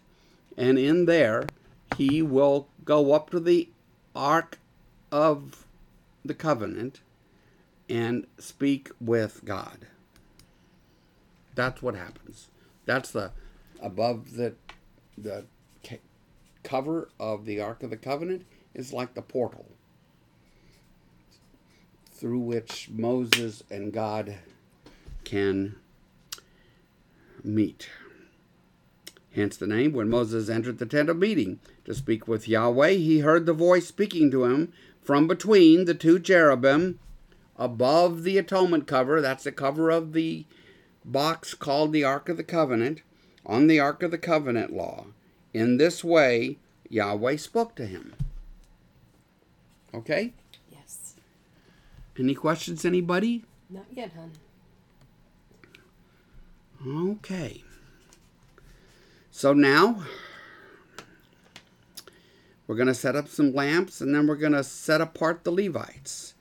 And 0.57 0.79
in 0.79 1.05
there, 1.07 1.47
he 1.97 2.23
will 2.23 2.69
go 2.85 3.13
up 3.13 3.31
to 3.31 3.41
the 3.41 3.69
ark 4.15 4.59
of 5.13 5.67
the 6.25 6.35
covenant 6.35 7.01
and 7.89 8.27
speak 8.39 8.91
with 9.01 9.45
God. 9.45 9.87
That's 11.55 11.83
what 11.83 11.95
happens. 11.95 12.49
That's 12.87 13.11
the 13.11 13.33
above 13.83 14.37
the 14.37 14.55
the 15.19 15.45
cover 16.63 17.09
of 17.19 17.47
the 17.47 17.61
ark 17.61 17.83
of 17.83 17.91
the 17.91 17.97
covenant 17.97 18.47
is 18.75 18.93
like 18.93 19.15
the 19.15 19.23
portal 19.23 19.67
through 22.13 22.39
which 22.39 22.91
Moses 22.91 23.63
and 23.71 23.93
God 23.93 24.37
can 25.25 25.77
meet. 27.43 27.89
Hence 29.35 29.57
the 29.57 29.67
name. 29.67 29.93
When 29.93 30.09
Moses 30.09 30.49
entered 30.49 30.79
the 30.79 30.87
tent 30.87 31.09
of 31.09 31.17
meeting 31.17 31.61
to 31.85 31.95
speak 31.95 32.27
with 32.27 32.49
Yahweh, 32.49 32.93
he 32.93 33.21
heard 33.21 33.47
the 33.47 33.53
voice 33.53 33.87
speaking 33.87 34.31
to 34.33 34.45
him 34.45 34.73
from 35.03 35.29
between 35.29 35.85
the 35.85 35.95
two 35.95 36.19
cherubim 36.19 36.99
above 37.57 38.23
the 38.25 38.39
atonement 38.39 38.87
cover. 38.87 39.21
That's 39.21 39.45
the 39.45 39.53
cover 39.53 39.91
of 39.91 40.13
the 40.13 40.45
box 41.05 41.55
called 41.55 41.93
the 41.93 42.05
Ark 42.05 42.29
of 42.29 42.37
the 42.37 42.45
Covenant, 42.45 43.03
on 43.47 43.67
the 43.69 43.81
Ark 43.81 44.03
of 44.03 44.11
the 44.11 44.19
Covenant 44.19 44.73
law. 44.73 45.07
In 45.55 45.77
this 45.77 46.05
way, 46.05 46.59
Yahweh 46.89 47.37
spoke 47.37 47.75
to 47.77 47.87
him. 47.87 48.15
Okay? 49.95 50.33
Yes. 50.71 51.15
Any 52.19 52.35
questions, 52.35 52.85
anybody? 52.85 53.45
Not 53.69 53.87
yet, 53.93 54.13
hon. 54.15 54.33
Okay. 56.87 57.63
So 59.41 59.55
now 59.55 60.05
We're 62.67 62.77
going 62.77 62.89
to 62.89 62.95
set 62.95 63.17
up 63.17 63.27
some 63.27 63.55
lamps 63.55 64.03
and 64.03 64.15
then 64.15 64.27
we're 64.27 64.37
going 64.37 64.53
to 64.53 64.63
set 64.63 65.01
apart 65.01 65.45
the 65.45 65.51
Levites. 65.51 66.35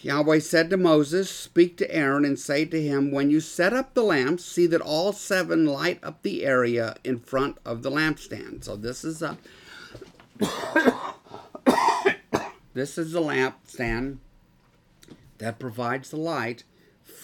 Yahweh 0.00 0.38
said 0.38 0.70
to 0.70 0.78
Moses, 0.78 1.28
Speak 1.28 1.76
to 1.76 1.94
Aaron 1.94 2.24
and 2.24 2.38
say 2.38 2.64
to 2.64 2.82
him, 2.82 3.12
When 3.12 3.28
you 3.28 3.38
set 3.38 3.74
up 3.74 3.92
the 3.92 4.02
lamps, 4.02 4.46
see 4.46 4.66
that 4.68 4.80
all 4.80 5.12
seven 5.12 5.66
light 5.66 6.02
up 6.02 6.22
the 6.22 6.46
area 6.46 6.96
in 7.04 7.18
front 7.18 7.58
of 7.66 7.82
the 7.82 7.90
lampstand. 7.90 8.64
So 8.64 8.76
this 8.76 9.04
is 9.04 9.20
a 9.20 9.36
this 12.72 12.96
is 12.96 13.12
the 13.12 13.20
lampstand 13.20 14.20
that 15.36 15.58
provides 15.58 16.08
the 16.08 16.16
light 16.16 16.64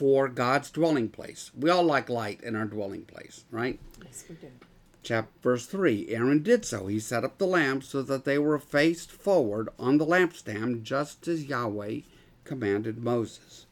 for 0.01 0.29
God's 0.29 0.71
dwelling 0.71 1.11
place. 1.11 1.51
We 1.55 1.69
all 1.69 1.83
like 1.83 2.09
light 2.09 2.41
in 2.43 2.57
our 2.57 2.65
dwelling 2.65 3.03
place, 3.03 3.45
right? 3.51 3.79
Yes, 4.03 4.25
we 4.31 4.35
do. 4.35 4.47
Chapter 5.03 5.31
verse 5.43 5.67
3 5.67 6.09
Aaron 6.09 6.43
did 6.43 6.65
so. 6.65 6.87
He 6.87 6.99
set 6.99 7.23
up 7.23 7.37
the 7.37 7.47
lamps 7.47 7.89
so 7.89 8.01
that 8.01 8.25
they 8.25 8.39
were 8.39 8.59
faced 8.59 9.13
forward 9.13 9.69
on 9.79 9.99
the 9.99 10.07
lampstand, 10.07 10.85
just 10.85 11.29
as 11.29 11.45
Yahweh 11.45 12.01
commanded 12.45 13.05
Moses. 13.05 13.67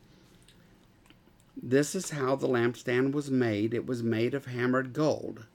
This 1.57 1.95
is 1.95 2.11
how 2.11 2.37
the 2.37 2.47
lampstand 2.47 3.13
was 3.13 3.31
made. 3.31 3.73
It 3.73 3.87
was 3.87 4.03
made 4.03 4.35
of 4.35 4.45
hammered 4.45 4.93
gold. 4.93 5.47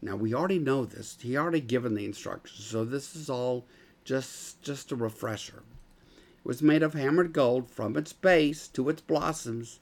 Now 0.00 0.16
we 0.16 0.32
already 0.32 0.58
know 0.58 0.86
this. 0.86 1.18
He 1.20 1.36
already 1.36 1.60
given 1.60 1.96
the 1.96 2.06
instructions, 2.06 2.64
so 2.64 2.86
this 2.86 3.14
is 3.14 3.28
all 3.28 3.66
just 4.04 4.62
just 4.62 4.90
a 4.90 4.96
refresher. 4.96 5.64
It 6.08 6.46
was 6.46 6.62
made 6.62 6.82
of 6.82 6.94
hammered 6.94 7.34
gold 7.34 7.68
from 7.68 7.94
its 7.98 8.14
base 8.14 8.68
to 8.68 8.88
its 8.88 9.02
blossoms. 9.02 9.80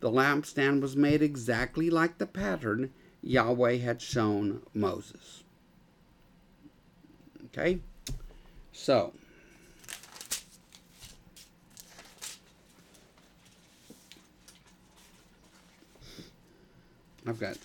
The 0.00 0.10
lampstand 0.10 0.82
was 0.82 0.96
made 0.96 1.22
exactly 1.22 1.90
like 1.90 2.18
the 2.18 2.26
pattern 2.26 2.92
Yahweh 3.22 3.78
had 3.78 4.00
shown 4.00 4.62
Moses. 4.74 5.42
Okay? 7.46 7.80
So, 8.72 9.12
I've 17.26 17.40
got 17.40 17.56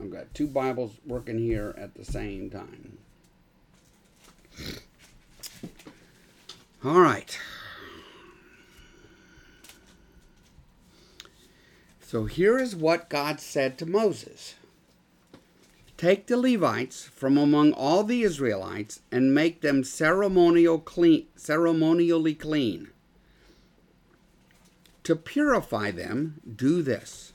I've 0.00 0.10
got 0.10 0.34
two 0.34 0.48
Bibles 0.48 0.92
working 1.06 1.38
here 1.38 1.74
at 1.78 1.94
the 1.94 2.04
same 2.04 2.50
time. 2.50 2.98
All 6.84 7.00
right. 7.00 7.38
So 12.12 12.26
here 12.26 12.58
is 12.58 12.76
what 12.76 13.08
God 13.08 13.40
said 13.40 13.78
to 13.78 13.86
Moses 13.86 14.56
Take 15.96 16.26
the 16.26 16.36
Levites 16.36 17.04
from 17.04 17.38
among 17.38 17.72
all 17.72 18.04
the 18.04 18.22
Israelites 18.22 19.00
and 19.10 19.34
make 19.34 19.62
them 19.62 19.82
ceremonial 19.82 20.78
clean, 20.78 21.28
ceremonially 21.36 22.34
clean. 22.34 22.90
To 25.04 25.16
purify 25.16 25.90
them, 25.90 26.38
do 26.54 26.82
this 26.82 27.32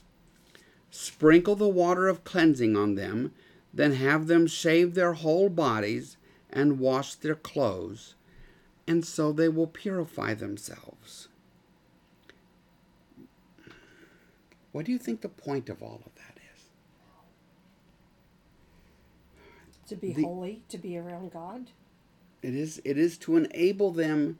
sprinkle 0.92 1.56
the 1.56 1.66
water 1.66 2.06
of 2.06 2.22
cleansing 2.22 2.76
on 2.76 2.94
them, 2.94 3.32
then 3.74 3.94
have 3.94 4.28
them 4.28 4.46
shave 4.46 4.94
their 4.94 5.14
whole 5.14 5.48
bodies 5.48 6.16
and 6.50 6.78
wash 6.78 7.16
their 7.16 7.34
clothes, 7.34 8.14
and 8.86 9.04
so 9.04 9.32
they 9.32 9.48
will 9.48 9.66
purify 9.66 10.34
themselves. 10.34 11.27
What 14.72 14.84
do 14.86 14.92
you 14.92 14.98
think 14.98 15.20
the 15.20 15.28
point 15.28 15.68
of 15.68 15.82
all 15.82 16.02
of 16.04 16.14
that 16.16 16.38
is? 16.54 16.64
To 19.88 19.96
be 19.96 20.12
The- 20.12 20.22
holy, 20.22 20.62
to 20.68 20.78
be 20.78 20.96
around 20.98 21.32
God. 21.32 21.70
It 22.42 22.54
is 22.54 22.80
it 22.84 22.96
is 22.96 23.18
to 23.18 23.36
enable 23.36 23.90
them 23.90 24.38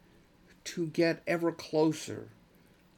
to 0.65 0.87
get 0.89 1.23
ever 1.27 1.51
closer 1.51 2.29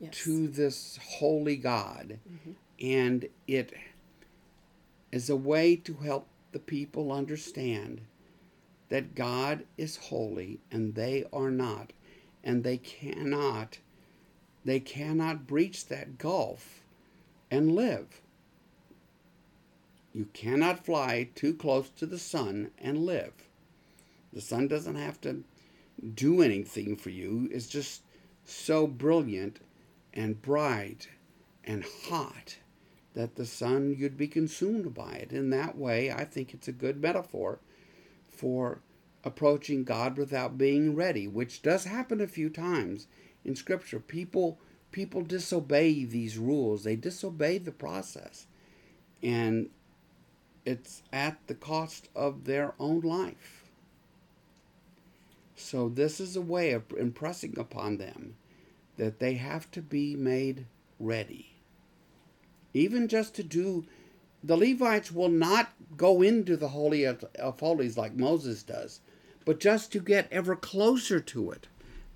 Yes. 0.00 0.14
to 0.24 0.48
this 0.48 0.96
holy 0.96 1.56
God. 1.56 2.18
Mm-hmm. 2.28 2.52
And 2.80 3.28
it 3.46 3.72
is 5.12 5.28
a 5.28 5.36
way 5.36 5.76
to 5.76 5.94
help 5.94 6.26
the 6.52 6.58
people 6.58 7.12
understand 7.12 8.00
that 8.88 9.14
God 9.14 9.66
is 9.76 9.96
holy 9.96 10.58
and 10.70 10.94
they 10.94 11.26
are 11.32 11.50
not. 11.50 11.92
And 12.42 12.64
they 12.64 12.78
cannot 12.78 13.78
they 14.64 14.80
cannot 14.80 15.46
breach 15.46 15.86
that 15.86 16.18
gulf 16.18 16.79
and 17.50 17.74
live. 17.74 18.20
You 20.12 20.26
cannot 20.32 20.84
fly 20.84 21.30
too 21.34 21.54
close 21.54 21.88
to 21.90 22.06
the 22.06 22.18
sun 22.18 22.70
and 22.78 23.04
live. 23.04 23.32
The 24.32 24.40
sun 24.40 24.68
doesn't 24.68 24.96
have 24.96 25.20
to 25.22 25.44
do 26.14 26.42
anything 26.42 26.96
for 26.96 27.10
you. 27.10 27.48
It's 27.52 27.68
just 27.68 28.02
so 28.44 28.86
brilliant 28.86 29.60
and 30.12 30.40
bright 30.40 31.08
and 31.64 31.84
hot 32.08 32.56
that 33.14 33.36
the 33.36 33.46
sun 33.46 33.94
you'd 33.98 34.16
be 34.16 34.28
consumed 34.28 34.94
by 34.94 35.12
it. 35.12 35.32
In 35.32 35.50
that 35.50 35.76
way, 35.76 36.10
I 36.10 36.24
think 36.24 36.54
it's 36.54 36.68
a 36.68 36.72
good 36.72 37.00
metaphor 37.00 37.58
for 38.28 38.80
approaching 39.24 39.84
God 39.84 40.16
without 40.16 40.56
being 40.56 40.94
ready, 40.94 41.26
which 41.26 41.62
does 41.62 41.84
happen 41.84 42.20
a 42.20 42.26
few 42.26 42.48
times 42.48 43.06
in 43.44 43.54
scripture. 43.54 44.00
People 44.00 44.58
people 44.92 45.22
disobey 45.22 46.04
these 46.04 46.38
rules. 46.38 46.84
They 46.84 46.96
disobey 46.96 47.58
the 47.58 47.72
process. 47.72 48.46
And 49.22 49.70
it's 50.64 51.02
at 51.12 51.38
the 51.46 51.54
cost 51.54 52.08
of 52.14 52.44
their 52.44 52.74
own 52.78 53.00
life. 53.00 53.64
So 55.56 55.88
this 55.88 56.20
is 56.20 56.36
a 56.36 56.40
way 56.40 56.72
of 56.72 56.84
impressing 56.98 57.58
upon 57.58 57.98
them 57.98 58.36
that 58.96 59.18
they 59.18 59.34
have 59.34 59.70
to 59.72 59.82
be 59.82 60.16
made 60.16 60.66
ready. 60.98 61.54
Even 62.72 63.08
just 63.08 63.34
to 63.34 63.42
do, 63.42 63.84
the 64.42 64.56
Levites 64.56 65.12
will 65.12 65.28
not 65.28 65.70
go 65.96 66.22
into 66.22 66.56
the 66.56 66.68
Holy 66.68 67.04
of 67.04 67.24
Holies 67.60 67.98
like 67.98 68.14
Moses 68.14 68.62
does, 68.62 69.00
but 69.44 69.60
just 69.60 69.92
to 69.92 70.00
get 70.00 70.32
ever 70.32 70.56
closer 70.56 71.20
to 71.20 71.50
it, 71.50 71.66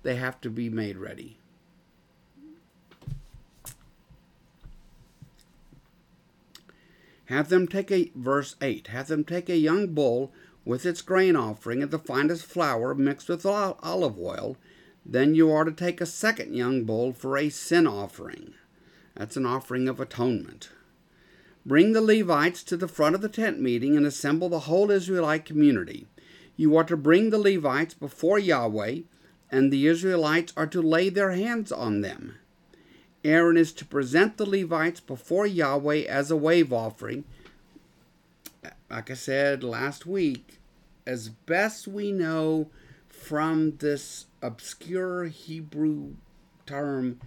they 0.03 0.15
have 0.15 0.39
to 0.41 0.49
be 0.49 0.69
made 0.69 0.97
ready. 0.97 1.37
Have 7.25 7.49
them 7.49 7.67
take 7.67 7.91
a, 7.91 8.11
verse 8.15 8.55
8, 8.61 8.87
have 8.87 9.07
them 9.07 9.23
take 9.23 9.49
a 9.49 9.57
young 9.57 9.87
bull 9.87 10.31
with 10.63 10.85
its 10.85 11.01
grain 11.01 11.35
offering 11.35 11.81
and 11.81 11.91
the 11.91 11.99
finest 11.99 12.45
flour 12.45 12.93
mixed 12.93 13.29
with 13.29 13.45
olive 13.45 14.19
oil. 14.19 14.57
Then 15.05 15.35
you 15.35 15.51
are 15.51 15.63
to 15.63 15.71
take 15.71 16.01
a 16.01 16.05
second 16.05 16.55
young 16.55 16.83
bull 16.83 17.13
for 17.13 17.37
a 17.37 17.49
sin 17.49 17.87
offering. 17.87 18.53
That's 19.15 19.37
an 19.37 19.45
offering 19.45 19.87
of 19.87 19.99
atonement. 19.99 20.69
Bring 21.65 21.93
the 21.93 22.01
Levites 22.01 22.63
to 22.63 22.77
the 22.77 22.87
front 22.87 23.15
of 23.15 23.21
the 23.21 23.29
tent 23.29 23.59
meeting 23.59 23.95
and 23.95 24.05
assemble 24.05 24.49
the 24.49 24.61
whole 24.61 24.91
Israelite 24.91 25.45
community. 25.45 26.07
You 26.55 26.75
are 26.77 26.83
to 26.83 26.97
bring 26.97 27.29
the 27.31 27.39
Levites 27.39 27.95
before 27.95 28.37
Yahweh, 28.37 28.99
and 29.51 29.71
the 29.71 29.87
Israelites 29.87 30.53
are 30.55 30.67
to 30.67 30.81
lay 30.81 31.09
their 31.09 31.31
hands 31.31 31.71
on 31.71 32.01
them. 32.01 32.35
Aaron 33.25 33.57
is 33.57 33.73
to 33.73 33.85
present 33.85 34.37
the 34.37 34.45
Levites 34.45 34.99
before 34.99 35.47
Yahweh 35.47 36.03
as 36.03 36.29
a 36.29 36.35
wave 36.35 36.71
offering. 36.71 37.23
Like 38.87 39.09
I 39.09 39.15
said 39.15 39.63
last 39.63 40.05
week, 40.05 40.59
as 41.07 41.29
best 41.29 41.87
we 41.87 42.11
know 42.11 42.69
from 43.09 43.77
this 43.77 44.27
obscure 44.43 45.25
Hebrew 45.25 46.13
term, 46.67 47.19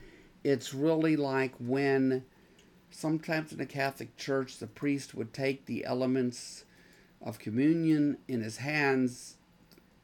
it's 0.44 0.72
really 0.72 1.16
like 1.16 1.54
when 1.58 2.24
sometimes 2.90 3.50
in 3.50 3.58
the 3.58 3.66
Catholic 3.66 4.16
Church 4.16 4.58
the 4.58 4.68
priest 4.68 5.16
would 5.16 5.32
take 5.32 5.66
the 5.66 5.84
elements 5.84 6.64
of 7.20 7.40
communion 7.40 8.18
in 8.28 8.40
his 8.40 8.58
hands 8.58 9.36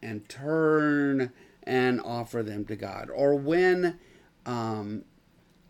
and 0.02 0.28
turn 0.28 1.33
and 1.62 2.00
offer 2.00 2.42
them 2.42 2.64
to 2.64 2.74
God. 2.74 3.11
Or 3.11 3.37
when 3.37 4.00
um, 4.44 5.04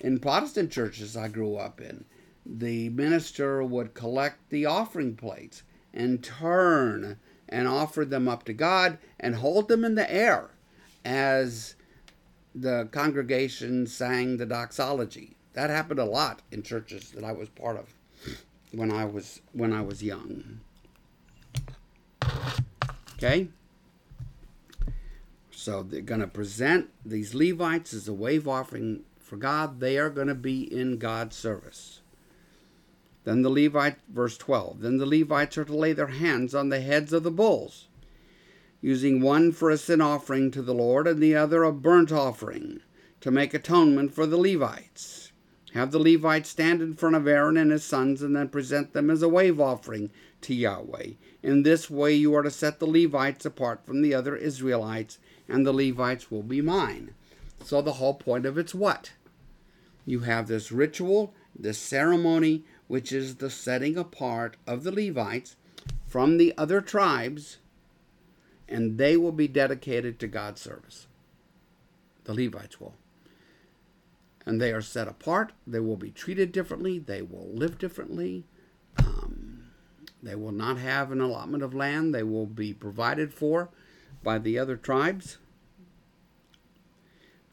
in 0.04 0.18
Protestant 0.18 0.70
churches 0.70 1.16
I 1.16 1.28
grew 1.28 1.56
up 1.56 1.80
in, 1.80 2.04
the 2.44 2.90
minister 2.90 3.64
would 3.64 3.94
collect 3.94 4.50
the 4.50 4.66
offering 4.66 5.16
plates 5.16 5.62
and 5.94 6.22
turn 6.22 7.18
and 7.48 7.66
offer 7.66 8.04
them 8.04 8.28
up 8.28 8.44
to 8.44 8.52
God 8.52 8.98
and 9.18 9.36
hold 9.36 9.68
them 9.68 9.82
in 9.82 9.94
the 9.94 10.12
air 10.12 10.50
as 11.06 11.74
the 12.54 12.86
congregation 12.92 13.86
sang 13.86 14.36
the 14.36 14.44
doxology. 14.44 15.36
That 15.54 15.70
happened 15.70 16.00
a 16.00 16.04
lot 16.04 16.42
in 16.52 16.62
churches 16.62 17.10
that 17.12 17.24
I 17.24 17.32
was 17.32 17.48
part 17.48 17.78
of 17.78 17.94
when 18.72 18.92
I 18.92 19.06
was 19.06 19.40
when 19.52 19.72
I 19.72 19.80
was 19.80 20.02
young. 20.02 20.60
Okay? 23.16 23.48
So 25.50 25.82
they're 25.82 26.02
going 26.02 26.20
to 26.20 26.26
present 26.26 26.90
these 27.06 27.34
Levites 27.34 27.94
as 27.94 28.06
a 28.06 28.12
wave 28.12 28.46
offering 28.46 29.04
for 29.24 29.36
God. 29.36 29.80
They 29.80 29.98
are 29.98 30.10
going 30.10 30.28
to 30.28 30.34
be 30.34 30.62
in 30.62 30.98
God's 30.98 31.34
service. 31.34 32.02
Then 33.24 33.42
the 33.42 33.50
Levite, 33.50 33.96
verse 34.08 34.36
12, 34.36 34.82
then 34.82 34.98
the 34.98 35.06
Levites 35.06 35.56
are 35.56 35.64
to 35.64 35.74
lay 35.74 35.94
their 35.94 36.08
hands 36.08 36.54
on 36.54 36.68
the 36.68 36.80
heads 36.80 37.12
of 37.12 37.22
the 37.22 37.30
bulls. 37.30 37.88
using 38.84 39.18
one 39.22 39.50
for 39.50 39.70
a 39.70 39.78
sin 39.78 40.02
offering 40.02 40.50
to 40.50 40.60
the 40.60 40.74
Lord 40.74 41.08
and 41.08 41.22
the 41.22 41.34
other 41.34 41.62
a 41.62 41.72
burnt 41.72 42.12
offering 42.12 42.82
to 43.22 43.30
make 43.30 43.54
atonement 43.54 44.12
for 44.12 44.26
the 44.26 44.36
Levites. 44.36 45.32
Have 45.72 45.90
the 45.90 45.98
Levites 45.98 46.50
stand 46.50 46.82
in 46.82 46.94
front 46.94 47.16
of 47.16 47.26
Aaron 47.26 47.56
and 47.56 47.70
his 47.70 47.82
sons 47.82 48.20
and 48.20 48.36
then 48.36 48.50
present 48.50 48.92
them 48.92 49.08
as 49.08 49.22
a 49.22 49.28
wave 49.28 49.58
offering 49.58 50.10
to 50.42 50.54
Yahweh. 50.54 51.12
In 51.42 51.62
this 51.62 51.88
way, 51.88 52.12
you 52.12 52.34
are 52.34 52.42
to 52.42 52.50
set 52.50 52.78
the 52.78 52.86
Levites 52.86 53.46
apart 53.46 53.86
from 53.86 54.02
the 54.02 54.12
other 54.12 54.36
Israelites, 54.36 55.18
and 55.48 55.64
the 55.66 55.72
Levites 55.72 56.30
will 56.30 56.42
be 56.42 56.60
mine. 56.60 57.14
So, 57.64 57.80
the 57.80 57.94
whole 57.94 58.12
point 58.12 58.44
of 58.44 58.58
it's 58.58 58.74
what? 58.74 59.12
You 60.04 60.20
have 60.20 60.48
this 60.48 60.70
ritual, 60.70 61.32
this 61.58 61.78
ceremony, 61.78 62.64
which 62.88 63.10
is 63.10 63.36
the 63.36 63.48
setting 63.48 63.96
apart 63.96 64.58
of 64.66 64.84
the 64.84 64.92
Levites 64.92 65.56
from 66.06 66.36
the 66.36 66.52
other 66.58 66.82
tribes, 66.82 67.56
and 68.68 68.98
they 68.98 69.16
will 69.16 69.32
be 69.32 69.48
dedicated 69.48 70.18
to 70.18 70.28
God's 70.28 70.60
service. 70.60 71.06
The 72.24 72.34
Levites 72.34 72.78
will. 72.78 72.96
And 74.44 74.60
they 74.60 74.70
are 74.70 74.82
set 74.82 75.08
apart. 75.08 75.52
They 75.66 75.80
will 75.80 75.96
be 75.96 76.10
treated 76.10 76.52
differently. 76.52 76.98
They 76.98 77.22
will 77.22 77.48
live 77.50 77.78
differently. 77.78 78.44
Um, 78.98 79.70
they 80.22 80.34
will 80.34 80.52
not 80.52 80.76
have 80.76 81.10
an 81.10 81.22
allotment 81.22 81.62
of 81.62 81.72
land. 81.72 82.14
They 82.14 82.22
will 82.22 82.46
be 82.46 82.74
provided 82.74 83.32
for 83.32 83.70
by 84.22 84.38
the 84.38 84.58
other 84.58 84.76
tribes. 84.76 85.38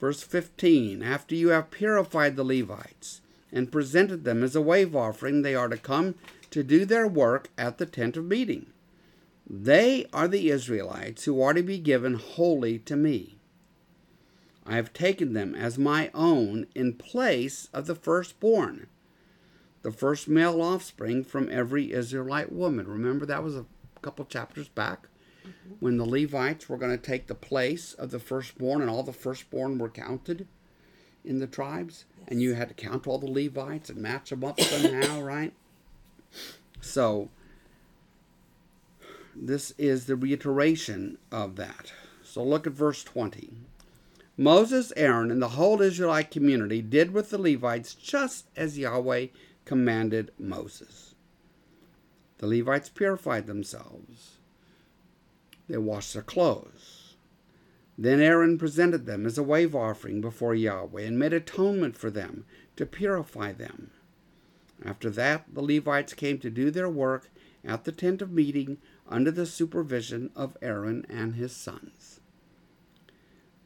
Verse 0.01 0.23
15 0.23 1.03
After 1.03 1.35
you 1.35 1.49
have 1.49 1.69
purified 1.69 2.35
the 2.35 2.43
Levites 2.43 3.21
and 3.51 3.71
presented 3.71 4.23
them 4.23 4.43
as 4.43 4.55
a 4.55 4.61
wave 4.61 4.95
offering, 4.95 5.43
they 5.43 5.53
are 5.53 5.69
to 5.69 5.77
come 5.77 6.15
to 6.49 6.63
do 6.63 6.83
their 6.83 7.07
work 7.07 7.49
at 7.57 7.77
the 7.77 7.85
tent 7.85 8.17
of 8.17 8.25
meeting. 8.25 8.73
They 9.47 10.07
are 10.11 10.27
the 10.27 10.49
Israelites 10.49 11.25
who 11.25 11.39
are 11.41 11.53
to 11.53 11.61
be 11.61 11.77
given 11.77 12.15
wholly 12.15 12.79
to 12.79 12.95
me. 12.95 13.37
I 14.65 14.75
have 14.75 14.91
taken 14.91 15.33
them 15.33 15.53
as 15.53 15.77
my 15.77 16.09
own 16.13 16.65
in 16.73 16.93
place 16.93 17.69
of 17.73 17.85
the 17.85 17.95
firstborn, 17.95 18.87
the 19.83 19.91
first 19.91 20.27
male 20.27 20.61
offspring 20.61 21.23
from 21.23 21.49
every 21.51 21.91
Israelite 21.91 22.51
woman. 22.51 22.87
Remember, 22.87 23.25
that 23.25 23.43
was 23.43 23.55
a 23.55 23.65
couple 24.01 24.25
chapters 24.25 24.67
back 24.67 25.09
mm-hmm. 25.45 25.73
when 25.80 25.97
the 25.97 26.06
Levites 26.06 26.69
were 26.69 26.77
going 26.77 26.91
to 26.91 26.97
take 26.97 27.27
the 27.27 27.36
place 27.36 27.93
of 27.93 28.12
the 28.12 28.19
firstborn, 28.19 28.82
and 28.82 28.89
all 28.89 29.04
the 29.04 29.13
firstborn 29.13 29.77
were 29.77 29.89
counted 29.89 30.47
in 31.23 31.39
the 31.39 31.47
tribes, 31.47 32.06
yes. 32.19 32.27
and 32.30 32.41
you 32.41 32.54
had 32.54 32.69
to 32.69 32.73
count 32.73 33.08
all 33.08 33.17
the 33.17 33.30
Levites 33.30 33.89
and 33.89 33.99
match 33.99 34.30
them 34.30 34.43
up 34.43 34.60
somehow, 34.60 35.21
right? 35.21 35.54
So, 36.80 37.30
this 39.36 39.71
is 39.77 40.06
the 40.06 40.15
reiteration 40.15 41.17
of 41.32 41.56
that. 41.58 41.93
So, 42.23 42.43
look 42.43 42.65
at 42.65 42.73
verse 42.73 43.04
20. 43.04 43.51
Moses, 44.38 44.91
Aaron, 44.95 45.30
and 45.30 45.41
the 45.41 45.49
whole 45.49 45.82
Israelite 45.82 46.32
community 46.32 46.82
did 46.82 47.12
with 47.12 47.30
the 47.30 47.38
Levites 47.38 47.93
just 47.93 48.47
as 48.56 48.77
Yahweh 48.77 49.27
commanded 49.65 50.32
Moses. 50.39 51.13
The 52.39 52.47
Levites 52.47 52.89
purified 52.89 53.45
themselves, 53.45 54.39
they 55.71 55.77
washed 55.77 56.13
their 56.13 56.21
clothes. 56.21 57.15
Then 57.97 58.19
Aaron 58.19 58.57
presented 58.57 59.05
them 59.05 59.25
as 59.25 59.38
a 59.38 59.43
wave 59.43 59.75
offering 59.75 60.21
before 60.21 60.55
Yahweh 60.55 61.03
and 61.03 61.19
made 61.19 61.34
atonement 61.34 61.95
for 61.95 62.10
them 62.10 62.45
to 62.75 62.86
purify 62.86 63.51
them. 63.51 63.91
After 64.84 65.10
that, 65.12 65.45
the 65.53 65.62
Levites 65.62 66.13
came 66.13 66.39
to 66.39 66.49
do 66.49 66.71
their 66.71 66.89
work 66.89 67.29
at 67.63 67.84
the 67.84 67.91
tent 67.91 68.21
of 68.21 68.31
meeting 68.31 68.77
under 69.07 69.29
the 69.29 69.45
supervision 69.45 70.31
of 70.36 70.57
Aaron 70.62 71.05
and 71.10 71.36
his 71.36 71.55
sons. 71.55 72.19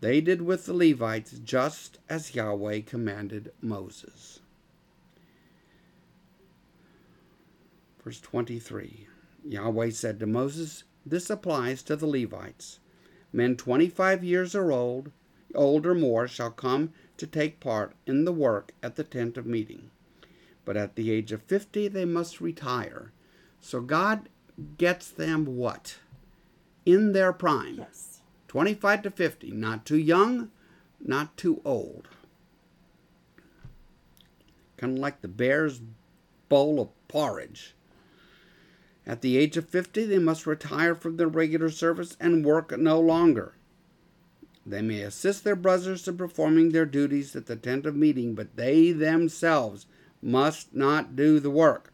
They 0.01 0.19
did 0.19 0.41
with 0.41 0.65
the 0.65 0.73
Levites 0.73 1.39
just 1.43 1.99
as 2.09 2.35
Yahweh 2.35 2.81
commanded 2.81 3.53
Moses. 3.61 4.41
Verse 8.03 8.19
23 8.19 9.07
Yahweh 9.47 9.89
said 9.91 10.19
to 10.19 10.25
Moses, 10.25 10.83
This 11.05 11.29
applies 11.29 11.83
to 11.83 11.95
the 11.95 12.07
Levites. 12.07 12.79
Men 13.31 13.55
25 13.55 14.23
years 14.23 14.55
or 14.55 14.71
old, 14.71 15.11
old 15.53 15.85
or 15.85 15.95
more 15.95 16.27
shall 16.27 16.51
come 16.51 16.93
to 17.17 17.27
take 17.27 17.59
part 17.59 17.93
in 18.05 18.25
the 18.25 18.31
work 18.31 18.73
at 18.81 18.95
the 18.95 19.03
tent 19.03 19.37
of 19.37 19.45
meeting. 19.45 19.91
But 20.63 20.77
at 20.77 20.95
the 20.95 21.11
age 21.11 21.31
of 21.31 21.43
50, 21.43 21.87
they 21.89 22.05
must 22.05 22.41
retire. 22.41 23.11
So 23.61 23.81
God 23.81 24.29
gets 24.77 25.09
them 25.09 25.57
what? 25.57 25.97
In 26.85 27.13
their 27.13 27.33
prime. 27.33 27.75
Yes 27.77 28.15
25 28.55 29.01
to 29.01 29.11
50, 29.11 29.51
not 29.51 29.85
too 29.85 29.97
young, 29.97 30.49
not 31.03 31.35
too 31.35 31.59
old. 31.65 32.07
Kind 34.77 34.93
of 34.93 34.99
like 34.99 35.19
the 35.19 35.27
bear's 35.27 35.81
bowl 36.47 36.79
of 36.79 36.87
porridge. 37.09 37.75
At 39.07 39.21
the 39.21 39.37
age 39.37 39.55
of 39.57 39.69
50, 39.69 40.05
they 40.05 40.19
must 40.19 40.47
retire 40.47 40.95
from 40.95 41.17
their 41.17 41.27
regular 41.27 41.69
service 41.69 42.17
and 42.19 42.45
work 42.45 42.77
no 42.77 42.99
longer. 42.99 43.53
They 44.65 44.81
may 44.81 45.01
assist 45.01 45.43
their 45.43 45.55
brothers 45.55 46.07
in 46.07 46.17
performing 46.17 46.71
their 46.71 46.87
duties 46.87 47.35
at 47.35 47.45
the 47.45 47.55
tent 47.55 47.85
of 47.85 47.95
meeting, 47.95 48.33
but 48.33 48.55
they 48.55 48.91
themselves 48.91 49.85
must 50.21 50.73
not 50.73 51.15
do 51.15 51.39
the 51.39 51.51
work. 51.51 51.93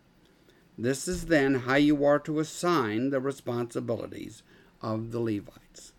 This 0.77 1.07
is 1.07 1.25
then 1.25 1.55
how 1.55 1.75
you 1.75 2.05
are 2.05 2.19
to 2.19 2.39
assign 2.39 3.09
the 3.09 3.19
responsibilities 3.19 4.41
of 4.81 5.11
the 5.11 5.19
Levites. 5.19 5.91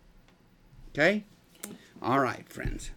Okay? 0.89 1.25
okay? 1.63 1.75
All 2.01 2.19
right, 2.19 2.49
friends. 2.49 2.91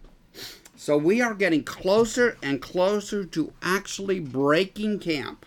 So 0.75 0.97
we 0.97 1.21
are 1.21 1.33
getting 1.33 1.63
closer 1.63 2.37
and 2.41 2.61
closer 2.61 3.25
to 3.25 3.53
actually 3.61 4.19
breaking 4.19 4.99
camp. 4.99 5.45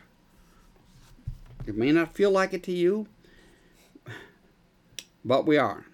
It 1.67 1.77
may 1.77 1.93
not 1.93 2.15
feel 2.15 2.31
like 2.31 2.53
it 2.53 2.63
to 2.65 2.73
you, 2.73 3.07
but 5.25 5.47
we 5.47 5.57
are. 5.57 5.85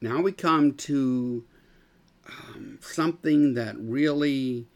Now 0.00 0.20
we 0.20 0.32
come 0.32 0.74
to 0.74 1.44
um, 2.28 2.78
something 2.80 3.54
that 3.54 3.76
really, 3.78 4.66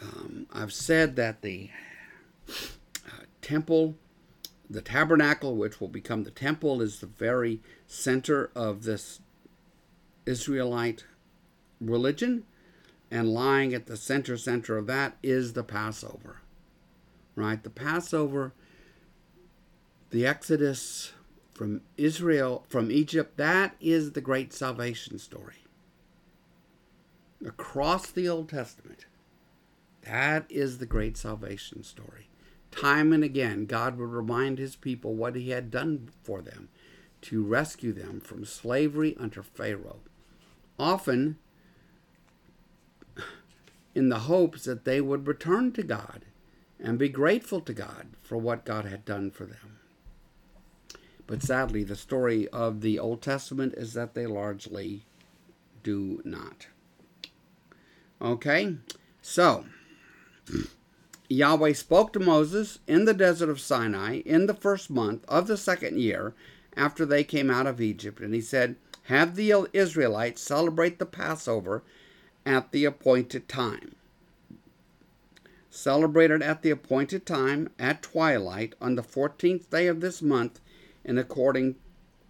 um, 0.00 0.46
I've 0.52 0.72
said 0.72 1.16
that 1.16 1.42
the 1.42 1.70
temple, 3.42 3.96
the 4.70 4.80
tabernacle, 4.80 5.54
which 5.56 5.80
will 5.80 5.88
become 5.88 6.24
the 6.24 6.30
temple, 6.30 6.80
is 6.80 7.00
the 7.00 7.06
very 7.06 7.60
center 7.86 8.50
of 8.54 8.84
this 8.84 9.20
Israelite 10.24 11.04
religion. 11.86 12.44
And 13.10 13.32
lying 13.32 13.74
at 13.74 13.86
the 13.86 13.96
center 13.96 14.36
center 14.36 14.76
of 14.76 14.86
that 14.86 15.16
is 15.22 15.52
the 15.52 15.62
Passover. 15.62 16.40
Right? 17.36 17.62
The 17.62 17.70
Passover, 17.70 18.52
the 20.10 20.26
Exodus 20.26 21.12
from 21.52 21.82
Israel, 21.96 22.64
from 22.68 22.90
Egypt, 22.90 23.36
that 23.36 23.76
is 23.80 24.12
the 24.12 24.20
great 24.20 24.52
salvation 24.52 25.18
story. 25.18 25.64
Across 27.46 28.10
the 28.10 28.28
Old 28.28 28.48
Testament, 28.48 29.06
that 30.02 30.46
is 30.50 30.78
the 30.78 30.86
great 30.86 31.16
salvation 31.16 31.82
story. 31.82 32.28
Time 32.70 33.12
and 33.12 33.22
again, 33.22 33.66
God 33.66 33.98
would 33.98 34.10
remind 34.10 34.58
his 34.58 34.74
people 34.74 35.14
what 35.14 35.36
he 35.36 35.50
had 35.50 35.70
done 35.70 36.10
for 36.22 36.42
them 36.42 36.68
to 37.22 37.42
rescue 37.42 37.92
them 37.92 38.20
from 38.20 38.44
slavery 38.44 39.16
under 39.18 39.42
Pharaoh. 39.42 40.00
Often 40.78 41.38
in 43.94 44.08
the 44.08 44.20
hopes 44.20 44.64
that 44.64 44.84
they 44.84 45.00
would 45.00 45.26
return 45.26 45.72
to 45.72 45.82
God 45.82 46.24
and 46.80 46.98
be 46.98 47.08
grateful 47.08 47.60
to 47.60 47.72
God 47.72 48.08
for 48.22 48.36
what 48.36 48.64
God 48.64 48.84
had 48.84 49.04
done 49.04 49.30
for 49.30 49.44
them. 49.44 49.78
But 51.26 51.42
sadly, 51.42 51.84
the 51.84 51.96
story 51.96 52.48
of 52.48 52.80
the 52.80 52.98
Old 52.98 53.22
Testament 53.22 53.74
is 53.76 53.94
that 53.94 54.14
they 54.14 54.26
largely 54.26 55.06
do 55.82 56.20
not. 56.24 56.66
Okay, 58.20 58.76
so 59.22 59.64
Yahweh 61.28 61.72
spoke 61.72 62.12
to 62.12 62.20
Moses 62.20 62.78
in 62.86 63.06
the 63.06 63.14
desert 63.14 63.48
of 63.48 63.60
Sinai 63.60 64.20
in 64.26 64.46
the 64.46 64.54
first 64.54 64.90
month 64.90 65.24
of 65.28 65.46
the 65.46 65.56
second 65.56 65.98
year 65.98 66.34
after 66.76 67.06
they 67.06 67.24
came 67.24 67.50
out 67.50 67.66
of 67.66 67.80
Egypt. 67.80 68.20
And 68.20 68.34
he 68.34 68.40
said, 68.40 68.76
Have 69.04 69.36
the 69.36 69.68
Israelites 69.72 70.42
celebrate 70.42 70.98
the 70.98 71.06
Passover 71.06 71.82
at 72.46 72.72
the 72.72 72.84
appointed 72.84 73.48
time. 73.48 73.94
Celebrated 75.70 76.42
at 76.42 76.62
the 76.62 76.70
appointed 76.70 77.26
time 77.26 77.68
at 77.78 78.02
twilight 78.02 78.74
on 78.80 78.94
the 78.94 79.02
14th 79.02 79.70
day 79.70 79.86
of 79.86 80.00
this 80.00 80.22
month 80.22 80.60
in 81.04 81.18
according 81.18 81.76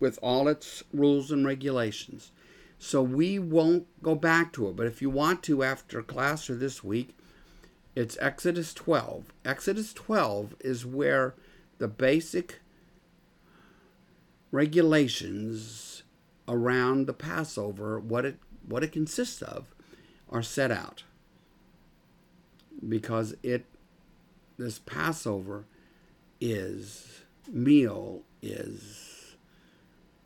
with 0.01 0.19
all 0.23 0.49
its 0.49 0.83
rules 0.93 1.31
and 1.31 1.47
regulations. 1.47 2.33
So 2.79 3.03
we 3.03 3.39
won't 3.39 3.87
go 4.03 4.15
back 4.15 4.53
to 4.55 4.69
it, 4.69 4.77
but 4.77 4.87
if 4.87 5.01
you 5.01 5.11
want 5.11 5.43
to 5.45 5.63
after 5.63 6.03
class 6.03 6.51
or 6.51 6.55
this 6.57 6.83
week, 6.83 7.15
It's 7.95 8.19
Exodus 8.21 8.75
12. 8.75 9.33
Exodus 9.45 9.93
12 9.93 10.57
is 10.61 10.85
where 10.85 11.35
the 11.79 11.87
basic 11.87 12.61
regulations 14.51 16.03
around 16.49 17.07
the 17.07 17.13
Passover, 17.13 18.01
what 18.01 18.25
it 18.25 18.39
what 18.67 18.83
it 18.83 18.93
consists 18.93 19.43
of, 19.43 19.74
are 20.35 20.43
set 20.43 20.71
out. 20.71 21.05
Because 22.87 23.35
it 23.43 23.65
this 24.59 24.79
Passover 24.81 25.65
is 26.41 27.23
meal 27.49 28.23
is 28.43 29.37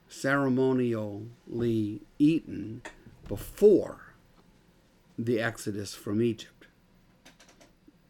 ceremonially 0.09 2.01
eaten 2.19 2.83
before 3.29 4.15
the 5.17 5.41
exodus 5.41 5.95
from 5.95 6.21
Egypt. 6.21 6.67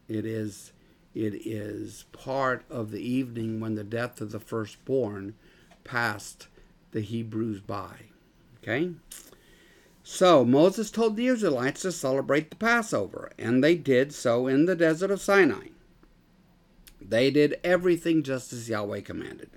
It 0.09 0.24
is 0.24 0.72
it 1.14 1.34
is 1.46 2.05
part 2.12 2.64
of 2.70 2.90
the 2.92 3.01
evening 3.01 3.61
when 3.61 3.74
the 3.74 3.84
death 3.84 4.20
of 4.20 4.30
the 4.30 4.38
firstborn 4.38 5.34
passed 5.82 6.46
the 6.92 7.01
Hebrews 7.01 7.61
by. 7.61 7.96
Okay? 8.62 8.92
So 10.11 10.42
Moses 10.42 10.90
told 10.90 11.16
the 11.16 11.26
Israelites 11.26 11.82
to 11.82 11.92
celebrate 11.92 12.48
the 12.48 12.56
Passover, 12.56 13.30
and 13.38 13.62
they 13.62 13.74
did 13.74 14.14
so 14.14 14.46
in 14.46 14.64
the 14.64 14.74
desert 14.74 15.11
of 15.11 15.20
Sinai. 15.20 15.68
They 16.98 17.30
did 17.30 17.61
everything 17.62 18.22
just 18.22 18.50
as 18.52 18.70
Yahweh 18.70 19.02
commanded. 19.02 19.50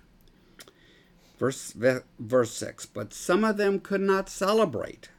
Verse, 1.40 1.74
verse 2.20 2.54
6 2.54 2.86
But 2.86 3.14
some 3.14 3.46
of 3.46 3.56
them 3.56 3.80
could 3.80 4.02
not 4.02 4.28
celebrate 4.28 5.10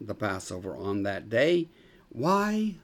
the 0.00 0.14
Passover 0.14 0.74
on 0.74 1.02
that 1.02 1.28
day. 1.28 1.68
Why? 2.08 2.76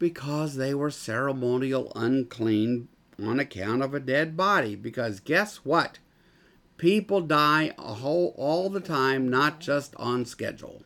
Because 0.00 0.56
they 0.56 0.74
were 0.74 0.90
ceremonial 0.90 1.92
unclean 1.94 2.88
on 3.22 3.38
account 3.38 3.82
of 3.82 3.94
a 3.94 4.00
dead 4.00 4.36
body. 4.36 4.74
Because 4.74 5.20
guess 5.20 5.58
what? 5.58 6.00
People 6.76 7.20
die 7.20 7.72
a 7.78 7.94
whole, 7.94 8.34
all 8.36 8.68
the 8.68 8.80
time, 8.80 9.28
not 9.28 9.60
just 9.60 9.94
on 9.94 10.26
schedule. 10.26 10.82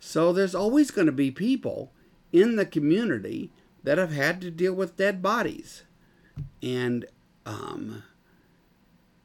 So 0.00 0.32
there's 0.32 0.54
always 0.54 0.90
going 0.90 1.06
to 1.06 1.12
be 1.12 1.30
people 1.30 1.92
in 2.32 2.56
the 2.56 2.66
community 2.66 3.50
that 3.84 3.98
have 3.98 4.12
had 4.12 4.40
to 4.40 4.50
deal 4.50 4.72
with 4.72 4.96
dead 4.96 5.22
bodies. 5.22 5.84
And 6.62 7.04
um, 7.46 8.02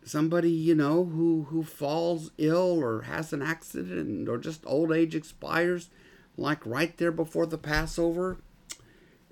somebody, 0.04 0.52
you 0.52 0.76
know, 0.76 1.06
who, 1.06 1.48
who 1.50 1.64
falls 1.64 2.32
ill 2.38 2.80
or 2.84 3.04
has 3.04 3.32
an 3.34 3.42
accident 3.42 4.28
or 4.28 4.38
just 4.38 4.64
old 4.66 4.92
age 4.92 5.16
expires, 5.16 5.90
like 6.38 6.66
right 6.66 6.96
there 6.98 7.12
before 7.12 7.46
the 7.46 7.58
Passover. 7.58 8.38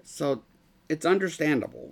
So 0.03 0.43
it's 0.87 1.05
understandable. 1.05 1.91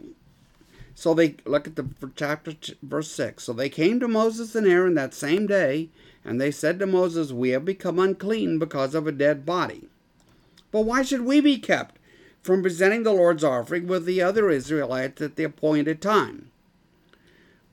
So 0.95 1.13
they 1.13 1.35
look 1.45 1.67
at 1.67 1.75
the 1.75 1.87
chapter 2.15 2.53
verse 2.81 3.11
6. 3.11 3.43
So 3.43 3.53
they 3.53 3.69
came 3.69 3.99
to 3.99 4.07
Moses 4.07 4.55
and 4.55 4.67
Aaron 4.67 4.93
that 4.95 5.13
same 5.13 5.47
day, 5.47 5.89
and 6.23 6.39
they 6.39 6.51
said 6.51 6.79
to 6.79 6.87
Moses, 6.87 7.31
We 7.31 7.49
have 7.49 7.65
become 7.65 7.99
unclean 7.99 8.59
because 8.59 8.95
of 8.95 9.07
a 9.07 9.11
dead 9.11 9.45
body. 9.45 9.87
But 10.71 10.81
why 10.81 11.01
should 11.01 11.21
we 11.21 11.41
be 11.41 11.57
kept 11.57 11.97
from 12.41 12.61
presenting 12.61 13.03
the 13.03 13.13
Lord's 13.13 13.43
offering 13.43 13.87
with 13.87 14.05
the 14.05 14.21
other 14.21 14.49
Israelites 14.49 15.21
at 15.21 15.35
the 15.35 15.43
appointed 15.43 16.01
time? 16.01 16.51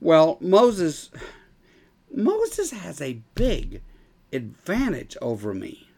Well, 0.01 0.39
Moses 0.41 1.11
Moses 2.15 2.71
has 2.71 3.01
a 3.01 3.21
big 3.35 3.83
advantage 4.33 5.17
over 5.21 5.55
me. 5.55 5.89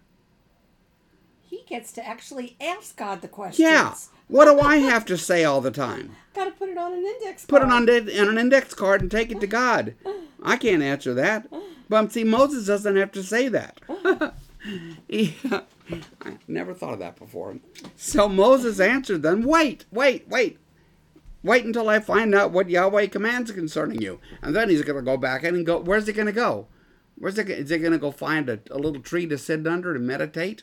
He 1.42 1.64
gets 1.68 1.92
to 1.92 2.06
actually 2.06 2.56
ask 2.60 2.96
God 2.96 3.22
the 3.22 3.28
questions. 3.28 3.68
Yeah. 3.68 3.94
What 4.28 4.44
do 4.44 4.60
I 4.60 4.76
have 4.76 5.04
to 5.06 5.18
say 5.18 5.44
all 5.44 5.60
the 5.60 5.70
time? 5.70 6.16
Got 6.34 6.44
to 6.44 6.50
put 6.52 6.68
it 6.68 6.78
on 6.78 6.92
an 6.92 7.04
index 7.04 7.44
card. 7.44 7.48
Put 7.48 7.62
it 7.62 7.72
on, 7.72 7.88
on 7.88 8.28
an 8.28 8.38
index 8.38 8.74
card 8.74 9.02
and 9.02 9.10
take 9.10 9.32
it 9.32 9.40
to 9.40 9.46
God. 9.46 9.94
I 10.42 10.56
can't 10.56 10.82
answer 10.82 11.12
that. 11.14 11.48
But 11.90 12.12
see, 12.12 12.22
Moses 12.22 12.68
doesn't 12.68 12.96
have 12.96 13.10
to 13.12 13.22
say 13.22 13.48
that. 13.48 13.80
he, 15.08 15.36
I 16.22 16.38
never 16.46 16.72
thought 16.72 16.92
of 16.92 16.98
that 17.00 17.16
before. 17.16 17.58
So 17.96 18.28
Moses 18.28 18.78
answered 18.78 19.22
them, 19.22 19.42
Wait, 19.42 19.84
wait, 19.90 20.28
wait. 20.28 20.58
Wait 21.42 21.64
until 21.64 21.88
I 21.88 21.98
find 21.98 22.34
out 22.34 22.52
what 22.52 22.70
Yahweh 22.70 23.06
commands 23.06 23.50
concerning 23.50 24.00
you. 24.00 24.20
And 24.40 24.54
then 24.54 24.68
he's 24.68 24.82
going 24.82 24.98
to 24.98 25.02
go 25.02 25.16
back 25.16 25.42
in 25.42 25.56
and 25.56 25.66
go, 25.66 25.78
Where's 25.78 26.06
he 26.06 26.12
going 26.12 26.26
to 26.26 26.32
go? 26.32 26.68
Where's 27.18 27.36
it, 27.38 27.50
is 27.50 27.70
he 27.70 27.78
going 27.78 27.92
to 27.92 27.98
go 27.98 28.12
find 28.12 28.48
a, 28.48 28.60
a 28.70 28.78
little 28.78 29.02
tree 29.02 29.26
to 29.26 29.36
sit 29.36 29.66
under 29.66 29.94
and 29.94 30.06
meditate? 30.06 30.62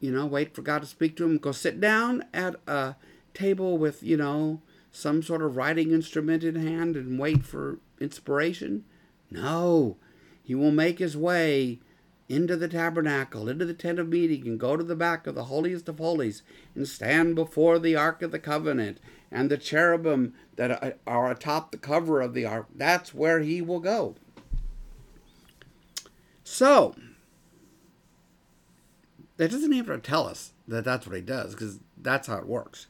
You 0.00 0.12
know, 0.12 0.24
wait 0.24 0.54
for 0.54 0.62
God 0.62 0.80
to 0.80 0.88
speak 0.88 1.14
to 1.18 1.24
him. 1.24 1.36
Go 1.36 1.52
sit 1.52 1.78
down 1.78 2.24
at 2.32 2.56
a 2.66 2.96
table 3.34 3.76
with, 3.76 4.02
you 4.02 4.16
know, 4.16 4.62
some 4.90 5.22
sort 5.22 5.42
of 5.42 5.58
writing 5.58 5.92
instrument 5.92 6.42
in 6.42 6.54
hand 6.54 6.96
and 6.96 7.18
wait 7.18 7.44
for 7.44 7.80
inspiration? 8.00 8.84
No. 9.30 9.96
He 10.42 10.54
will 10.54 10.72
make 10.72 10.98
his 10.98 11.16
way 11.16 11.80
into 12.28 12.56
the 12.56 12.68
tabernacle, 12.68 13.48
into 13.48 13.64
the 13.64 13.74
tent 13.74 13.98
of 13.98 14.08
meeting, 14.08 14.46
and 14.46 14.58
go 14.58 14.76
to 14.76 14.84
the 14.84 14.96
back 14.96 15.26
of 15.26 15.34
the 15.34 15.44
holiest 15.44 15.88
of 15.88 15.98
holies 15.98 16.42
and 16.74 16.86
stand 16.86 17.34
before 17.34 17.78
the 17.78 17.96
ark 17.96 18.22
of 18.22 18.30
the 18.30 18.38
covenant 18.38 18.98
and 19.30 19.50
the 19.50 19.58
cherubim 19.58 20.34
that 20.56 20.98
are 21.06 21.30
atop 21.30 21.70
the 21.70 21.76
cover 21.76 22.20
of 22.20 22.34
the 22.34 22.44
ark. 22.44 22.66
That's 22.74 23.14
where 23.14 23.40
he 23.40 23.60
will 23.60 23.80
go. 23.80 24.14
So, 26.44 26.94
that 29.36 29.50
doesn't 29.50 29.72
even 29.72 30.00
tell 30.00 30.26
us 30.26 30.52
that 30.68 30.84
that's 30.84 31.06
what 31.06 31.16
he 31.16 31.22
does, 31.22 31.54
because 31.54 31.80
that's 31.96 32.28
how 32.28 32.38
it 32.38 32.46
works. 32.46 32.86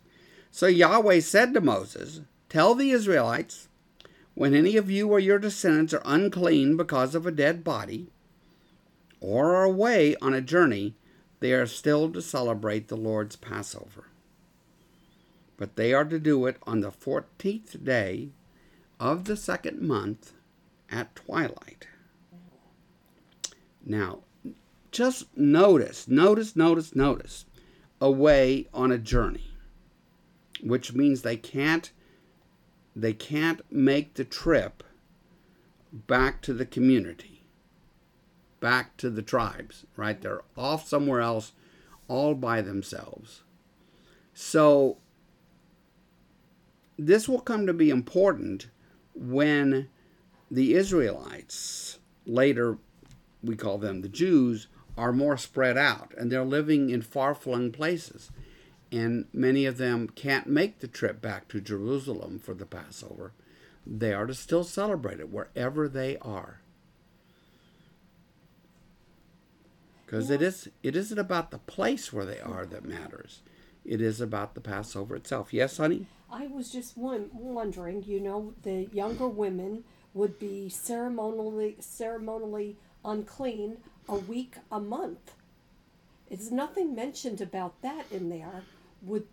So 0.51 0.66
Yahweh 0.66 1.20
said 1.20 1.55
to 1.55 1.61
Moses, 1.61 2.20
Tell 2.49 2.74
the 2.74 2.91
Israelites, 2.91 3.68
when 4.41 4.55
any 4.55 4.74
of 4.78 4.91
you 4.91 5.07
or 5.07 5.18
your 5.18 5.38
descendants 5.38 5.93
are 5.93 6.01
unclean 6.07 6.74
because 6.74 7.14
of 7.14 7.26
a 7.26 7.30
dead 7.30 7.62
body, 7.62 8.07
or 9.20 9.55
are 9.55 9.64
away 9.64 10.16
on 10.22 10.32
a 10.32 10.41
journey, 10.41 10.95
they 11.41 11.53
are 11.53 11.66
still 11.66 12.11
to 12.11 12.22
celebrate 12.22 12.88
the 12.88 12.97
Lord's 12.97 13.36
Passover. 13.36 14.07
But 15.59 15.76
they 15.76 15.93
are 15.93 16.07
to 16.07 16.18
do 16.18 16.47
it 16.47 16.57
on 16.62 16.80
the 16.80 16.91
fourteenth 16.91 17.84
day 17.84 18.30
of 18.99 19.26
the 19.26 19.36
second 19.36 19.82
month 19.82 20.32
at 20.91 21.14
twilight. 21.14 21.86
Now, 23.84 24.20
just 24.91 25.36
notice, 25.36 26.09
notice, 26.09 26.57
notice, 26.57 26.97
notice, 26.97 27.45
away 28.01 28.68
on 28.72 28.91
a 28.91 28.97
journey, 28.97 29.51
which 30.62 30.95
means 30.95 31.20
they 31.20 31.36
can't 31.36 31.93
they 32.95 33.12
can't 33.12 33.61
make 33.70 34.14
the 34.14 34.24
trip 34.24 34.82
back 35.93 36.41
to 36.43 36.53
the 36.53 36.66
community 36.66 37.30
back 38.61 38.97
to 38.99 39.11
the 39.11 39.22
tribes, 39.22 39.86
right? 39.97 40.20
They're 40.20 40.43
off 40.57 40.86
somewhere 40.86 41.20
else 41.20 41.53
all 42.07 42.34
by 42.34 42.61
themselves. 42.61 43.43
So 44.34 44.99
this 46.99 47.28
will 47.28 47.41
come 47.41 47.66
to 47.66 47.72
be 47.72 47.91
important 47.91 48.68
when 49.14 49.88
the 50.51 50.74
Israelites, 50.74 51.99
later 52.26 52.78
we 53.43 53.57
call 53.57 53.78
them 53.78 54.03
the 54.03 54.09
Jews, 54.09 54.68
are 54.97 55.12
more 55.12 55.38
spread 55.38 55.78
out 55.78 56.12
and 56.18 56.30
they're 56.30 56.45
living 56.45 56.91
in 56.91 57.01
far 57.01 57.34
flung 57.34 57.72
places. 57.72 58.30
And 58.93 59.26
many 59.32 59.66
of 59.66 59.78
them 59.78 60.09
can't 60.09 60.47
make 60.47 60.80
the 60.80 60.88
trip 60.88 61.20
back 61.20 61.49
to 61.49 61.61
Jerusalem 61.61 62.41
for 62.41 62.55
the 62.55 62.66
Passover. 62.66 63.32
They 63.86 64.12
are 64.12 64.26
to 64.26 64.34
still 64.34 64.64
celebrate 64.64 65.20
it 65.20 65.30
wherever 65.30 65.88
they 65.88 66.16
are. 66.18 66.61
because 70.11 70.28
yeah. 70.28 70.34
it 70.36 70.43
is 70.43 70.68
it 70.82 70.97
isn't 70.97 71.18
about 71.18 71.51
the 71.53 71.59
place 71.59 72.12
where 72.12 72.24
they 72.24 72.41
are 72.41 72.66
that 72.66 72.84
matters. 72.84 73.43
It 73.84 74.01
is 74.01 74.20
about 74.20 74.55
the 74.55 74.61
Passover 74.61 75.14
itself. 75.14 75.55
Yes, 75.55 75.76
honey. 75.76 76.07
I 76.30 76.49
was 76.49 76.70
just 76.70 76.97
wondering. 76.97 78.03
You 78.03 78.20
know, 78.20 78.55
the 78.62 78.88
younger 78.93 79.28
women 79.28 79.84
would 80.12 80.38
be 80.38 80.68
ceremonially 80.68 81.76
ceremonially 81.78 82.76
unclean 83.05 83.76
a 84.09 84.16
week 84.16 84.57
a 84.70 84.80
month. 84.80 85.34
It's 86.28 86.51
nothing 86.51 86.95
mentioned 86.95 87.41
about 87.41 87.80
that 87.82 88.07
in 88.11 88.30
there. 88.30 88.64
Would 89.03 89.26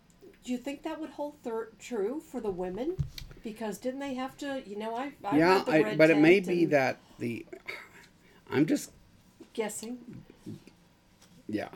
do 0.44 0.52
you 0.52 0.58
think 0.58 0.82
that 0.82 1.00
would 1.00 1.10
hold 1.10 1.34
thir- 1.42 1.70
true 1.78 2.20
for 2.20 2.40
the 2.40 2.50
women? 2.50 2.96
Because 3.44 3.78
didn't 3.78 4.00
they 4.00 4.14
have 4.14 4.36
to? 4.38 4.62
You 4.66 4.78
know, 4.78 4.96
I, 4.96 5.12
I 5.24 5.38
yeah, 5.38 5.64
I, 5.66 5.94
but 5.96 6.10
it 6.10 6.18
may 6.18 6.40
be 6.40 6.64
that 6.66 6.98
the. 7.18 7.46
I'm 8.50 8.66
just 8.66 8.92
guessing 9.52 9.98
yeah. 11.48 11.68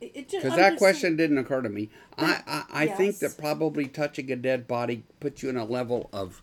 Because 0.00 0.56
that 0.56 0.76
question 0.76 1.16
didn't 1.16 1.38
occur 1.38 1.62
to 1.62 1.70
me. 1.70 1.88
I, 2.18 2.42
I, 2.46 2.64
I 2.70 2.84
yes. 2.84 2.96
think 2.98 3.18
that 3.20 3.38
probably 3.38 3.86
touching 3.86 4.30
a 4.30 4.36
dead 4.36 4.68
body 4.68 5.04
puts 5.18 5.42
you 5.42 5.48
in 5.48 5.56
a 5.56 5.64
level 5.64 6.10
of 6.12 6.42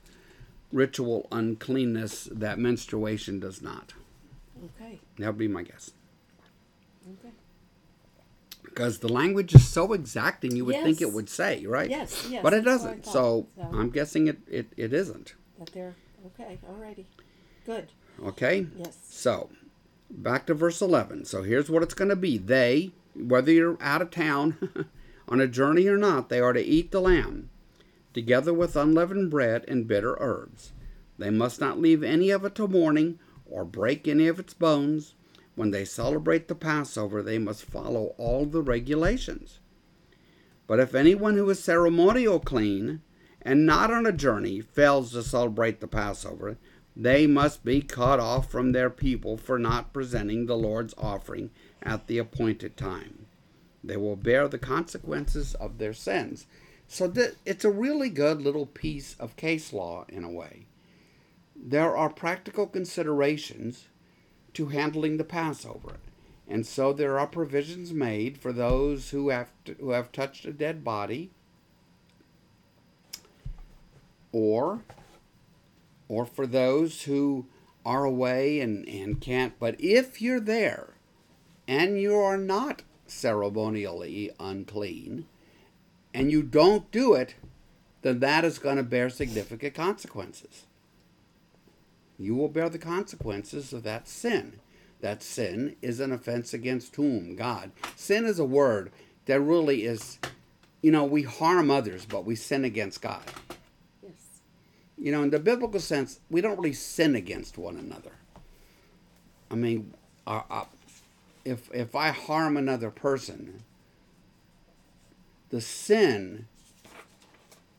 ritual 0.72 1.28
uncleanness 1.32 2.28
that 2.32 2.58
menstruation 2.58 3.40
does 3.40 3.62
not. 3.62 3.94
Okay. 4.82 5.00
That 5.20 5.28
would 5.28 5.38
be 5.38 5.48
my 5.48 5.62
guess. 5.62 5.92
Okay. 7.06 7.34
Because 8.74 9.00
the 9.00 9.10
language 9.10 9.54
is 9.54 9.68
so 9.68 9.92
exacting, 9.94 10.56
you 10.56 10.64
would 10.66 10.82
think 10.82 11.02
it 11.02 11.12
would 11.12 11.30
say, 11.30 11.66
right? 11.66 11.90
Yes, 11.90 12.26
yes, 12.30 12.42
But 12.42 12.54
it 12.54 12.64
that's 12.64 12.84
what 12.84 12.90
I 12.90 12.94
doesn't. 12.96 13.06
thought, 13.06 13.14
So, 13.14 13.48
so. 13.58 13.64
I'm 13.74 13.90
guessing 13.90 14.28
it, 14.28 14.38
it, 14.50 14.68
it 14.78 14.94
isn't. 14.94 15.36
That 15.60 15.74
they're 15.74 15.94
okay. 16.28 16.58
Alrighty. 16.72 17.06
Good. 17.66 17.90
Okay? 18.24 18.68
Yes. 18.78 18.98
So, 19.10 19.50
back 20.10 20.46
to 20.48 20.54
verse 20.54 20.82
11. 20.82 21.26
So, 21.26 21.44
here's 21.44 21.70
what 21.70 21.84
it's 21.84 21.94
going 21.94 22.10
to 22.10 22.16
be. 22.16 22.38
They, 22.38 22.92
whether 23.14 23.52
you're 23.52 23.78
out 23.82 24.02
of 24.02 24.10
town 24.10 24.58
on 25.28 25.42
a 25.42 25.48
journey 25.48 25.88
or 25.88 25.98
not, 25.98 26.30
they 26.30 26.40
are 26.40 26.54
to 26.54 26.64
eat 26.64 26.92
the 26.92 27.02
lamb 27.02 27.50
together 28.14 28.54
with 28.54 28.76
unleavened 28.78 29.30
bread 29.32 29.66
and 29.68 29.88
bitter 29.88 30.16
herbs. 30.20 30.72
They 31.18 31.30
must 31.30 31.60
not 31.60 31.80
leave 31.80 32.04
any 32.04 32.30
of 32.30 32.46
it 32.46 32.56
till 32.56 32.68
morning 32.70 33.20
or 33.46 33.64
break 33.66 34.08
any 34.08 34.28
of 34.28 34.40
its 34.40 34.54
bones. 34.54 35.14
When 35.56 35.72
they 35.72 35.86
celebrate 35.86 36.48
the 36.48 36.56
Passover, 36.56 37.22
they 37.22 37.38
must 37.38 37.66
follow 37.66 38.16
all 38.18 38.46
the 38.46 38.62
regulations. 38.62 39.60
But 40.68 40.80
if 40.80 40.96
anyone 40.96 41.36
who 41.36 41.50
is 41.50 41.62
ceremonial 41.62 42.40
clean 42.40 43.02
and 43.42 43.66
not 43.66 43.92
on 43.92 44.06
a 44.06 44.12
journey 44.12 44.62
fails 44.62 45.12
to 45.12 45.24
celebrate 45.24 45.82
the 45.82 45.88
Passover, 45.88 46.58
they 46.96 47.28
must 47.28 47.64
be 47.64 47.82
cut 47.82 48.20
off 48.20 48.50
from 48.50 48.72
their 48.72 48.90
people 48.90 49.38
for 49.38 49.58
not 49.58 49.94
presenting 49.94 50.46
the 50.46 50.58
Lord's 50.58 50.94
offering 50.98 51.52
at 51.82 52.08
the 52.08 52.18
appointed 52.18 52.78
time. 52.78 53.26
They 53.84 53.98
will 53.98 54.16
bear 54.16 54.48
the 54.48 54.60
consequences 54.60 55.56
of 55.56 55.78
their 55.78 55.94
sins. 55.94 56.46
So 56.88 57.10
th- 57.10 57.36
it's 57.46 57.66
a 57.66 57.72
really 57.72 58.10
good 58.10 58.42
little 58.42 58.66
piece 58.66 59.16
of 59.20 59.36
case 59.36 59.74
law 59.74 60.06
in 60.10 60.24
a 60.24 60.30
way. 60.30 60.68
There 61.56 61.96
are 61.96 62.10
practical 62.10 62.68
considerations 62.68 63.88
to 64.54 64.68
handling 64.68 65.18
the 65.18 65.24
Passover. 65.24 65.98
And 66.48 66.66
so 66.66 66.92
there 66.92 67.18
are 67.18 67.28
provisions 67.28 67.94
made 67.94 68.38
for 68.38 68.52
those 68.52 69.12
who 69.12 69.30
have 69.30 69.52
to, 69.66 69.74
who 69.76 69.92
have 69.92 70.12
touched 70.12 70.46
a 70.46 70.52
dead 70.52 70.84
body 70.84 71.32
or 74.32 74.82
or 76.08 76.26
for 76.26 76.46
those 76.46 77.04
who 77.04 77.46
are 77.86 78.04
away 78.04 78.60
and, 78.60 78.88
and 78.88 79.22
can't 79.22 79.58
but 79.60 79.80
if 79.80 80.22
you're 80.22 80.40
there 80.40 80.96
and 81.68 82.00
you 82.00 82.16
are 82.16 82.38
not 82.38 82.82
ceremonially 83.08 84.32
unclean 84.40 85.26
and 86.14 86.32
you 86.32 86.42
don't 86.44 86.92
do 86.92 87.14
it 87.14 87.36
then 88.02 88.20
that 88.20 88.46
is 88.46 88.60
going 88.60 88.78
to 88.78 88.84
bear 88.84 89.10
significant 89.10 89.74
consequences 89.74 90.66
you 92.22 92.36
will 92.36 92.50
bear 92.50 92.70
the 92.70 92.78
consequences 92.78 93.74
of 93.74 93.84
that 93.84 94.08
sin. 94.08 94.60
That 95.02 95.24
sin 95.24 95.76
is 95.82 96.00
an 96.00 96.12
offense 96.12 96.54
against 96.54 96.96
whom? 96.96 97.36
God. 97.36 97.72
Sin 97.96 98.26
is 98.26 98.38
a 98.38 98.46
word 98.46 98.92
that 99.26 99.40
really 99.40 99.84
is, 99.84 100.20
you 100.82 100.92
know, 100.92 101.04
we 101.04 101.24
harm 101.24 101.72
others, 101.72 102.06
but 102.06 102.24
we 102.24 102.36
sin 102.36 102.64
against 102.64 103.02
God. 103.02 103.24
Yes. 104.04 104.12
You 104.98 105.12
know, 105.12 105.24
in 105.24 105.32
the 105.32 105.40
biblical 105.40 105.80
sense, 105.80 106.20
we 106.30 106.42
don't 106.42 106.58
really 106.58 106.74
sin 106.74 107.16
against 107.16 107.58
one 107.58 107.78
another. 107.78 108.12
I 109.50 109.56
mean, 109.56 109.94
uh, 110.28 110.42
uh, 110.50 110.66
if 111.44 111.70
if 111.74 111.96
I 111.96 112.10
harm 112.10 112.56
another 112.56 112.92
person, 112.92 113.64
the 115.50 115.62
sin, 115.62 116.48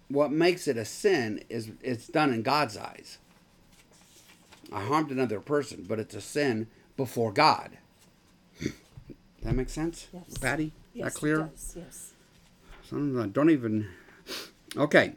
what 0.08 0.32
makes 0.32 0.66
it 0.66 0.76
a 0.76 0.84
sin 0.84 1.44
is 1.48 1.70
it's 1.82 2.08
done 2.08 2.32
in 2.32 2.42
God's 2.42 2.76
eyes. 2.76 3.18
I 4.72 4.84
harmed 4.84 5.10
another 5.10 5.40
person, 5.40 5.84
but 5.88 5.98
it's 5.98 6.14
a 6.14 6.20
sin 6.20 6.66
before 6.96 7.32
God. 7.32 7.78
that 9.42 9.54
makes 9.54 9.72
sense, 9.72 10.08
Yes. 10.12 10.38
Patty? 10.38 10.72
Yes. 10.94 11.12
that 11.12 11.18
clear? 11.18 11.36
Does. 11.38 11.74
Yes. 11.76 12.12
Some 12.88 13.16
of 13.16 13.32
don't 13.32 13.50
even. 13.50 13.88
Okay. 14.76 15.14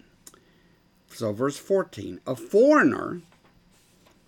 So, 1.09 1.31
verse 1.31 1.57
14 1.57 2.19
A 2.27 2.35
foreigner 2.35 3.21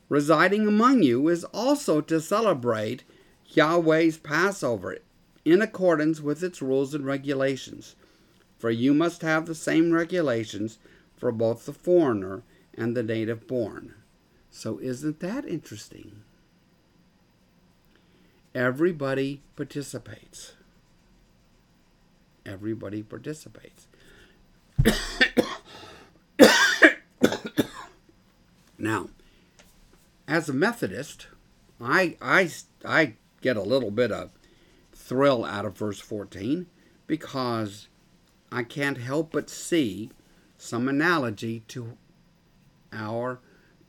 residing 0.09 0.67
among 0.67 1.03
you 1.03 1.27
is 1.27 1.43
also 1.45 1.99
to 2.01 2.21
celebrate 2.21 3.03
Yahweh's 3.49 4.17
Passover 4.17 4.97
in 5.43 5.61
accordance 5.61 6.21
with 6.21 6.43
its 6.43 6.61
rules 6.61 6.93
and 6.93 7.05
regulations. 7.05 7.95
For 8.57 8.69
you 8.71 8.93
must 8.93 9.21
have 9.21 9.45
the 9.45 9.55
same 9.55 9.91
regulations 9.91 10.79
for 11.15 11.31
both 11.31 11.65
the 11.65 11.73
foreigner 11.73 12.43
and 12.73 12.95
the 12.95 13.03
native 13.03 13.47
born. 13.47 13.93
So, 14.57 14.79
isn't 14.79 15.19
that 15.19 15.45
interesting? 15.45 16.23
Everybody 18.55 19.41
participates. 19.55 20.53
Everybody 22.43 23.03
participates. 23.03 23.85
now, 28.79 29.09
as 30.27 30.49
a 30.49 30.53
Methodist, 30.53 31.27
I, 31.79 32.17
I, 32.19 32.49
I 32.83 33.13
get 33.41 33.57
a 33.57 33.61
little 33.61 33.91
bit 33.91 34.11
of 34.11 34.31
thrill 34.91 35.45
out 35.45 35.65
of 35.65 35.77
verse 35.77 35.99
14 35.99 36.65
because 37.05 37.87
I 38.51 38.63
can't 38.63 38.97
help 38.97 39.33
but 39.33 39.51
see 39.51 40.09
some 40.57 40.87
analogy 40.87 41.61
to 41.67 41.95
our 42.91 43.39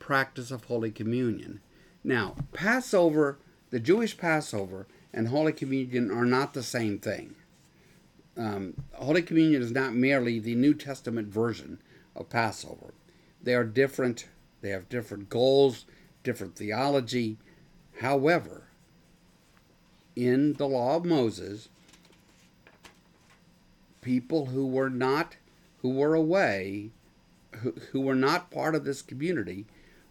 practice 0.09 0.49
of 0.49 0.63
Holy 0.63 0.89
Communion. 0.89 1.59
Now, 2.03 2.33
Passover, 2.51 3.37
the 3.69 3.79
Jewish 3.79 4.17
Passover, 4.17 4.87
and 5.13 5.27
Holy 5.27 5.53
Communion 5.53 6.09
are 6.09 6.25
not 6.25 6.55
the 6.55 6.63
same 6.63 6.97
thing. 6.97 7.35
Um, 8.35 8.73
Holy 8.93 9.21
Communion 9.21 9.61
is 9.61 9.71
not 9.71 9.93
merely 9.93 10.39
the 10.39 10.55
New 10.55 10.73
Testament 10.73 11.27
version 11.27 11.79
of 12.15 12.27
Passover. 12.27 12.95
They 13.43 13.53
are 13.53 13.63
different, 13.63 14.25
they 14.61 14.71
have 14.71 14.89
different 14.89 15.29
goals, 15.29 15.85
different 16.23 16.55
theology. 16.55 17.37
However, 18.01 18.63
in 20.15 20.53
the 20.53 20.67
law 20.67 20.95
of 20.95 21.05
Moses, 21.05 21.69
people 24.01 24.47
who 24.47 24.65
were 24.65 24.89
not, 24.89 25.35
who 25.83 25.91
were 25.91 26.15
away, 26.15 26.89
who, 27.57 27.75
who 27.91 28.01
were 28.01 28.15
not 28.15 28.49
part 28.49 28.73
of 28.73 28.85
this 28.85 29.03
community, 29.03 29.67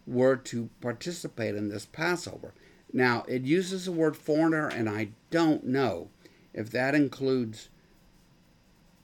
were 0.09 0.37
to 0.37 0.71
participate 0.81 1.55
in 1.55 1.69
this 1.69 1.85
Passover. 1.87 2.55
Now, 2.93 3.25
it 3.29 3.43
uses 3.43 3.85
the 3.85 3.93
word 3.93 4.17
foreigner, 4.17 4.67
and 4.67 4.89
I 4.89 5.11
don't 5.31 5.65
know 5.65 6.09
if 6.55 6.71
that 6.71 6.95
includes 6.95 7.69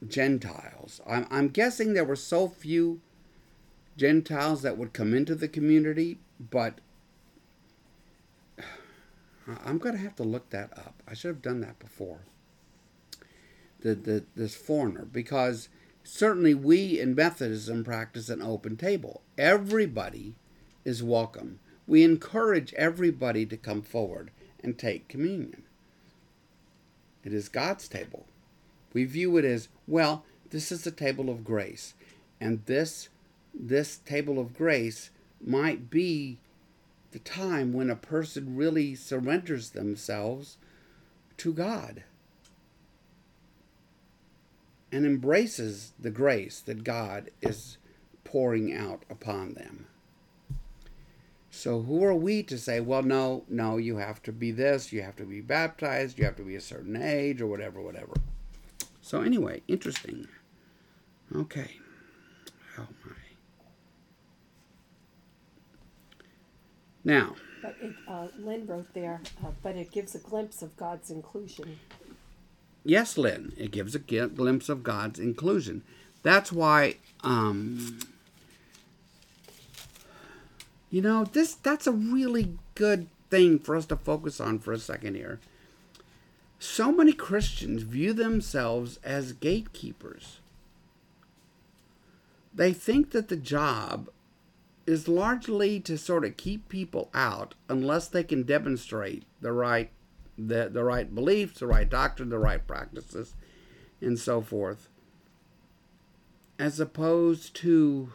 Gentiles. 0.07 1.01
I'm, 1.07 1.27
I'm 1.31 1.49
guessing 1.49 1.93
there 1.93 2.05
were 2.05 2.17
so 2.17 2.49
few 2.49 3.01
Gentiles 3.97 4.63
that 4.63 4.79
would 4.79 4.93
come 4.93 5.15
into 5.15 5.35
the 5.35 5.49
community, 5.49 6.19
but 6.39 6.81
I'm 9.65 9.79
going 9.79 9.95
to 9.95 10.01
have 10.01 10.17
to 10.17 10.25
look 10.25 10.51
that 10.51 10.73
up. 10.77 11.03
I 11.07 11.15
should 11.15 11.29
have 11.29 11.43
done 11.43 11.61
that 11.61 11.79
before. 11.79 12.21
The, 13.81 13.95
the, 13.95 14.25
this 14.35 14.55
foreigner, 14.55 15.05
because 15.05 15.69
certainly 16.03 16.55
we 16.55 16.99
in 16.99 17.15
Methodism 17.15 17.85
practice 17.85 18.31
an 18.31 18.41
open 18.41 18.79
table. 18.79 19.21
Everybody 19.37 20.37
is 20.85 21.03
welcome. 21.03 21.59
We 21.87 22.03
encourage 22.03 22.75
everybody 22.75 23.47
to 23.47 23.57
come 23.57 23.83
forward 23.83 24.31
and 24.63 24.79
take 24.79 25.09
communion. 25.09 25.63
It 27.23 27.33
is 27.33 27.49
God's 27.49 27.89
table. 27.89 28.27
We 28.93 29.05
view 29.05 29.37
it 29.37 29.45
as, 29.45 29.69
well, 29.87 30.25
this 30.51 30.71
is 30.71 30.85
the 30.85 30.91
table 30.91 31.31
of 31.31 31.45
grace. 31.45 31.95
And 32.41 32.65
this 32.67 33.09
this 33.55 33.99
table 33.99 34.41
of 34.41 34.57
grace 34.57 35.11
might 35.41 35.89
be 35.89 36.39
the 37.13 37.21
time 37.21 37.73
when 37.73 37.89
a 37.89 37.97
person 37.97 38.57
really 38.57 38.97
surrenders 38.97 39.71
themselves 39.71 40.57
to 41.37 41.53
God 41.53 42.03
and 44.91 45.07
embraces 45.07 45.93
the 45.99 46.11
grace 46.11 46.61
that 46.61 46.85
God 46.85 47.31
is 47.41 47.79
pouring 48.25 48.75
out 48.75 49.05
upon 49.09 49.55
them. 49.55 49.87
So, 51.57 51.81
who 51.81 52.03
are 52.05 52.15
we 52.15 52.43
to 52.43 52.59
say, 52.59 52.81
well, 52.81 53.03
no, 53.03 53.45
no, 53.49 53.77
you 53.79 53.97
have 53.97 54.21
to 54.25 54.33
be 54.33 54.51
this, 54.51 54.93
you 54.93 55.03
have 55.03 55.17
to 55.17 55.25
be 55.25 55.41
baptized, 55.41 56.19
you 56.19 56.25
have 56.25 56.37
to 56.37 56.43
be 56.43 56.57
a 56.57 56.61
certain 56.61 57.01
age, 57.01 57.41
or 57.41 57.47
whatever, 57.47 57.81
whatever. 57.81 58.13
So, 59.01 59.23
anyway, 59.23 59.63
interesting. 59.69 60.27
Okay. 61.35 61.77
Oh, 62.77 62.87
my. 63.07 63.13
Now, 67.05 67.37
But 67.63 67.77
it, 67.81 67.95
uh, 68.09 68.27
Lynn 68.39 68.67
wrote 68.67 68.93
there, 68.93 69.21
uh, 69.43 69.51
but 69.63 69.77
it 69.77 69.91
gives 69.93 70.15
a 70.15 70.19
glimpse 70.19 70.61
of 70.61 70.77
God's 70.77 71.09
inclusion. 71.11 71.79
yes, 72.85 73.17
Lynn, 73.17 73.53
it 73.57 73.71
gives 73.71 73.95
a 73.95 73.99
glimpse 74.01 74.69
of 74.69 74.83
God's 74.83 75.19
inclusion. 75.21 75.83
That's 76.23 76.51
why, 76.51 76.97
um, 77.23 78.01
you 80.95 81.03
know, 81.03 81.25
this 81.25 81.57
that's 81.57 81.89
a 81.89 81.93
really 81.93 82.57
good 82.77 83.09
thing 83.29 83.59
for 83.59 83.75
us 83.75 83.85
to 83.87 83.97
focus 83.97 84.41
on 84.41 84.61
for 84.61 84.73
a 84.73 84.79
second 84.79 85.17
here. 85.17 85.41
so 86.61 86.93
many 86.93 87.13
Christians 87.13 87.83
view 87.83 88.13
themselves 88.13 89.01
as 89.03 89.33
gatekeepers. 89.33 90.39
They 92.55 92.73
think 92.73 93.11
that 93.11 93.27
the 93.27 93.37
job 93.37 94.09
is 94.87 95.09
largely 95.09 95.81
to 95.81 95.99
sort 95.99 96.25
of 96.25 96.37
keep 96.37 96.69
people 96.69 97.11
out 97.13 97.57
unless 97.69 98.07
they 98.07 98.23
can 98.23 98.45
demonstrate 98.45 99.25
the 99.41 99.51
right 99.51 99.91
the, 100.39 100.69
the 100.69 100.85
right 100.85 101.13
beliefs, 101.13 101.59
the 101.59 101.67
right 101.67 101.91
doctrine, 101.91 102.29
the 102.29 102.39
right 102.39 102.65
practices, 102.65 103.35
and 104.01 104.17
so 104.17 104.41
forth. 104.41 104.89
As 106.57 106.79
opposed 106.79 107.57
to 107.57 108.13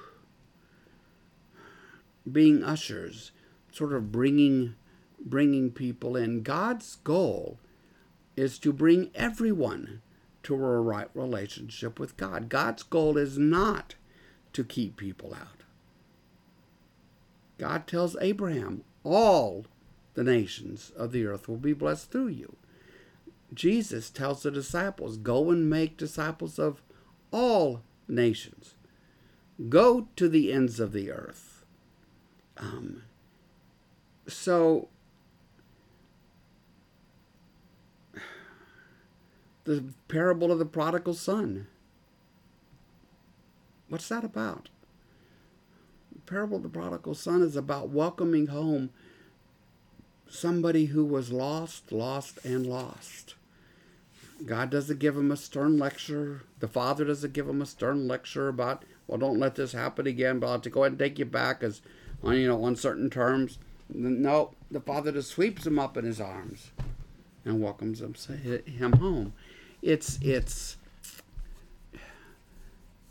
being 2.30 2.63
ushers, 2.63 3.32
sort 3.72 3.93
of 3.93 4.11
bringing 4.11 4.76
bringing 5.20 5.72
people 5.72 6.15
in. 6.15 6.43
God's 6.43 6.95
goal 6.97 7.59
is 8.38 8.57
to 8.59 8.72
bring 8.72 9.11
everyone 9.13 10.01
to 10.43 10.55
a 10.55 10.80
right 10.80 11.09
relationship 11.13 11.99
with 11.99 12.15
God. 12.15 12.47
God's 12.47 12.84
goal 12.84 13.17
is 13.17 13.38
not 13.38 13.95
to 14.53 14.63
keep 14.63 14.95
people 14.95 15.34
out. 15.34 15.63
God 17.57 17.86
tells 17.86 18.15
Abraham, 18.22 18.84
all 19.03 19.65
the 20.13 20.24
nations 20.24 20.91
of 20.95 21.11
the 21.11 21.26
earth 21.26 21.49
will 21.49 21.57
be 21.57 21.74
blessed 21.74 22.11
through 22.11 22.30
you. 22.30 22.55
Jesus 23.53 24.09
tells 24.09 24.43
the 24.43 24.51
disciples, 24.51 25.17
go 25.17 25.49
and 25.49 25.70
make 25.70 25.97
disciples 25.97 26.57
of 26.57 26.82
all 27.32 27.82
nations. 28.07 28.76
Go 29.67 30.07
to 30.15 30.30
the 30.30 30.53
ends 30.53 30.80
of 30.80 30.93
the 30.93 31.11
earth. 31.11 31.49
Um, 32.60 33.03
so 34.28 34.89
the 39.64 39.84
parable 40.07 40.51
of 40.51 40.60
the 40.60 40.66
prodigal 40.66 41.14
son. 41.14 41.68
What's 43.88 44.10
that 44.10 44.24
about? 44.24 44.70
The 46.14 46.22
parable 46.22 46.57
of 46.57 46.64
the 46.64 46.70
prodigal 46.70 47.16
son 47.16 47.41
is 47.41 47.55
about 47.55 47.89
welcoming 47.89 48.47
home 48.47 48.89
somebody 50.28 50.86
who 50.86 51.03
was 51.03 51.32
lost, 51.32 51.91
lost, 51.91 52.43
and 52.43 52.66
lost. 52.66 53.36
God 54.45 54.70
doesn't 54.70 54.99
give 54.99 55.18
him 55.18 55.32
a 55.32 55.38
stern 55.38 55.78
lecture. 55.78 56.43
The 56.60 56.68
father 56.68 57.05
doesn't 57.05 57.34
give 57.34 57.49
him 57.49 57.62
a 57.62 57.66
stern 57.66 58.07
lecture 58.07 58.47
about, 58.47 58.86
well, 59.07 59.18
don't 59.18 59.39
let 59.39 59.55
this 59.55 59.74
happen 59.74 60.07
again, 60.07 60.39
but 60.39 60.47
I'll 60.47 60.53
have 60.53 60.62
to 60.64 60.70
go 60.70 60.84
ahead 60.84 60.93
and 60.93 60.99
take 60.99 61.20
you 61.20 61.26
back 61.26 61.62
as, 61.62 61.82
on 62.24 62.38
you 62.38 62.47
know, 62.47 62.63
on 62.63 62.76
certain 62.76 63.09
terms. 63.09 63.57
No, 63.91 64.51
the 64.70 64.80
father 64.80 65.11
just 65.11 65.32
sweeps 65.32 65.65
him 65.65 65.80
up 65.80 65.97
in 65.97 66.05
his 66.05 66.22
arms 66.22 66.72
and 67.43 67.61
welcomes 67.61 68.01
him, 68.01 68.13
him 68.65 68.93
home. 68.93 69.34
It's 69.82 70.20
it's 70.22 70.78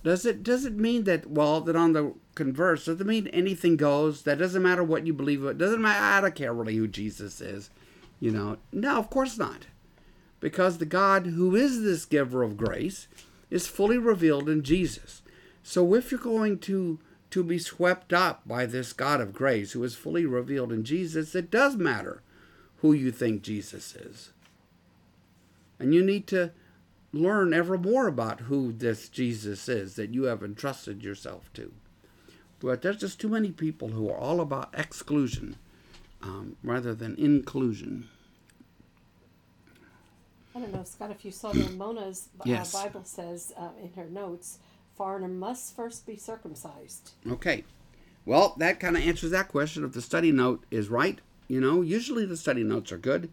does 0.04 0.24
it 0.24 0.42
does 0.42 0.64
it 0.64 0.74
mean 0.74 1.04
that 1.04 1.28
well 1.28 1.60
that 1.62 1.76
on 1.76 1.92
the 1.92 2.14
converse 2.34 2.84
does 2.84 3.00
it 3.00 3.06
mean 3.06 3.26
anything 3.28 3.76
goes? 3.76 4.22
That 4.22 4.38
doesn't 4.38 4.62
matter 4.62 4.84
what 4.84 5.06
you 5.06 5.12
believe. 5.12 5.44
It 5.44 5.58
doesn't 5.58 5.82
matter. 5.82 6.02
I 6.02 6.20
don't 6.20 6.34
care 6.34 6.52
really 6.52 6.76
who 6.76 6.86
Jesus 6.86 7.40
is. 7.40 7.70
You 8.20 8.30
know, 8.30 8.58
no, 8.72 8.96
of 8.96 9.10
course 9.10 9.38
not, 9.38 9.66
because 10.40 10.78
the 10.78 10.86
God 10.86 11.26
who 11.26 11.54
is 11.54 11.82
this 11.82 12.04
giver 12.04 12.42
of 12.42 12.56
grace 12.56 13.06
is 13.50 13.66
fully 13.66 13.98
revealed 13.98 14.48
in 14.48 14.62
Jesus. 14.62 15.22
So 15.62 15.94
if 15.94 16.10
you're 16.10 16.20
going 16.20 16.58
to 16.60 16.98
to 17.30 17.42
be 17.42 17.58
swept 17.58 18.12
up 18.12 18.46
by 18.46 18.66
this 18.66 18.92
God 18.92 19.20
of 19.20 19.34
grace 19.34 19.72
who 19.72 19.84
is 19.84 19.94
fully 19.94 20.24
revealed 20.24 20.72
in 20.72 20.84
Jesus, 20.84 21.34
it 21.34 21.50
does 21.50 21.76
matter 21.76 22.22
who 22.78 22.92
you 22.92 23.10
think 23.10 23.42
Jesus 23.42 23.94
is. 23.94 24.30
And 25.78 25.94
you 25.94 26.02
need 26.02 26.26
to 26.28 26.52
learn 27.12 27.54
ever 27.54 27.78
more 27.78 28.06
about 28.06 28.42
who 28.42 28.72
this 28.72 29.08
Jesus 29.08 29.68
is 29.68 29.94
that 29.94 30.14
you 30.14 30.24
have 30.24 30.42
entrusted 30.42 31.02
yourself 31.02 31.52
to. 31.54 31.72
But 32.60 32.82
there's 32.82 32.96
just 32.96 33.20
too 33.20 33.28
many 33.28 33.50
people 33.50 33.88
who 33.88 34.08
are 34.10 34.18
all 34.18 34.40
about 34.40 34.74
exclusion 34.76 35.56
um, 36.22 36.56
rather 36.62 36.94
than 36.94 37.14
inclusion. 37.16 38.08
I 40.54 40.60
don't 40.60 40.74
know, 40.74 40.82
Scott, 40.84 41.12
if 41.12 41.24
you 41.24 41.30
saw 41.30 41.52
that 41.52 41.74
Mona's 41.74 42.30
uh, 42.40 42.44
yes. 42.46 42.72
Bible 42.72 43.04
says 43.04 43.52
uh, 43.56 43.68
in 43.80 43.92
her 43.92 44.10
notes, 44.10 44.58
foreigner 44.98 45.28
must 45.28 45.74
first 45.74 46.06
be 46.06 46.16
circumcised. 46.16 47.12
Okay. 47.30 47.64
Well, 48.26 48.54
that 48.58 48.80
kind 48.80 48.96
of 48.96 49.02
answers 49.02 49.30
that 49.30 49.48
question. 49.48 49.84
If 49.84 49.92
the 49.92 50.02
study 50.02 50.32
note 50.32 50.64
is 50.70 50.90
right, 50.90 51.20
you 51.46 51.60
know, 51.60 51.80
usually 51.80 52.26
the 52.26 52.36
study 52.36 52.62
notes 52.62 52.92
are 52.92 52.98
good. 52.98 53.30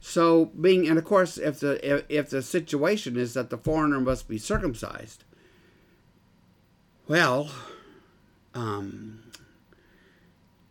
So 0.00 0.46
being, 0.46 0.88
and 0.88 0.98
of 0.98 1.04
course, 1.04 1.38
if 1.38 1.60
the 1.60 1.78
if, 1.88 2.04
if 2.08 2.30
the 2.30 2.42
situation 2.42 3.16
is 3.16 3.34
that 3.34 3.50
the 3.50 3.58
foreigner 3.58 4.00
must 4.00 4.26
be 4.26 4.38
circumcised, 4.38 5.22
well, 7.06 7.50
um, 8.52 9.22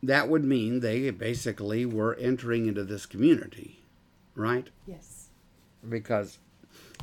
that 0.04 0.28
would 0.28 0.44
mean 0.44 0.82
they 0.82 1.10
basically 1.12 1.86
were 1.86 2.16
entering 2.16 2.66
into 2.66 2.84
this 2.84 3.06
community, 3.06 3.86
right? 4.36 4.68
Yes. 4.86 5.30
Because 5.88 6.40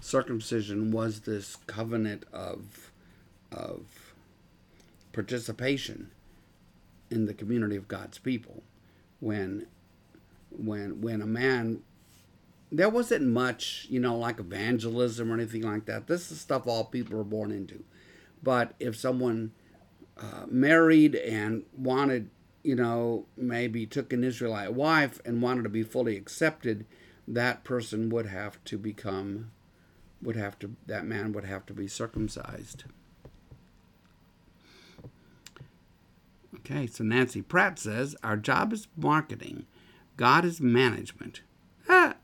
circumcision 0.00 0.90
was 0.90 1.20
this 1.20 1.56
covenant 1.66 2.24
of 2.32 2.87
of 3.50 4.14
participation 5.12 6.10
in 7.10 7.26
the 7.26 7.34
community 7.34 7.76
of 7.76 7.88
God's 7.88 8.18
people 8.18 8.62
when 9.20 9.66
when 10.50 11.00
when 11.00 11.20
a 11.20 11.26
man 11.26 11.82
there 12.70 12.88
wasn't 12.88 13.26
much, 13.26 13.86
you 13.88 13.98
know, 13.98 14.16
like 14.16 14.38
evangelism 14.38 15.30
or 15.30 15.34
anything 15.34 15.62
like 15.62 15.86
that. 15.86 16.06
This 16.06 16.30
is 16.30 16.40
stuff 16.40 16.66
all 16.66 16.84
people 16.84 17.18
are 17.18 17.24
born 17.24 17.50
into. 17.50 17.82
But 18.42 18.74
if 18.78 18.96
someone 18.96 19.52
uh, 20.18 20.44
married 20.48 21.14
and 21.14 21.64
wanted, 21.76 22.30
you 22.62 22.74
know, 22.74 23.26
maybe 23.36 23.86
took 23.86 24.12
an 24.12 24.22
Israelite 24.22 24.74
wife 24.74 25.20
and 25.24 25.40
wanted 25.40 25.62
to 25.62 25.70
be 25.70 25.82
fully 25.82 26.16
accepted, 26.16 26.84
that 27.26 27.64
person 27.64 28.10
would 28.10 28.26
have 28.26 28.62
to 28.64 28.76
become, 28.76 29.50
would 30.22 30.36
have 30.36 30.58
to, 30.58 30.76
that 30.86 31.06
man 31.06 31.32
would 31.32 31.44
have 31.44 31.64
to 31.66 31.72
be 31.72 31.88
circumcised. 31.88 32.84
Okay, 36.70 36.86
so 36.86 37.02
Nancy 37.02 37.40
Pratt 37.40 37.78
says, 37.78 38.14
Our 38.22 38.36
job 38.36 38.74
is 38.74 38.88
marketing, 38.94 39.64
God 40.18 40.44
is 40.44 40.60
management. 40.60 41.40
Ah, 41.88 42.16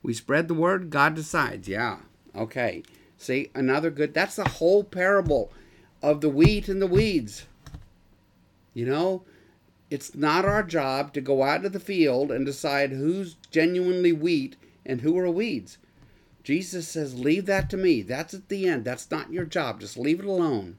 we 0.00 0.14
spread 0.14 0.46
the 0.46 0.54
word, 0.54 0.90
God 0.90 1.16
decides. 1.16 1.66
Yeah. 1.66 1.98
Okay. 2.36 2.84
See, 3.18 3.50
another 3.54 3.90
good. 3.90 4.14
That's 4.14 4.36
the 4.36 4.48
whole 4.48 4.84
parable 4.84 5.50
of 6.02 6.20
the 6.20 6.28
wheat 6.28 6.68
and 6.68 6.80
the 6.80 6.86
weeds. 6.86 7.46
You 8.74 8.86
know, 8.86 9.24
it's 9.90 10.14
not 10.14 10.44
our 10.44 10.62
job 10.62 11.12
to 11.14 11.20
go 11.20 11.42
out 11.42 11.62
to 11.62 11.68
the 11.68 11.80
field 11.80 12.30
and 12.30 12.46
decide 12.46 12.92
who's 12.92 13.34
genuinely 13.50 14.12
wheat 14.12 14.54
and 14.86 15.00
who 15.00 15.18
are 15.18 15.30
weeds. 15.30 15.78
Jesus 16.44 16.86
says, 16.86 17.18
Leave 17.18 17.46
that 17.46 17.70
to 17.70 17.76
me. 17.76 18.02
That's 18.02 18.34
at 18.34 18.48
the 18.48 18.68
end. 18.68 18.84
That's 18.84 19.10
not 19.10 19.32
your 19.32 19.46
job. 19.46 19.80
Just 19.80 19.96
leave 19.96 20.20
it 20.20 20.26
alone. 20.26 20.76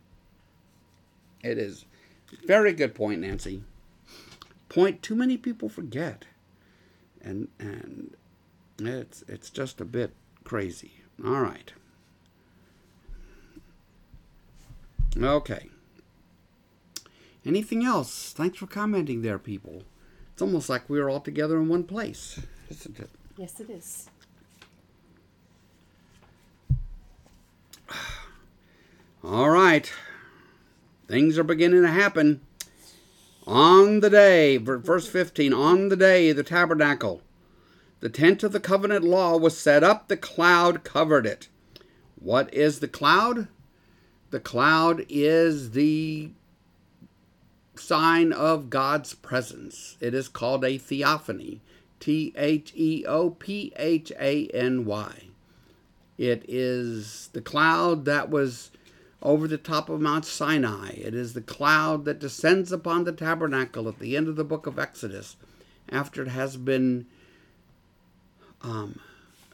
It 1.44 1.58
is. 1.58 1.86
Very 2.46 2.74
good 2.74 2.94
point, 2.96 3.22
Nancy. 3.22 3.64
Point 4.70 5.02
too 5.02 5.16
many 5.16 5.38
people 5.38 5.70
forget. 5.70 6.26
And 7.22 7.48
and 7.60 8.16
it's 8.80 9.24
it's 9.28 9.50
just 9.50 9.82
a 9.82 9.86
bit 9.86 10.14
crazy. 10.44 10.92
All 11.24 11.40
right. 11.40 11.72
Okay. 15.18 15.70
Anything 17.46 17.86
else? 17.86 18.34
Thanks 18.34 18.58
for 18.58 18.68
commenting 18.68 19.22
there, 19.22 19.40
people. 19.40 19.84
It's 20.34 20.42
almost 20.42 20.68
like 20.68 20.90
we 20.90 21.00
are 21.00 21.10
all 21.10 21.22
together 21.22 21.58
in 21.58 21.70
one 21.70 21.84
place, 21.84 22.40
isn't 22.70 23.00
it? 23.00 23.10
Yes, 23.38 23.60
it 23.60 23.70
is. 23.70 24.10
All 29.24 29.50
right. 29.50 29.92
Things 31.08 31.38
are 31.38 31.44
beginning 31.44 31.84
to 31.84 31.90
happen. 31.90 32.42
On 33.48 34.00
the 34.00 34.10
day, 34.10 34.58
verse 34.58 35.08
15, 35.08 35.54
on 35.54 35.90
the 35.90 35.96
day 35.96 36.32
the 36.32 36.44
tabernacle 36.44 37.22
the 38.06 38.10
tent 38.10 38.44
of 38.44 38.52
the 38.52 38.60
covenant 38.60 39.04
law 39.04 39.36
was 39.36 39.58
set 39.58 39.84
up, 39.84 40.10
the 40.10 40.16
cloud 40.16 40.84
covered 40.84 41.26
it. 41.26 41.48
What 42.20 42.54
is 42.54 42.80
the 42.80 42.88
cloud? 42.88 43.48
The 44.30 44.40
cloud 44.40 45.06
is 45.10 45.72
the 45.72 46.30
sign 47.76 48.32
of 48.32 48.70
God's 48.70 49.16
presence. 49.16 49.98
It 50.00 50.14
is 50.14 50.28
called 50.28 50.64
a 50.64 50.78
theophany. 50.78 51.62
T 52.00 52.32
H 52.38 52.74
E 52.76 53.06
O 53.08 53.32
P 53.32 53.74
H 53.76 54.12
A 54.20 54.48
N 54.54 54.86
Y. 54.86 55.30
It 56.20 56.46
is 56.48 57.30
the 57.34 57.42
cloud 57.42 58.06
that 58.06 58.30
was 58.30 58.70
over 59.26 59.48
the 59.48 59.58
top 59.58 59.90
of 59.90 60.00
Mount 60.00 60.24
Sinai. 60.24 60.92
It 60.92 61.16
is 61.16 61.34
the 61.34 61.42
cloud 61.42 62.06
that 62.06 62.20
descends 62.20 62.72
upon 62.72 63.04
the 63.04 63.12
tabernacle 63.12 63.90
at 63.90 63.98
the 63.98 64.16
end 64.16 64.28
of 64.28 64.36
the 64.36 64.44
book 64.44 64.68
of 64.68 64.78
Exodus 64.78 65.36
after 65.90 66.22
it 66.22 66.28
has 66.28 66.58
been 66.58 67.08
um, 68.62 69.00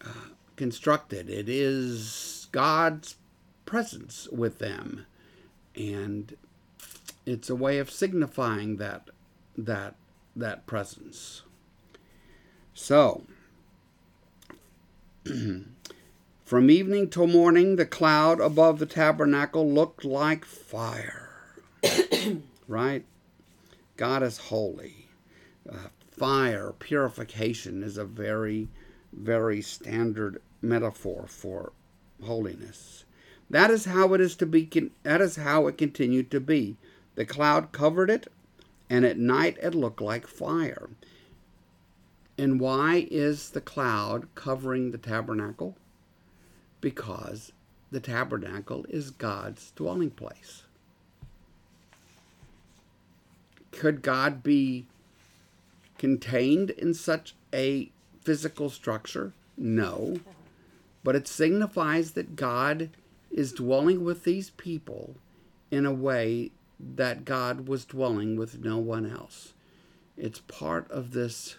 uh, 0.03 0.27
constructed. 0.57 1.29
It 1.29 1.47
is 1.47 2.49
God's 2.51 3.15
presence 3.65 4.27
with 4.29 4.59
them, 4.59 5.05
and 5.73 6.35
it's 7.25 7.49
a 7.49 7.55
way 7.55 7.79
of 7.79 7.89
signifying 7.89 8.75
that 8.75 9.09
that 9.57 9.95
that 10.35 10.65
presence. 10.65 11.43
So, 12.73 13.23
from 16.51 16.69
evening 16.69 17.09
till 17.09 17.27
morning, 17.27 17.77
the 17.77 17.85
cloud 17.85 18.41
above 18.41 18.77
the 18.77 18.85
tabernacle 18.85 19.71
looked 19.71 20.03
like 20.03 20.43
fire. 20.43 21.29
right? 22.67 23.05
God 23.95 24.21
is 24.21 24.37
holy. 24.37 25.07
Uh, 25.71 25.87
fire, 26.11 26.73
purification 26.77 27.83
is 27.83 27.97
a 27.97 28.03
very, 28.03 28.67
very 29.13 29.61
standard 29.61 30.41
metaphor 30.61 31.23
for 31.25 31.71
holiness. 32.21 33.05
That 33.49 33.71
is 33.71 33.85
how 33.85 34.13
it 34.13 34.19
is 34.19 34.35
to 34.35 34.45
be. 34.45 34.91
That 35.03 35.21
is 35.21 35.37
how 35.37 35.67
it 35.67 35.77
continued 35.77 36.29
to 36.31 36.41
be. 36.41 36.75
The 37.15 37.23
cloud 37.23 37.71
covered 37.71 38.09
it, 38.09 38.27
and 38.89 39.05
at 39.05 39.17
night 39.17 39.57
it 39.63 39.73
looked 39.73 40.01
like 40.01 40.27
fire. 40.27 40.89
And 42.37 42.59
why 42.59 43.07
is 43.09 43.51
the 43.51 43.61
cloud 43.61 44.27
covering 44.35 44.91
the 44.91 44.97
tabernacle? 44.97 45.77
Because 46.81 47.53
the 47.91 47.99
tabernacle 47.99 48.85
is 48.89 49.11
God's 49.11 49.71
dwelling 49.71 50.11
place. 50.11 50.63
Could 53.71 54.01
God 54.01 54.43
be 54.43 54.85
contained 55.97 56.71
in 56.71 56.93
such 56.93 57.35
a 57.53 57.91
physical 58.21 58.69
structure? 58.69 59.33
No. 59.57 60.17
But 61.03 61.15
it 61.15 61.27
signifies 61.27 62.11
that 62.11 62.35
God 62.35 62.89
is 63.31 63.53
dwelling 63.53 64.03
with 64.03 64.23
these 64.23 64.49
people 64.51 65.15
in 65.69 65.85
a 65.85 65.93
way 65.93 66.51
that 66.79 67.25
God 67.25 67.67
was 67.67 67.85
dwelling 67.85 68.35
with 68.35 68.59
no 68.59 68.77
one 68.77 69.09
else. 69.09 69.53
It's 70.17 70.39
part 70.39 70.89
of 70.91 71.11
this 71.11 71.55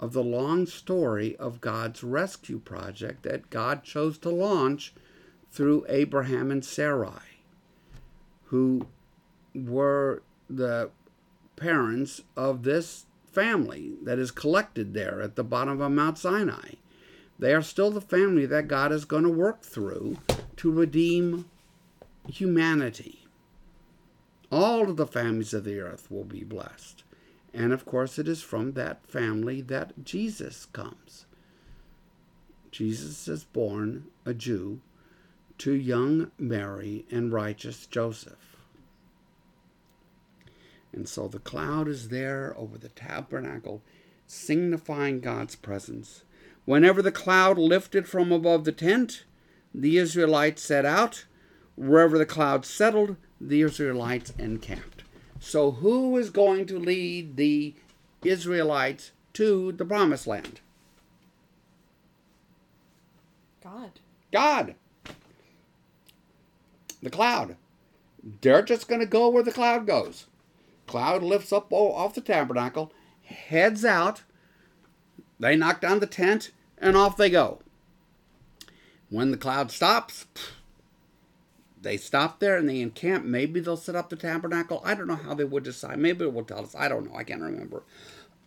of 0.00 0.12
the 0.12 0.22
long 0.22 0.66
story 0.66 1.36
of 1.36 1.60
God's 1.60 2.04
rescue 2.04 2.58
project 2.58 3.22
that 3.24 3.50
God 3.50 3.82
chose 3.82 4.18
to 4.18 4.30
launch 4.30 4.94
through 5.50 5.86
Abraham 5.88 6.50
and 6.50 6.64
Sarai, 6.64 7.42
who 8.46 8.86
were 9.54 10.22
the 10.48 10.90
parents 11.56 12.22
of 12.36 12.62
this 12.62 13.06
family 13.32 13.94
that 14.02 14.18
is 14.18 14.30
collected 14.30 14.94
there 14.94 15.20
at 15.20 15.36
the 15.36 15.44
bottom 15.44 15.80
of 15.80 15.92
Mount 15.92 16.18
Sinai. 16.18 16.74
They 17.38 17.54
are 17.54 17.62
still 17.62 17.90
the 17.90 18.00
family 18.00 18.46
that 18.46 18.68
God 18.68 18.92
is 18.92 19.04
going 19.04 19.24
to 19.24 19.28
work 19.28 19.62
through 19.62 20.18
to 20.56 20.70
redeem 20.70 21.46
humanity. 22.28 23.26
All 24.50 24.88
of 24.88 24.96
the 24.96 25.06
families 25.06 25.54
of 25.54 25.64
the 25.64 25.78
earth 25.80 26.10
will 26.10 26.24
be 26.24 26.42
blessed. 26.42 27.04
And 27.58 27.72
of 27.72 27.84
course, 27.84 28.20
it 28.20 28.28
is 28.28 28.40
from 28.40 28.74
that 28.74 29.04
family 29.04 29.60
that 29.62 30.04
Jesus 30.04 30.66
comes. 30.66 31.26
Jesus 32.70 33.26
is 33.26 33.42
born 33.42 34.04
a 34.24 34.32
Jew 34.32 34.80
to 35.58 35.72
young 35.72 36.30
Mary 36.38 37.04
and 37.10 37.32
righteous 37.32 37.86
Joseph. 37.86 38.58
And 40.92 41.08
so 41.08 41.26
the 41.26 41.40
cloud 41.40 41.88
is 41.88 42.10
there 42.10 42.54
over 42.56 42.78
the 42.78 42.90
tabernacle, 42.90 43.82
signifying 44.28 45.18
God's 45.18 45.56
presence. 45.56 46.22
Whenever 46.64 47.02
the 47.02 47.10
cloud 47.10 47.58
lifted 47.58 48.06
from 48.06 48.30
above 48.30 48.66
the 48.66 48.72
tent, 48.72 49.24
the 49.74 49.98
Israelites 49.98 50.62
set 50.62 50.84
out. 50.84 51.24
Wherever 51.74 52.18
the 52.18 52.24
cloud 52.24 52.64
settled, 52.64 53.16
the 53.40 53.62
Israelites 53.62 54.32
encamped. 54.38 54.97
So, 55.40 55.70
who 55.70 56.16
is 56.16 56.30
going 56.30 56.66
to 56.66 56.78
lead 56.78 57.36
the 57.36 57.74
Israelites 58.24 59.12
to 59.34 59.72
the 59.72 59.84
promised 59.84 60.26
land? 60.26 60.60
God. 63.62 63.92
God. 64.32 64.74
The 67.02 67.10
cloud. 67.10 67.56
They're 68.40 68.62
just 68.62 68.88
going 68.88 69.00
to 69.00 69.06
go 69.06 69.28
where 69.28 69.42
the 69.42 69.52
cloud 69.52 69.86
goes. 69.86 70.26
Cloud 70.86 71.22
lifts 71.22 71.52
up 71.52 71.70
off 71.70 72.14
the 72.14 72.20
tabernacle, 72.20 72.92
heads 73.22 73.84
out. 73.84 74.22
They 75.38 75.54
knock 75.54 75.80
down 75.80 76.00
the 76.00 76.06
tent, 76.06 76.50
and 76.78 76.96
off 76.96 77.16
they 77.16 77.30
go. 77.30 77.60
When 79.10 79.30
the 79.30 79.36
cloud 79.36 79.70
stops, 79.70 80.26
they 81.82 81.96
stop 81.96 82.40
there 82.40 82.56
and 82.56 82.68
they 82.68 82.80
encamp. 82.80 83.24
Maybe 83.24 83.60
they'll 83.60 83.76
set 83.76 83.96
up 83.96 84.08
the 84.10 84.16
tabernacle. 84.16 84.82
I 84.84 84.94
don't 84.94 85.06
know 85.06 85.16
how 85.16 85.34
they 85.34 85.44
would 85.44 85.64
decide. 85.64 85.98
Maybe 85.98 86.24
it 86.24 86.32
will 86.32 86.44
tell 86.44 86.64
us. 86.64 86.74
I 86.74 86.88
don't 86.88 87.06
know. 87.06 87.16
I 87.16 87.24
can't 87.24 87.42
remember. 87.42 87.82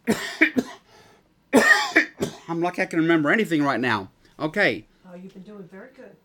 I'm 2.47 2.61
lucky 2.61 2.81
I 2.81 2.85
can 2.85 2.99
remember 2.99 3.31
anything 3.31 3.63
right 3.63 3.79
now. 3.79 4.09
Okay. 4.39 4.85
Oh, 5.09 5.15
you've 5.15 5.33
been 5.33 5.43
doing 5.43 5.69
very 5.71 5.89
good. 5.95 6.15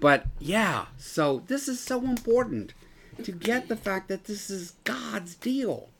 But 0.00 0.26
yeah, 0.40 0.86
so 0.98 1.44
this 1.46 1.68
is 1.68 1.78
so 1.78 2.02
important 2.02 2.74
to 3.22 3.30
get 3.30 3.68
the 3.68 3.76
fact 3.76 4.08
that 4.08 4.24
this 4.24 4.50
is 4.50 4.74
God's 4.82 5.36
deal. 5.36 5.90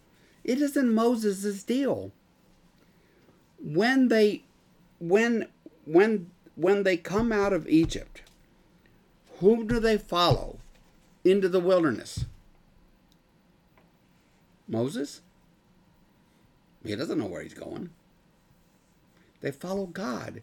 It 0.43 0.61
isn't 0.61 0.93
Moses' 0.93 1.63
deal. 1.63 2.11
When 3.63 4.09
they 4.09 4.43
when 4.99 5.47
when 5.85 6.31
when 6.57 6.83
they 6.83 6.97
come 6.97 7.31
out 7.31 7.53
of 7.53 7.69
Egypt, 7.69 8.23
whom 9.43 9.67
do 9.67 9.81
they 9.81 9.99
follow 9.99 10.61
into 11.25 11.49
the 11.49 11.59
wilderness? 11.59 12.27
Moses? 14.69 15.21
He 16.85 16.95
doesn't 16.95 17.19
know 17.19 17.27
where 17.27 17.43
he's 17.43 17.53
going. 17.53 17.91
They 19.41 19.51
follow 19.51 19.87
God. 19.87 20.43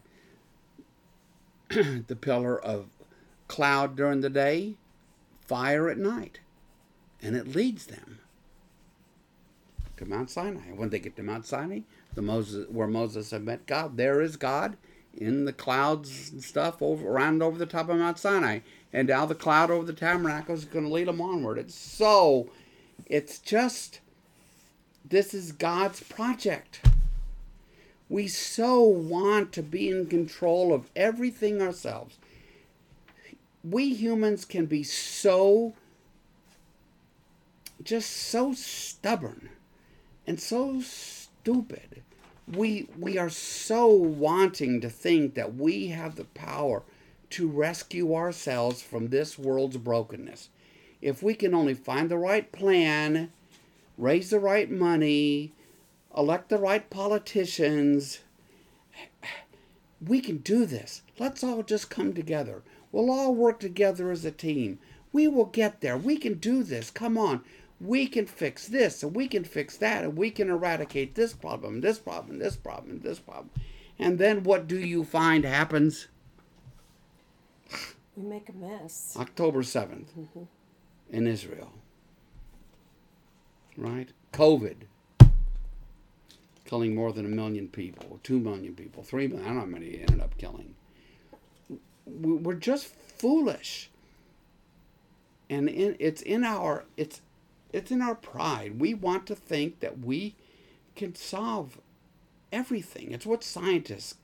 the 1.70 2.18
pillar 2.20 2.62
of 2.62 2.88
cloud 3.48 3.96
during 3.96 4.20
the 4.20 4.30
day, 4.30 4.76
fire 5.48 5.90
at 5.90 5.98
night. 5.98 6.42
And 7.22 7.38
it 7.38 7.48
leads 7.56 7.86
them 7.86 8.20
to 9.96 10.06
Mount 10.06 10.30
Sinai. 10.30 10.74
When 10.76 10.90
they 10.90 11.00
get 11.00 11.16
to 11.16 11.24
Mount 11.24 11.46
Sinai, 11.46 11.82
the 12.16 12.22
Moses 12.22 12.68
where 12.70 12.88
Moses 12.88 13.32
had 13.32 13.46
met 13.46 13.66
God, 13.66 13.96
there 13.96 14.22
is 14.22 14.36
God 14.36 14.76
in 15.14 15.46
the 15.46 15.54
clouds 15.54 16.32
and 16.32 16.44
stuff 16.44 16.82
over 16.82 17.08
around 17.08 17.42
over 17.42 17.58
the 17.58 17.66
top 17.66 17.90
of 17.90 17.98
Mount 17.98 18.18
Sinai 18.18 18.60
and 18.92 19.08
now 19.08 19.26
the 19.26 19.36
cloud 19.36 19.70
over 19.70 19.86
the 19.86 19.94
tabernacle 19.94 20.56
is 20.56 20.66
going 20.66 20.86
to 20.86 20.92
lead 20.92 21.08
them 21.08 21.22
onward. 21.22 21.58
It's 21.58 21.76
so, 21.76 22.50
it's 23.06 23.40
just, 23.40 24.00
this 25.08 25.34
is 25.34 25.52
God's 25.52 26.02
project. 26.02 26.82
We 28.10 28.28
so 28.28 28.82
want 28.82 29.52
to 29.54 29.64
be 29.64 29.90
in 29.90 30.08
control 30.08 30.74
of 30.74 30.90
everything 30.96 31.62
ourselves. 31.62 32.18
We 33.64 33.94
humans 33.94 34.46
can 34.46 34.66
be 34.66 34.82
so, 34.84 35.74
just 37.84 38.10
so 38.10 38.54
stubborn 38.54 39.50
and 40.26 40.40
so 40.40 40.82
stupid. 40.82 42.02
We, 42.52 42.88
we 42.98 43.20
are 43.20 43.30
so 43.30 43.88
wanting 43.88 44.82
to 44.82 44.90
think 44.90 45.36
that 45.36 45.54
we 45.54 45.88
have 45.90 46.16
the 46.16 46.24
power 46.24 46.82
to 47.32 47.48
rescue 47.48 48.16
ourselves 48.16 48.82
from 48.82 49.08
this 49.10 49.38
world's 49.38 49.78
brokenness. 49.78 50.50
If 51.02 51.24
we 51.24 51.34
can 51.34 51.54
only 51.54 51.74
find 51.74 52.10
the 52.10 52.18
right 52.18 52.52
plan, 52.52 53.32
raise 53.98 54.30
the 54.30 54.40
right 54.40 54.70
money, 54.70 55.54
elect 56.16 56.50
the 56.50 56.58
right 56.58 56.90
politicians, 56.90 58.20
we 60.06 60.22
can 60.22 60.38
do 60.38 60.66
this. 60.66 61.02
Let's 61.18 61.44
all 61.44 61.64
just 61.64 61.90
come 61.90 62.14
together. 62.14 62.62
We'll 62.92 63.12
all 63.12 63.36
work 63.36 63.60
together 63.60 64.12
as 64.12 64.26
a 64.26 64.32
team. 64.32 64.80
We 65.12 65.28
will 65.28 65.46
get 65.46 65.82
there. 65.82 65.98
We 65.98 66.18
can 66.18 66.36
do 66.36 66.64
this. 66.64 66.90
Come 66.90 67.18
on. 67.18 67.44
We 67.82 68.08
can 68.08 68.26
fix 68.26 68.68
this 68.68 69.04
and 69.04 69.16
we 69.16 69.28
can 69.28 69.44
fix 69.44 69.78
that 69.78 70.04
and 70.04 70.18
we 70.18 70.32
can 70.32 70.50
eradicate 70.50 71.16
this 71.16 71.34
problem, 71.34 71.82
this 71.82 71.98
problem, 71.98 72.40
this 72.40 72.56
problem, 72.56 73.00
this 73.00 73.20
problem. 73.20 73.50
And 73.98 74.20
then 74.20 74.44
what 74.44 74.68
do 74.68 74.78
you 74.78 75.04
find 75.04 75.46
happens? 75.46 76.08
We 78.20 78.26
make 78.28 78.50
a 78.50 78.54
mess. 78.54 79.16
October 79.18 79.62
7th 79.62 80.08
mm-hmm. 80.18 80.44
in 81.10 81.26
Israel. 81.26 81.72
Right? 83.78 84.10
COVID. 84.34 84.76
Killing 86.66 86.94
more 86.94 87.14
than 87.14 87.26
a 87.26 87.30
million 87.30 87.70
people, 87.70 88.20
two 88.22 88.40
million 88.40 88.76
people, 88.76 89.04
three 89.04 89.28
million. 89.28 89.46
I 89.46 89.48
don't 89.48 89.56
know 89.56 89.62
how 89.62 89.68
many 89.68 90.00
ended 90.02 90.20
up 90.20 90.38
killing. 90.38 90.76
We're 92.06 92.56
just 92.56 92.88
foolish. 92.88 93.90
And 95.50 95.70
in, 95.70 95.96
it's 95.98 96.22
in 96.22 96.44
our 96.44 96.84
it's 96.98 97.22
it's 97.72 97.90
in 97.90 98.02
our 98.02 98.16
pride. 98.16 98.80
We 98.80 98.94
want 98.94 99.26
to 99.28 99.36
think 99.36 99.80
that 99.80 100.00
we 100.00 100.36
can 100.96 101.16
solve 101.16 101.80
everything. 102.52 103.14
It's 103.14 103.26
what 103.26 103.44
scientists 103.44 104.16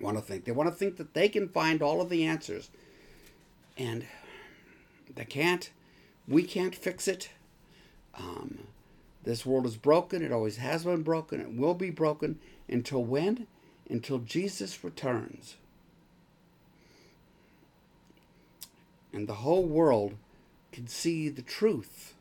want 0.00 0.16
to 0.16 0.22
think. 0.22 0.44
They 0.44 0.52
want 0.52 0.68
to 0.68 0.74
think 0.74 0.96
that 0.96 1.14
they 1.14 1.28
can 1.28 1.48
find 1.48 1.82
all 1.82 2.00
of 2.00 2.08
the 2.08 2.24
answers. 2.24 2.70
And 3.76 4.06
they 5.14 5.24
can't. 5.24 5.70
We 6.28 6.42
can't 6.42 6.74
fix 6.74 7.08
it. 7.08 7.30
Um, 8.14 8.66
this 9.24 9.44
world 9.44 9.66
is 9.66 9.76
broken. 9.76 10.22
It 10.22 10.32
always 10.32 10.56
has 10.56 10.84
been 10.84 11.02
broken. 11.02 11.40
It 11.40 11.54
will 11.54 11.74
be 11.74 11.90
broken 11.90 12.38
until 12.68 13.04
when? 13.04 13.46
Until 13.88 14.18
Jesus 14.18 14.82
returns. 14.84 15.56
And 19.12 19.26
the 19.26 19.34
whole 19.34 19.64
world 19.64 20.14
can 20.72 20.86
see 20.86 21.28
the 21.28 21.42
truth 21.42 22.14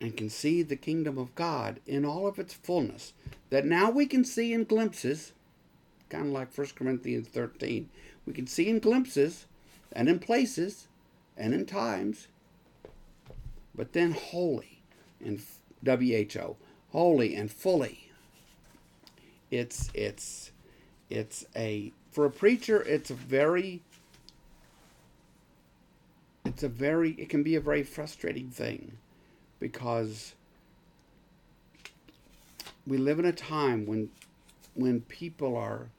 and 0.00 0.16
can 0.16 0.28
see 0.28 0.62
the 0.62 0.76
kingdom 0.76 1.18
of 1.18 1.34
God 1.34 1.80
in 1.86 2.04
all 2.04 2.26
of 2.26 2.38
its 2.38 2.54
fullness 2.54 3.12
that 3.50 3.64
now 3.64 3.90
we 3.90 4.06
can 4.06 4.24
see 4.24 4.52
in 4.52 4.64
glimpses, 4.64 5.32
kind 6.08 6.26
of 6.26 6.32
like 6.32 6.56
1 6.56 6.66
Corinthians 6.74 7.28
13. 7.28 7.88
We 8.26 8.32
can 8.32 8.46
see 8.46 8.68
in 8.68 8.78
glimpses 8.78 9.46
and 9.92 10.08
in 10.08 10.18
places 10.18 10.88
and 11.36 11.54
in 11.54 11.66
times, 11.66 12.28
but 13.74 13.92
then 13.92 14.12
wholly 14.12 14.80
and 15.24 15.40
WHO, 15.84 16.56
wholly 16.90 17.34
and 17.34 17.50
fully. 17.50 18.10
It's 19.50 19.90
it's 19.94 20.50
it's 21.10 21.44
a 21.54 21.92
for 22.10 22.24
a 22.24 22.30
preacher 22.30 22.82
it's 22.82 23.10
a 23.10 23.14
very 23.14 23.82
it's 26.44 26.62
a 26.62 26.68
very 26.68 27.10
it 27.12 27.28
can 27.28 27.42
be 27.42 27.54
a 27.54 27.60
very 27.60 27.82
frustrating 27.82 28.48
thing 28.48 28.98
because 29.60 30.34
we 32.86 32.96
live 32.96 33.18
in 33.18 33.24
a 33.24 33.32
time 33.32 33.86
when 33.86 34.10
when 34.74 35.00
people 35.02 35.56
are 35.56 35.90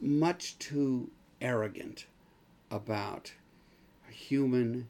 much 0.00 0.58
too 0.58 1.10
arrogant 1.40 2.06
about 2.70 3.32
human 4.08 4.88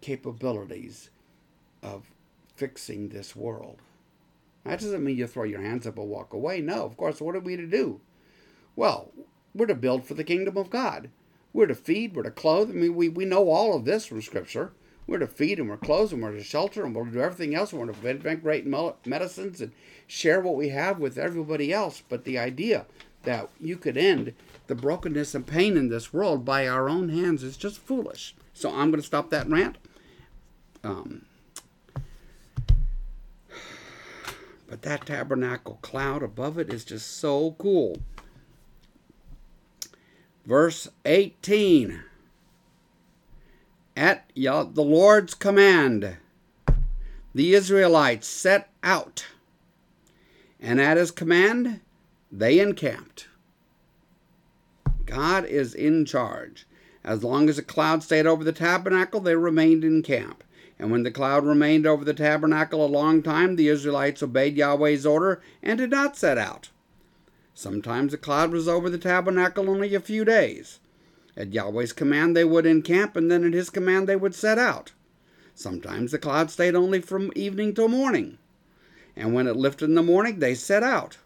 capabilities 0.00 1.10
of 1.82 2.10
fixing 2.56 3.08
this 3.08 3.34
world. 3.34 3.78
That 4.64 4.80
doesn't 4.80 5.04
mean 5.04 5.16
you 5.16 5.26
throw 5.26 5.44
your 5.44 5.60
hands 5.60 5.86
up 5.86 5.98
and 5.98 6.08
walk 6.08 6.32
away. 6.32 6.60
No, 6.60 6.84
of 6.84 6.96
course, 6.96 7.20
what 7.20 7.36
are 7.36 7.40
we 7.40 7.56
to 7.56 7.66
do? 7.66 8.00
Well, 8.76 9.12
we're 9.54 9.66
to 9.66 9.74
build 9.74 10.04
for 10.04 10.14
the 10.14 10.24
kingdom 10.24 10.56
of 10.56 10.70
God. 10.70 11.10
We're 11.52 11.66
to 11.66 11.74
feed, 11.74 12.16
we're 12.16 12.24
to 12.24 12.30
clothe. 12.30 12.70
I 12.70 12.72
mean, 12.72 12.94
we, 12.94 13.08
we 13.08 13.24
know 13.24 13.48
all 13.48 13.76
of 13.76 13.84
this 13.84 14.06
from 14.06 14.22
Scripture. 14.22 14.72
We're 15.06 15.18
to 15.18 15.26
feed 15.26 15.58
and 15.58 15.68
we're 15.68 15.76
clothed 15.76 16.12
and 16.12 16.22
we're 16.22 16.32
to 16.32 16.42
shelter 16.42 16.84
and 16.84 16.94
we're 16.94 17.04
to 17.04 17.10
do 17.10 17.20
everything 17.20 17.54
else. 17.54 17.72
We're 17.72 17.92
to 17.92 18.08
invent 18.08 18.42
great 18.42 18.66
medicines 18.66 19.60
and 19.60 19.72
share 20.06 20.40
what 20.40 20.56
we 20.56 20.70
have 20.70 20.98
with 20.98 21.18
everybody 21.18 21.72
else. 21.72 22.02
But 22.08 22.24
the 22.24 22.38
idea 22.38 22.86
that 23.24 23.48
you 23.60 23.76
could 23.76 23.96
end 23.96 24.32
the 24.66 24.74
brokenness 24.74 25.34
and 25.34 25.46
pain 25.46 25.76
in 25.76 25.88
this 25.88 26.12
world 26.12 26.44
by 26.44 26.66
our 26.66 26.88
own 26.88 27.10
hands 27.10 27.42
is 27.42 27.56
just 27.56 27.78
foolish. 27.78 28.34
So 28.54 28.70
I'm 28.70 28.90
going 28.90 29.00
to 29.00 29.06
stop 29.06 29.30
that 29.30 29.48
rant. 29.48 29.76
Um, 30.82 31.26
but 34.68 34.82
that 34.82 35.06
tabernacle 35.06 35.78
cloud 35.82 36.22
above 36.22 36.58
it 36.58 36.72
is 36.72 36.84
just 36.84 37.18
so 37.18 37.56
cool. 37.58 37.98
Verse 40.46 40.88
18 41.04 42.02
At 43.96 44.30
the 44.34 44.64
Lord's 44.76 45.34
command, 45.34 46.16
the 47.34 47.54
Israelites 47.54 48.26
set 48.26 48.70
out, 48.82 49.26
and 50.60 50.80
at 50.80 50.96
his 50.96 51.10
command, 51.10 51.80
they 52.30 52.58
encamped. 52.58 53.28
God 55.06 55.44
is 55.44 55.74
in 55.74 56.04
charge. 56.04 56.66
As 57.04 57.22
long 57.22 57.48
as 57.48 57.58
a 57.58 57.62
cloud 57.62 58.02
stayed 58.02 58.26
over 58.26 58.42
the 58.42 58.52
tabernacle, 58.52 59.20
they 59.20 59.36
remained 59.36 59.84
in 59.84 60.02
camp. 60.02 60.42
And 60.78 60.90
when 60.90 61.04
the 61.04 61.10
cloud 61.10 61.44
remained 61.44 61.86
over 61.86 62.04
the 62.04 62.14
tabernacle 62.14 62.84
a 62.84 62.88
long 62.88 63.22
time, 63.22 63.54
the 63.54 63.68
Israelites 63.68 64.22
obeyed 64.22 64.56
Yahweh's 64.56 65.06
order 65.06 65.40
and 65.62 65.78
did 65.78 65.90
not 65.90 66.16
set 66.16 66.38
out. 66.38 66.70
Sometimes 67.54 68.10
the 68.10 68.18
cloud 68.18 68.50
was 68.50 68.66
over 68.66 68.90
the 68.90 68.98
tabernacle 68.98 69.70
only 69.70 69.94
a 69.94 70.00
few 70.00 70.24
days. 70.24 70.80
At 71.36 71.52
Yahweh's 71.52 71.92
command 71.92 72.36
they 72.36 72.44
would 72.44 72.66
encamp, 72.66 73.16
and 73.16 73.30
then 73.30 73.44
at 73.44 73.52
his 73.52 73.70
command 73.70 74.08
they 74.08 74.16
would 74.16 74.34
set 74.34 74.58
out. 74.58 74.92
Sometimes 75.54 76.10
the 76.10 76.18
cloud 76.18 76.50
stayed 76.50 76.74
only 76.74 77.00
from 77.00 77.32
evening 77.34 77.74
till 77.74 77.88
morning. 77.88 78.38
And 79.16 79.34
when 79.34 79.46
it 79.46 79.56
lifted 79.56 79.86
in 79.86 79.94
the 79.94 80.02
morning, 80.02 80.38
they 80.38 80.54
set 80.54 80.82
out. 80.82 81.18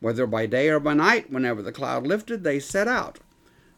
Whether 0.00 0.26
by 0.26 0.46
day 0.46 0.68
or 0.68 0.80
by 0.80 0.94
night, 0.94 1.30
whenever 1.30 1.60
the 1.60 1.72
cloud 1.72 2.06
lifted, 2.06 2.42
they 2.42 2.58
set 2.58 2.88
out. 2.88 3.18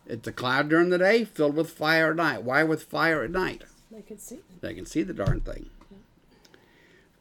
It's 0.07 0.29
a 0.29 0.33
cloud 0.33 0.69
during 0.69 0.91
the 0.91 0.99
day, 0.99 1.25
filled 1.25 1.57
with 1.57 1.71
fire 1.71 2.11
at 2.11 2.17
night. 2.17 2.43
Why 2.43 2.63
with 2.63 2.85
fire 2.85 3.23
at 3.23 3.31
night? 3.31 3.65
They 3.91 4.03
can 4.03 4.19
see. 4.19 4.41
They 4.61 4.75
can 4.75 4.87
see 4.87 5.03
the 5.03 5.13
darn 5.13 5.41
thing. 5.41 5.71
Yeah. 5.91 5.99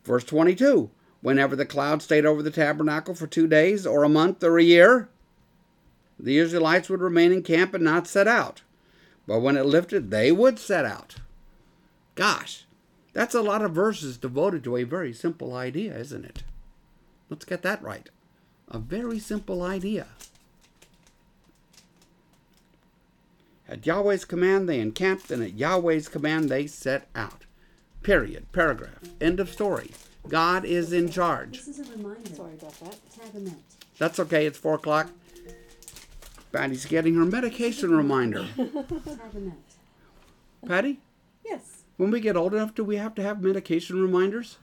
Verse 0.03 0.23
22 0.23 0.89
Whenever 1.21 1.55
the 1.55 1.65
cloud 1.65 2.01
stayed 2.01 2.25
over 2.25 2.41
the 2.41 2.49
tabernacle 2.49 3.13
for 3.13 3.27
two 3.27 3.47
days, 3.47 3.85
or 3.85 4.03
a 4.03 4.09
month, 4.09 4.43
or 4.43 4.57
a 4.57 4.63
year, 4.63 5.09
the 6.22 6.38
Israelites 6.38 6.89
would 6.89 7.01
remain 7.01 7.32
in 7.32 7.43
camp 7.43 7.74
and 7.74 7.84
not 7.84 8.07
set 8.07 8.28
out. 8.28 8.61
But 9.28 9.41
when 9.41 9.57
it 9.57 9.65
lifted, 9.65 10.11
they 10.11 10.32
would 10.32 10.59
set 10.59 10.86
out. 10.86 11.15
Gosh, 12.15 12.65
that's 13.13 13.36
a 13.36 13.41
lot 13.41 13.61
of 13.61 13.72
verses 13.72 14.17
devoted 14.17 14.63
to 14.63 14.78
a 14.78 14.84
very 14.84 15.13
simple 15.13 15.53
idea, 15.55 15.97
isn't 15.97 16.26
it? 16.26 16.43
Let's 17.30 17.45
get 17.45 17.61
that 17.63 17.82
right. 17.82 18.09
A 18.69 18.80
very 18.80 19.19
simple 19.19 19.63
idea. 19.63 20.07
At 23.67 23.86
Yahweh's 23.86 24.26
command 24.26 24.67
they 24.67 24.80
encamped, 24.80 25.32
and 25.32 25.41
at 25.41 25.57
Yahweh's 25.57 26.09
command 26.09 26.49
they 26.49 26.67
set 26.67 27.07
out. 27.15 27.45
Period. 28.03 28.51
Paragraph. 28.51 28.99
End 29.22 29.39
of 29.39 29.49
story. 29.49 29.91
God 30.28 30.65
is 30.65 30.91
in 30.91 31.09
charge. 31.09 31.63
This 31.63 31.80
is 31.80 31.89
a 31.89 31.91
reminder. 31.91 32.30
Sorry 32.36 32.53
about 32.53 32.80
that. 32.80 32.97
Tabernet. 33.17 33.55
That's 33.97 34.19
okay. 34.19 34.45
It's 34.45 34.57
four 34.57 34.76
o'clock. 34.76 35.09
Patty's 36.52 36.86
getting 36.86 37.16
her 37.16 37.26
medication 37.26 37.95
reminder. 37.95 38.47
Patty? 40.68 40.99
Yes. 41.45 41.84
When 41.97 42.12
we 42.12 42.20
get 42.20 42.36
old 42.36 42.54
enough, 42.54 42.76
do 42.76 42.84
we 42.84 42.97
have 42.97 43.16
to 43.16 43.24
have 43.24 43.41
medication 43.41 44.02
reminders? 44.02 44.58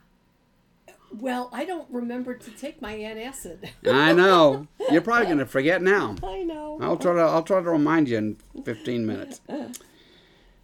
Well, 1.11 1.49
I 1.53 1.65
don't 1.65 1.89
remember 1.91 2.35
to 2.35 2.51
take 2.51 2.83
my 2.83 2.95
antacid. 2.95 3.71
I 3.87 4.13
know. 4.13 4.67
You're 4.91 5.01
probably 5.01 5.27
going 5.27 5.39
to 5.39 5.47
forget 5.47 5.83
now. 5.83 6.17
I 6.23 6.43
know. 6.43 6.79
I'll 6.83 6.99
try 6.99 7.15
to 7.15 7.21
I'll 7.21 7.43
try 7.43 7.63
to 7.63 7.71
remind 7.71 8.09
you 8.09 8.19
in 8.19 8.37
15 8.65 9.07
minutes. 9.07 9.41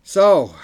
So, 0.07 0.55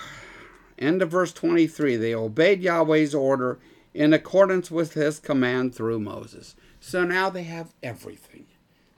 end 0.79 1.01
of 1.01 1.11
verse 1.11 1.33
23. 1.33 1.97
They 1.97 2.15
obeyed 2.15 2.61
Yahweh's 2.61 3.15
order 3.15 3.59
in 3.95 4.13
accordance 4.13 4.71
with 4.71 4.93
his 4.93 5.19
command 5.19 5.75
through 5.75 6.01
Moses. 6.01 6.55
So 6.79 7.05
now 7.05 7.31
they 7.31 7.45
have 7.45 7.73
everything. 7.83 8.45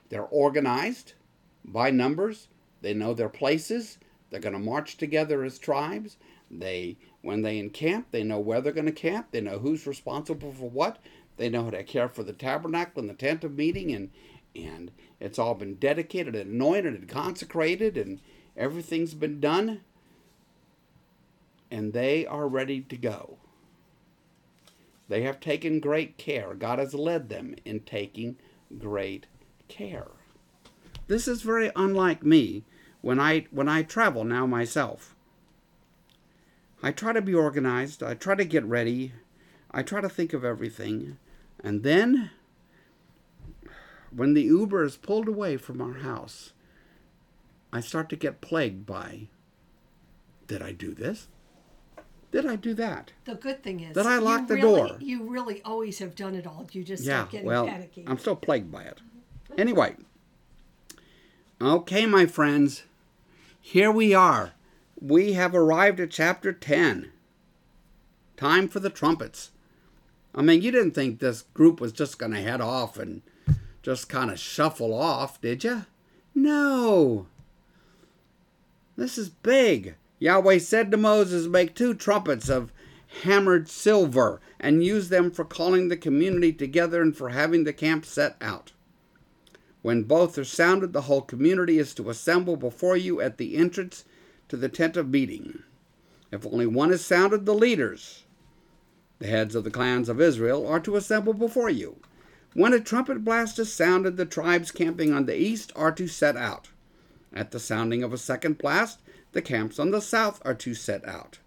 They're 0.09 0.25
organized 0.25 1.13
by 1.65 1.91
numbers. 1.91 2.47
They 2.81 2.93
know 2.93 3.13
their 3.13 3.29
places. 3.29 3.97
They're 4.29 4.39
going 4.39 4.53
to 4.53 4.59
march 4.59 4.97
together 4.97 5.43
as 5.43 5.59
tribes. 5.59 6.17
They 6.49 6.97
when 7.21 7.41
they 7.41 7.57
encamp, 7.57 8.07
they 8.11 8.23
know 8.23 8.39
where 8.39 8.59
they're 8.59 8.73
going 8.73 8.85
to 8.85 8.91
camp. 8.91 9.27
They 9.31 9.41
know 9.41 9.59
who's 9.59 9.87
responsible 9.87 10.51
for 10.51 10.69
what. 10.69 10.99
They 11.37 11.49
know 11.49 11.63
how 11.63 11.69
to 11.71 11.83
care 11.83 12.09
for 12.09 12.23
the 12.23 12.33
tabernacle 12.33 12.99
and 12.99 13.09
the 13.09 13.13
tent 13.13 13.43
of 13.43 13.57
meeting, 13.57 13.91
and 13.93 14.11
and 14.55 14.91
it's 15.19 15.39
all 15.39 15.55
been 15.55 15.75
dedicated 15.75 16.35
and 16.35 16.51
anointed 16.51 16.93
and 16.93 17.07
consecrated, 17.07 17.97
and 17.97 18.19
everything's 18.57 19.13
been 19.13 19.39
done. 19.39 19.81
And 21.71 21.93
they 21.93 22.25
are 22.25 22.47
ready 22.47 22.81
to 22.81 22.97
go. 22.97 23.37
They 25.09 25.23
have 25.23 25.39
taken 25.39 25.79
great 25.79 26.17
care. 26.17 26.53
God 26.53 26.79
has 26.79 26.93
led 26.93 27.29
them 27.29 27.55
in 27.65 27.79
taking 27.81 28.37
great 28.77 29.25
care. 29.67 30.07
This 31.13 31.27
is 31.27 31.43
very 31.43 31.69
unlike 31.75 32.25
me 32.25 32.63
when 33.01 33.19
I 33.19 33.45
when 33.51 33.69
I 33.69 33.83
travel 33.83 34.23
now 34.23 34.47
myself. 34.47 35.15
I 36.81 36.91
try 36.91 37.13
to 37.13 37.21
be 37.21 37.35
organized. 37.35 38.01
I 38.01 38.15
try 38.15 38.33
to 38.33 38.43
get 38.43 38.65
ready. 38.65 39.11
I 39.69 39.83
try 39.83 40.01
to 40.01 40.09
think 40.09 40.33
of 40.33 40.43
everything. 40.43 41.19
And 41.63 41.83
then, 41.83 42.31
when 44.09 44.33
the 44.33 44.41
Uber 44.41 44.83
is 44.83 44.97
pulled 44.97 45.27
away 45.27 45.55
from 45.55 45.81
our 45.81 45.99
house, 45.99 46.53
I 47.71 47.79
start 47.79 48.09
to 48.09 48.15
get 48.15 48.41
plagued 48.41 48.87
by 48.87 49.27
did 50.47 50.63
I 50.63 50.71
do 50.71 50.95
this? 50.95 51.27
Did 52.31 52.47
I 52.47 52.55
do 52.55 52.73
that? 52.73 53.13
The 53.25 53.35
good 53.35 53.61
thing 53.61 53.81
is 53.81 53.93
that 53.93 54.07
I 54.07 54.17
locked 54.17 54.47
the 54.47 54.55
really, 54.55 54.89
door. 54.89 54.97
You 54.99 55.29
really 55.29 55.61
always 55.61 55.99
have 55.99 56.15
done 56.15 56.33
it 56.33 56.47
all. 56.47 56.67
You 56.71 56.83
just 56.83 57.03
yeah, 57.03 57.17
start 57.19 57.29
getting 57.29 57.45
well, 57.45 57.67
panicky. 57.67 58.03
I'm 58.07 58.17
still 58.17 58.35
plagued 58.35 58.71
by 58.71 58.85
it. 58.85 58.99
Anyway, 59.59 59.95
okay, 61.67 62.05
my 62.05 62.25
friends, 62.25 62.83
here 63.61 63.91
we 63.91 64.13
are 64.13 64.53
we 65.03 65.33
have 65.33 65.53
arrived 65.53 65.99
at 65.99 66.11
chapter 66.11 66.53
10. 66.53 67.11
Time 68.37 68.69
for 68.69 68.79
the 68.79 68.89
trumpets. 68.89 69.51
I 70.33 70.41
mean, 70.41 70.61
you 70.61 70.71
didn't 70.71 70.91
think 70.91 71.19
this 71.19 71.43
group 71.53 71.81
was 71.81 71.91
just 71.91 72.17
going 72.17 72.31
to 72.31 72.41
head 72.41 72.61
off 72.61 72.97
and 72.97 73.21
just 73.81 74.07
kind 74.07 74.31
of 74.31 74.39
shuffle 74.39 74.93
off, 74.93 75.41
did 75.41 75.65
you? 75.65 75.85
No. 76.33 77.27
This 78.95 79.17
is 79.17 79.27
big. 79.27 79.95
Yahweh 80.19 80.59
said 80.59 80.89
to 80.91 80.97
Moses, 80.97 81.47
Make 81.47 81.75
two 81.75 81.93
trumpets 81.93 82.47
of 82.47 82.71
hammered 83.23 83.67
silver 83.67 84.39
and 84.59 84.85
use 84.85 85.09
them 85.09 85.31
for 85.31 85.43
calling 85.43 85.89
the 85.89 85.97
community 85.97 86.53
together 86.53 87.01
and 87.01 87.15
for 87.15 87.29
having 87.29 87.65
the 87.65 87.73
camp 87.73 88.05
set 88.05 88.37
out. 88.39 88.71
When 89.83 90.03
both 90.03 90.37
are 90.37 90.45
sounded, 90.45 90.93
the 90.93 91.01
whole 91.01 91.21
community 91.21 91.77
is 91.77 91.93
to 91.95 92.09
assemble 92.09 92.55
before 92.55 92.95
you 92.95 93.19
at 93.19 93.37
the 93.37 93.57
entrance 93.57 94.05
to 94.47 94.55
the 94.55 94.69
tent 94.69 94.95
of 94.95 95.09
meeting. 95.09 95.61
If 96.31 96.45
only 96.45 96.65
one 96.65 96.91
is 96.91 97.05
sounded, 97.05 97.45
the 97.45 97.53
leaders, 97.53 98.23
the 99.19 99.27
heads 99.27 99.55
of 99.55 99.65
the 99.65 99.69
clans 99.69 100.07
of 100.07 100.21
Israel, 100.21 100.65
are 100.65 100.79
to 100.79 100.95
assemble 100.95 101.33
before 101.33 101.69
you. 101.69 101.97
When 102.53 102.71
a 102.71 102.79
trumpet 102.79 103.25
blast 103.25 103.59
is 103.59 103.73
sounded, 103.73 104.15
the 104.15 104.25
tribes 104.25 104.71
camping 104.71 105.11
on 105.11 105.25
the 105.25 105.37
east 105.37 105.73
are 105.75 105.91
to 105.91 106.07
set 106.07 106.37
out. 106.37 106.69
At 107.33 107.51
the 107.51 107.59
sounding 107.59 108.03
of 108.03 108.13
a 108.13 108.17
second 108.17 108.59
blast, 108.59 108.99
the 109.33 109.41
camps 109.41 109.79
on 109.79 109.91
the 109.91 109.99
south 109.99 110.41
are 110.45 110.55
to 110.55 110.73
set 110.73 111.05
out. 111.05 111.39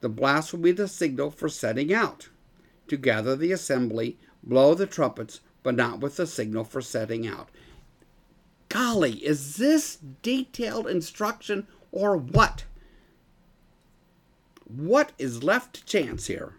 The 0.00 0.08
blast 0.08 0.52
will 0.52 0.60
be 0.60 0.72
the 0.72 0.88
signal 0.88 1.30
for 1.30 1.50
setting 1.50 1.92
out. 1.92 2.30
To 2.88 2.96
gather 2.96 3.36
the 3.36 3.52
assembly, 3.52 4.16
blow 4.42 4.74
the 4.74 4.86
trumpets, 4.86 5.40
but 5.62 5.74
not 5.74 6.00
with 6.00 6.16
the 6.16 6.26
signal 6.26 6.64
for 6.64 6.80
setting 6.80 7.26
out. 7.26 7.50
Golly, 8.76 9.24
is 9.24 9.56
this 9.56 9.96
detailed 10.20 10.86
instruction 10.86 11.66
or 11.92 12.14
what? 12.14 12.66
What 14.66 15.12
is 15.18 15.42
left 15.42 15.76
to 15.76 15.84
chance 15.86 16.26
here? 16.26 16.56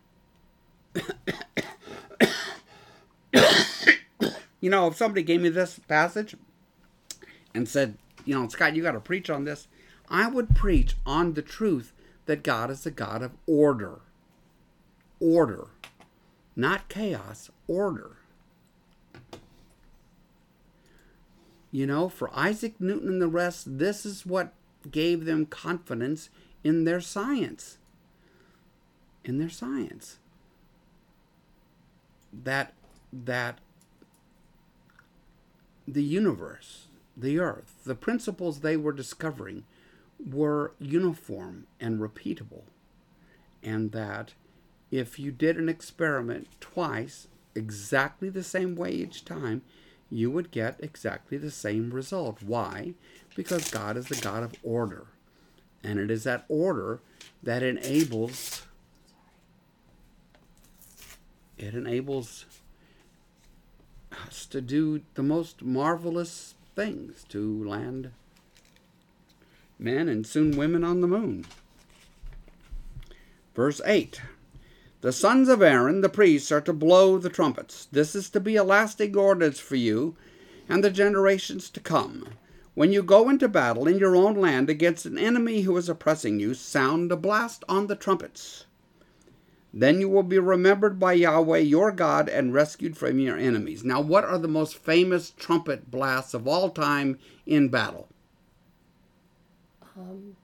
you 4.60 4.72
know, 4.72 4.88
if 4.88 4.96
somebody 4.96 5.22
gave 5.22 5.42
me 5.42 5.50
this 5.50 5.78
passage 5.88 6.36
and 7.54 7.70
said, 7.70 8.00
you 8.26 8.34
know, 8.34 8.48
Scott, 8.48 8.76
you 8.76 8.82
got 8.82 8.94
to 8.94 9.00
preach 9.00 9.30
on 9.30 9.44
this, 9.44 9.68
I 10.10 10.28
would 10.28 10.56
preach 10.56 10.96
on 11.06 11.36
the 11.36 11.44
truth 11.44 11.94
that 12.26 12.42
God 12.42 12.72
is 12.72 12.84
a 12.88 12.92
God 12.92 13.22
of 13.22 13.34
order. 13.46 14.00
Order. 15.20 15.68
Not 16.56 16.90
chaos, 16.90 17.52
order. 17.68 18.17
You 21.78 21.86
know, 21.86 22.10
for 22.10 22.32
Isaac 22.34 22.74
Newton 22.80 23.08
and 23.08 23.22
the 23.22 23.28
rest, 23.28 23.78
this 23.78 24.04
is 24.04 24.26
what 24.26 24.52
gave 24.90 25.26
them 25.26 25.46
confidence 25.46 26.32
in 26.64 26.86
their 26.86 27.00
science. 27.00 27.78
In 29.24 29.38
their 29.38 29.52
science. 29.52 30.18
That 32.34 32.74
that 33.14 33.60
the 35.88 36.02
universe, 36.02 36.88
the 37.16 37.38
earth, 37.38 37.76
the 37.86 37.94
principles 37.94 38.62
they 38.62 38.76
were 38.76 38.92
discovering 38.92 39.64
were 40.20 40.72
uniform 40.80 41.68
and 41.80 42.00
repeatable. 42.00 42.64
And 43.62 43.92
that 43.92 44.34
if 44.90 45.20
you 45.20 45.32
did 45.32 45.58
an 45.58 45.70
experiment 45.70 46.48
twice, 46.60 47.28
exactly 47.54 48.30
the 48.30 48.42
same 48.42 48.76
way 48.76 48.94
each 48.94 49.24
time, 49.24 49.62
you 50.10 50.32
would 50.32 50.52
get 50.52 50.80
exactly 50.80 51.38
the 51.38 51.52
same 51.52 51.92
result. 51.92 52.42
Why? 52.42 52.94
Because 53.36 53.70
God 53.70 53.98
is 53.98 54.08
the 54.08 54.16
God 54.16 54.44
of 54.44 54.54
order. 54.64 55.08
And 55.84 56.00
it 56.00 56.10
is 56.10 56.24
that 56.24 56.46
order 56.48 57.00
that 57.44 57.64
enables 57.64 58.64
it 61.58 61.74
enables 61.74 62.46
us 64.26 64.46
to 64.46 64.62
do 64.62 65.02
the 65.16 65.24
most 65.24 65.64
marvelous 65.64 66.54
things 66.76 67.26
to 67.30 67.68
land 67.68 68.12
men 69.80 70.08
and 70.08 70.26
soon 70.26 70.56
women 70.56 70.84
on 70.84 71.02
the 71.02 71.08
moon. 71.08 71.46
Verse 73.56 73.82
8 73.86 74.22
The 75.02 75.12
sons 75.12 75.48
of 75.48 75.62
Aaron, 75.62 76.02
the 76.02 76.10
priests, 76.10 76.52
are 76.52 76.62
to 76.62 76.74
blow 76.74 77.20
the 77.20 77.30
trumpets. 77.30 77.88
This 77.92 78.16
is 78.16 78.32
to 78.32 78.40
be 78.40 78.56
a 78.56 78.64
lasting 78.64 79.16
ordinance 79.16 79.60
for 79.60 79.76
you 79.76 80.16
and 80.68 80.84
the 80.84 80.90
generations 80.90 81.70
to 81.70 81.80
come. 81.80 82.30
When 82.74 82.92
you 82.92 83.04
go 83.04 83.30
into 83.30 83.48
battle 83.48 83.88
in 83.88 84.00
your 84.00 84.16
own 84.16 84.36
land 84.36 84.70
against 84.70 85.06
an 85.06 85.18
enemy 85.18 85.62
who 85.62 85.78
is 85.78 85.88
oppressing 85.88 86.40
you, 86.40 86.56
sound 86.56 87.12
a 87.12 87.16
blast 87.16 87.64
on 87.70 87.88
the 87.88 87.96
trumpets. 87.96 88.66
Then 89.74 90.02
you 90.02 90.10
will 90.10 90.24
be 90.24 90.40
remembered 90.40 91.00
by 91.00 91.14
Yahweh 91.14 91.60
your 91.60 91.92
God 91.92 92.28
and 92.28 92.54
rescued 92.54 92.98
from 92.98 93.20
your 93.20 93.38
enemies. 93.38 93.84
Now, 93.84 94.02
what 94.02 94.24
are 94.24 94.40
the 94.40 94.48
most 94.48 94.78
famous 94.78 95.30
trumpet 95.30 95.92
blasts 95.92 96.34
of 96.34 96.48
all 96.48 96.72
time 96.72 97.20
in 97.46 97.70
battle? 97.70 98.08
Um, 99.96 100.36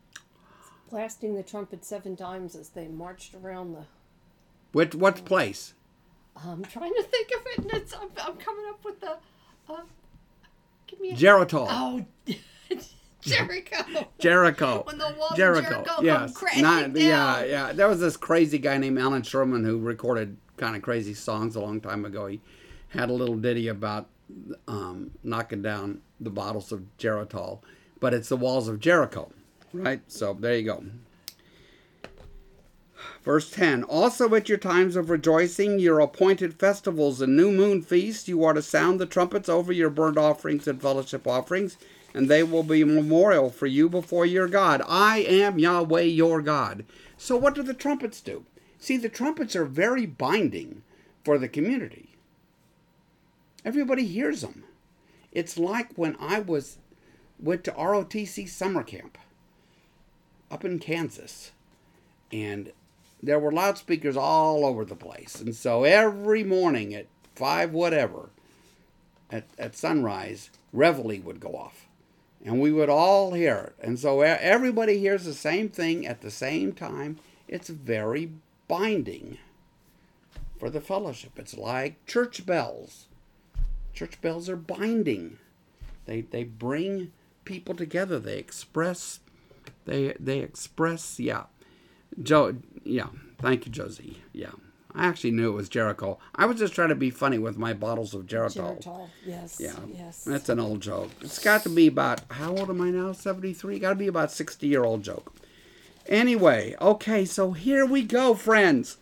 blasting 0.90 1.34
the 1.34 1.44
trumpet 1.44 1.84
seven 1.84 2.16
times 2.16 2.56
as 2.56 2.70
they 2.70 2.88
marched 2.88 3.34
around 3.34 3.74
the. 3.74 3.86
Which 4.74 4.94
what 4.96 5.24
place? 5.24 5.74
I'm 6.36 6.64
trying 6.66 6.94
to 6.94 7.04
think 7.04 7.30
of 7.32 7.42
it, 7.46 7.58
and 7.60 7.74
it's 7.82 7.94
I'm, 7.94 8.10
I'm 8.22 8.36
coming 8.38 8.66
up 8.68 8.84
with 8.84 9.00
the. 9.00 9.18
Uh, 9.70 9.82
give 10.88 11.00
me 11.00 11.12
a. 11.12 11.16
Geritol. 11.16 11.68
oh, 11.70 12.06
Jericho. 13.22 14.08
Jericho. 14.20 14.84
When 14.86 14.98
the 14.98 15.16
walls 15.18 15.32
of 15.32 15.38
Jericho. 15.38 15.70
Jericho 15.70 16.02
yes. 16.02 16.44
Not- 16.58 16.96
Yeah, 16.96 17.44
yeah. 17.46 17.72
There 17.72 17.88
was 17.88 18.00
this 18.02 18.18
crazy 18.18 18.58
guy 18.58 18.78
named 18.78 19.00
Allan 19.00 19.24
Sherman 19.24 19.64
who 19.64 19.80
recorded 19.80 20.36
kind 20.58 20.76
of 20.76 20.82
crazy 20.82 21.14
songs 21.14 21.56
a 21.56 21.62
long 21.62 21.80
time 21.80 22.04
ago. 22.04 22.28
He 22.28 22.42
had 22.90 23.10
a 23.10 23.14
little 23.14 23.38
ditty 23.38 23.70
about 23.70 24.08
um, 24.68 25.12
knocking 25.24 25.62
down 25.62 26.02
the 26.20 26.30
bottles 26.30 26.72
of 26.72 26.84
Geritol, 26.98 27.60
but 28.00 28.14
it's 28.14 28.28
the 28.30 28.38
walls 28.38 28.68
of 28.68 28.80
Jericho, 28.80 29.32
right? 29.72 30.02
So 30.08 30.34
there 30.38 30.58
you 30.58 30.64
go. 30.64 30.84
Verse 33.24 33.50
10 33.50 33.84
Also 33.86 34.34
at 34.36 34.50
your 34.50 34.58
times 34.58 34.96
of 34.96 35.10
rejoicing, 35.10 35.80
your 35.80 36.00
appointed 36.00 36.54
festivals 36.60 37.22
and 37.22 37.36
new 37.36 37.52
moon 37.52 37.82
feasts, 37.82 38.28
you 38.28 38.44
are 38.44 38.54
to 38.54 38.62
sound 38.62 39.00
the 39.00 39.06
trumpets 39.06 39.48
over 39.48 39.72
your 39.72 39.90
burnt 39.90 40.18
offerings 40.18 40.68
and 40.68 40.82
fellowship 40.82 41.26
offerings, 41.26 41.78
and 42.14 42.30
they 42.30 42.44
will 42.44 42.64
be 42.64 42.82
a 42.82 42.86
memorial 42.86 43.50
for 43.50 43.66
you 43.66 43.90
before 43.90 44.26
your 44.26 44.48
God. 44.48 44.82
I 44.88 45.20
am 45.20 45.58
Yahweh 45.58 46.02
your 46.02 46.42
God. 46.42 46.86
So, 47.18 47.38
what 47.38 47.56
do 47.56 47.64
the 47.64 47.74
trumpets 47.74 48.20
do? 48.20 48.46
See, 48.78 48.98
the 48.98 49.10
trumpets 49.10 49.56
are 49.56 49.66
very 49.66 50.06
binding 50.06 50.84
for 51.24 51.38
the 51.38 51.48
community. 51.48 52.10
Everybody 53.64 54.06
hears 54.06 54.42
them. 54.42 54.66
It's 55.32 55.58
like 55.58 55.94
when 55.96 56.18
I 56.20 56.40
was 56.40 56.78
went 57.40 57.64
to 57.64 57.72
ROTC 57.72 58.48
summer 58.48 58.84
camp 58.84 59.18
up 60.52 60.64
in 60.64 60.80
Kansas, 60.80 61.52
and 62.32 62.72
there 63.24 63.40
were 63.40 63.52
loudspeakers 63.52 64.18
all 64.18 64.66
over 64.66 64.84
the 64.84 64.96
place. 64.96 65.40
And 65.40 65.56
so 65.56 65.86
every 65.86 66.44
morning 66.44 66.94
at 66.94 67.08
five 67.36 67.72
whatever, 67.72 68.30
at, 69.32 69.46
at 69.58 69.76
sunrise, 69.78 70.50
reveille 70.74 71.22
would 71.22 71.40
go 71.40 71.56
off. 71.56 71.88
And 72.46 72.60
we 72.60 72.74
would 72.74 72.90
all 72.90 73.34
hear 73.34 73.74
it. 73.80 73.86
And 73.86 73.98
so 73.98 74.20
everybody 74.20 75.00
hears 75.00 75.24
the 75.24 75.34
same 75.34 75.70
thing 75.70 76.06
at 76.06 76.20
the 76.20 76.30
same 76.30 76.74
time. 76.74 77.18
It's 77.48 77.70
very 77.70 78.32
binding 78.68 79.38
for 80.60 80.70
the 80.70 80.82
fellowship. 80.82 81.40
It's 81.40 81.58
like 81.58 82.06
church 82.06 82.46
bells. 82.46 83.08
Church 83.94 84.20
bells 84.20 84.50
are 84.50 84.58
binding. 84.58 85.38
They 86.06 86.22
they 86.22 86.44
bring 86.44 87.14
people 87.46 87.76
together. 87.76 88.20
They 88.20 88.38
express 88.38 89.20
they 89.86 90.14
they 90.20 90.40
express 90.40 91.20
yeah. 91.20 91.44
Joe 92.22 92.56
yeah, 92.84 93.08
thank 93.40 93.66
you, 93.66 93.72
Josie. 93.72 94.22
Yeah. 94.32 94.52
I 94.96 95.08
actually 95.08 95.32
knew 95.32 95.50
it 95.50 95.56
was 95.56 95.70
Jericho. 95.70 96.20
I 96.36 96.46
was 96.46 96.60
just 96.60 96.76
trying 96.76 96.90
to 96.90 96.96
be 96.96 97.10
funny 97.10 97.40
with 97.40 97.58
my 97.58 97.74
bottles 97.74 98.14
of 98.14 98.28
Jericho. 98.28 98.78
Geritol. 98.80 99.10
Yes. 99.26 99.58
Yeah, 99.60 99.74
Yes. 99.92 100.24
that's 100.24 100.50
an 100.50 100.60
old 100.60 100.82
joke. 100.82 101.10
It's 101.22 101.40
got 101.44 101.64
to 101.64 101.70
be 101.70 101.88
about 101.88 102.22
how 102.30 102.56
old 102.56 102.70
am 102.70 102.80
I 102.80 102.92
now? 102.92 103.12
Seventy 103.12 103.54
three. 103.54 103.80
Got 103.80 103.90
to 103.90 103.96
be 103.96 104.06
about 104.08 104.32
sixty 104.32 104.68
year 104.68 104.84
old 104.84 105.02
joke. 105.02 105.34
Anyway, 106.08 106.76
okay, 106.80 107.26
so 107.26 107.54
here 107.54 107.88
we 107.88 108.04
go, 108.04 108.36
friends. 108.36 108.98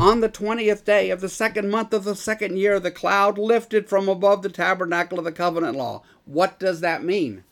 On 0.00 0.20
the 0.20 0.28
twentieth 0.28 0.84
day 0.84 1.10
of 1.10 1.20
the 1.20 1.28
second 1.28 1.70
month 1.70 1.92
of 1.92 2.02
the 2.02 2.16
second 2.16 2.56
year, 2.56 2.80
the 2.80 2.90
cloud 2.90 3.38
lifted 3.38 3.88
from 3.88 4.08
above 4.08 4.42
the 4.42 4.48
tabernacle 4.48 5.18
of 5.18 5.24
the 5.24 5.30
covenant 5.30 5.76
law. 5.76 6.02
What 6.24 6.58
does 6.58 6.80
that 6.80 7.04
mean? 7.04 7.44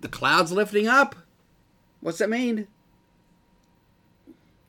The 0.00 0.08
cloud's 0.08 0.52
lifting 0.52 0.86
up. 0.86 1.16
What's 2.00 2.18
that 2.18 2.30
mean? 2.30 2.68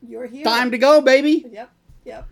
You're 0.07 0.27
here. 0.27 0.43
Time 0.43 0.71
to 0.71 0.77
go, 0.77 1.01
baby. 1.01 1.45
Yep. 1.51 1.69
Yep. 2.05 2.27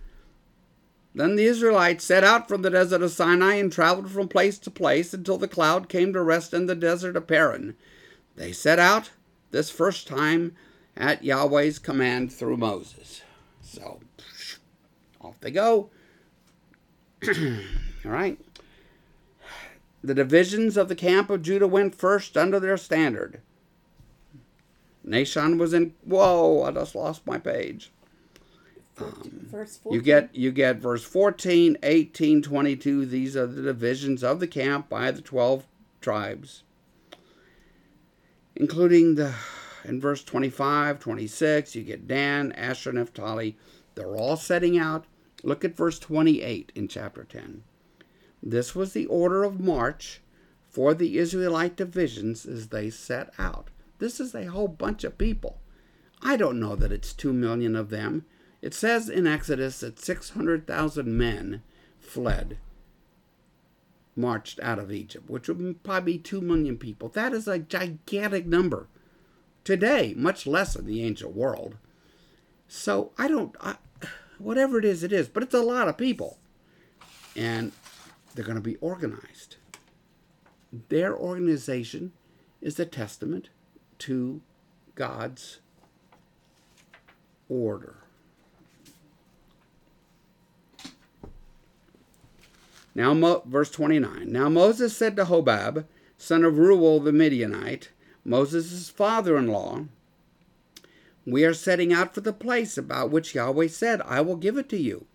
Then 1.14 1.36
the 1.36 1.46
Israelites 1.46 2.04
set 2.04 2.24
out 2.24 2.48
from 2.48 2.62
the 2.62 2.70
desert 2.70 3.02
of 3.02 3.12
Sinai 3.12 3.56
and 3.56 3.72
traveled 3.72 4.12
from 4.12 4.28
place 4.28 4.60
to 4.60 4.72
place 4.72 5.14
until 5.14 5.38
the 5.38 5.48
cloud 5.48 5.90
came 5.90 6.14
to 6.14 6.22
rest 6.22 6.54
in 6.54 6.68
the 6.68 6.76
desert 6.76 7.16
of 7.16 7.28
Paran. 7.28 7.76
They 8.36 8.52
set 8.52 8.78
out 8.78 9.12
this 9.52 9.72
first 9.72 10.08
time 10.08 10.56
at 10.96 11.24
Yahweh's 11.24 11.80
command 11.80 12.32
through 12.32 12.58
Moses. 12.58 13.22
So, 13.62 14.00
Off 15.22 15.40
they 15.42 15.52
go. 15.52 15.90
All 17.28 18.12
right. 18.12 18.40
The 20.04 20.14
divisions 20.14 20.78
of 20.78 20.90
the 20.90 20.96
camp 20.96 21.30
of 21.30 21.42
Judah 21.42 21.68
went 21.68 21.96
first 21.96 22.38
under 22.38 22.60
their 22.60 22.78
standard. 22.78 23.42
Nahshon 25.06 25.58
was 25.58 25.74
in. 25.74 25.94
Whoa! 26.04 26.64
I 26.64 26.72
just 26.72 26.96
lost 26.96 27.26
my 27.26 27.38
page. 27.38 27.92
Um, 29.00 29.48
verse 29.52 29.78
14. 29.78 29.96
You 29.96 30.02
get 30.04 30.36
you 30.36 30.52
get 30.52 30.78
verse 30.78 31.04
14, 31.04 31.78
18, 31.82 32.42
22. 32.42 33.06
These 33.06 33.38
are 33.38 33.48
the 33.48 33.62
divisions 33.62 34.24
of 34.24 34.40
the 34.40 34.48
camp 34.48 34.90
by 34.90 35.12
the 35.12 35.22
12 35.22 35.66
tribes. 36.02 36.64
Including 38.56 39.16
the 39.16 39.34
in 39.86 40.02
verse 40.02 40.24
25, 40.24 41.00
26, 41.00 41.76
you 41.76 41.84
get 41.84 42.08
Dan, 42.08 42.52
Asher, 42.54 42.92
Naphtali. 42.92 43.58
They're 43.96 44.18
all 44.18 44.36
setting 44.36 44.78
out. 44.78 45.06
Look 45.44 45.64
at 45.64 45.78
verse 45.78 45.98
28 46.00 46.72
in 46.76 46.88
chapter 46.88 47.24
10. 47.24 47.64
This 48.50 48.74
was 48.74 48.94
the 48.94 49.08
order 49.08 49.44
of 49.44 49.60
march 49.60 50.22
for 50.70 50.94
the 50.94 51.18
Israelite 51.18 51.76
divisions 51.76 52.46
as 52.46 52.70
they 52.70 52.90
set 52.90 53.34
out. 53.38 53.70
This 54.00 54.22
is 54.22 54.34
a 54.34 54.46
whole 54.46 54.70
bunch 54.70 55.04
of 55.04 55.18
people. 55.18 55.60
I 56.22 56.38
don't 56.38 56.60
know 56.60 56.76
that 56.78 56.94
it's 56.94 57.12
2 57.12 57.34
million 57.34 57.76
of 57.76 57.90
them. 57.90 58.26
It 58.62 58.74
says 58.74 59.10
in 59.10 59.28
Exodus 59.28 59.82
that 59.82 60.00
600,000 60.00 61.18
men 61.18 61.62
fled, 62.00 62.58
marched 64.16 64.62
out 64.62 64.80
of 64.80 64.94
Egypt, 64.94 65.30
which 65.30 65.50
would 65.50 65.84
probably 65.84 66.14
be 66.14 66.20
2 66.20 66.40
million 66.40 66.78
people. 66.78 67.10
That 67.10 67.34
is 67.34 67.50
a 67.50 67.60
gigantic 67.60 68.46
number. 68.46 68.88
Today, 69.66 70.14
much 70.16 70.48
less 70.48 70.74
in 70.74 70.86
the 70.86 71.04
ancient 71.04 71.36
world. 71.36 71.76
So 72.70 73.12
I 73.18 73.28
don't, 73.28 73.56
I, 73.60 73.76
whatever 74.38 74.80
it 74.80 74.86
is, 74.86 75.04
it 75.04 75.12
is, 75.12 75.28
but 75.28 75.44
it's 75.44 75.54
a 75.54 75.62
lot 75.62 75.90
of 75.90 75.98
people. 75.98 76.40
And 77.36 77.74
they're 78.38 78.46
going 78.46 78.56
to 78.56 78.62
be 78.62 78.76
organized. 78.76 79.56
Their 80.90 81.18
organization 81.18 82.14
is 82.62 82.80
a 82.80 82.86
testament 82.86 83.50
to 83.98 84.42
God's 84.94 85.60
order. 87.50 87.96
Now, 92.94 93.16
Mo, 93.16 93.42
verse 93.48 93.72
29. 93.72 94.32
Now 94.32 94.50
Moses 94.50 94.96
said 94.96 95.16
to 95.16 95.26
Hobab, 95.26 95.86
son 96.18 96.44
of 96.44 96.60
Ruel 96.60 97.00
the 97.00 97.12
Midianite, 97.12 97.90
Moses' 98.24 98.90
father 98.90 99.36
in 99.36 99.48
law, 99.48 99.86
We 101.26 101.44
are 101.44 101.56
setting 101.56 101.92
out 101.92 102.14
for 102.14 102.22
the 102.22 102.34
place 102.34 102.78
about 102.78 103.10
which 103.10 103.34
Yahweh 103.34 103.68
said, 103.68 104.02
I 104.02 104.22
will 104.22 104.36
give 104.36 104.58
it 104.58 104.70
to 104.70 104.78
you. 104.78 105.08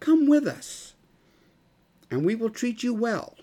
Come 0.00 0.26
with 0.26 0.46
us, 0.46 0.87
and 2.10 2.24
we 2.24 2.34
will 2.34 2.50
treat 2.50 2.82
you 2.82 2.94
well. 2.94 3.36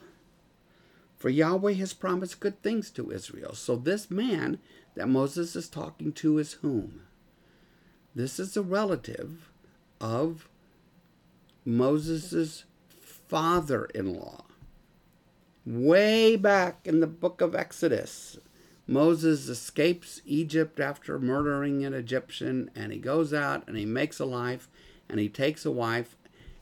For 1.18 1.30
Yahweh 1.30 1.74
has 1.74 1.94
promised 1.94 2.40
good 2.40 2.62
things 2.62 2.92
to 2.92 3.12
Israel. 3.12 3.56
So, 3.56 3.76
this 3.76 4.12
man 4.12 4.60
that 4.96 5.08
Moses 5.08 5.56
is 5.56 5.68
talking 5.68 6.12
to 6.14 6.38
is 6.38 6.54
whom? 6.54 7.02
This 8.14 8.40
is 8.40 8.56
a 8.56 8.62
relative 8.62 9.50
of 10.00 10.48
Moses' 11.66 12.66
father 13.28 13.86
in 13.86 14.14
law. 14.14 14.46
Way 15.66 16.36
back 16.36 16.82
in 16.86 17.00
the 17.00 17.08
book 17.08 17.42
of 17.42 17.56
Exodus, 17.56 18.38
Moses 18.88 19.50
escapes 19.50 20.22
Egypt 20.26 20.80
after 20.80 21.18
murdering 21.18 21.84
an 21.84 21.94
Egyptian, 21.94 22.70
and 22.76 22.92
he 22.92 23.00
goes 23.00 23.34
out 23.34 23.68
and 23.68 23.76
he 23.76 23.86
makes 23.86 24.20
a 24.20 24.26
life, 24.26 24.70
and 25.10 25.20
he 25.20 25.28
takes 25.28 25.66
a 25.66 25.72
wife, 25.72 26.16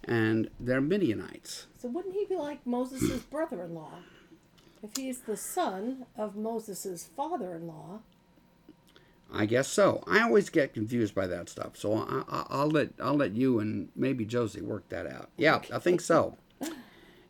and 0.05 0.49
they're 0.59 0.81
Midianites. 0.81 1.67
So 1.79 1.89
wouldn't 1.89 2.13
he 2.13 2.25
be 2.25 2.35
like 2.35 2.65
Moses' 2.65 3.21
brother-in-law? 3.31 3.99
If 4.81 4.97
he 4.97 5.09
is 5.09 5.19
the 5.19 5.37
son 5.37 6.05
of 6.17 6.35
Moses' 6.35 7.07
father-in-law, 7.15 7.99
I 9.35 9.47
guess 9.47 9.67
so. 9.67 10.03
I 10.05 10.21
always 10.21 10.49
get 10.49 10.75
confused 10.75 11.15
by 11.15 11.25
that 11.25 11.49
stuff, 11.49 11.75
so 11.75 11.93
I, 11.95 12.23
I, 12.29 12.45
I'll 12.49 12.69
let 12.69 12.89
I'll 13.01 13.15
let 13.15 13.33
you 13.33 13.59
and 13.59 13.89
maybe 13.95 14.25
Josie 14.25 14.61
work 14.61 14.87
that 14.89 15.07
out. 15.07 15.29
Yeah, 15.37 15.61
I 15.73 15.79
think 15.79 16.01
so. 16.01 16.37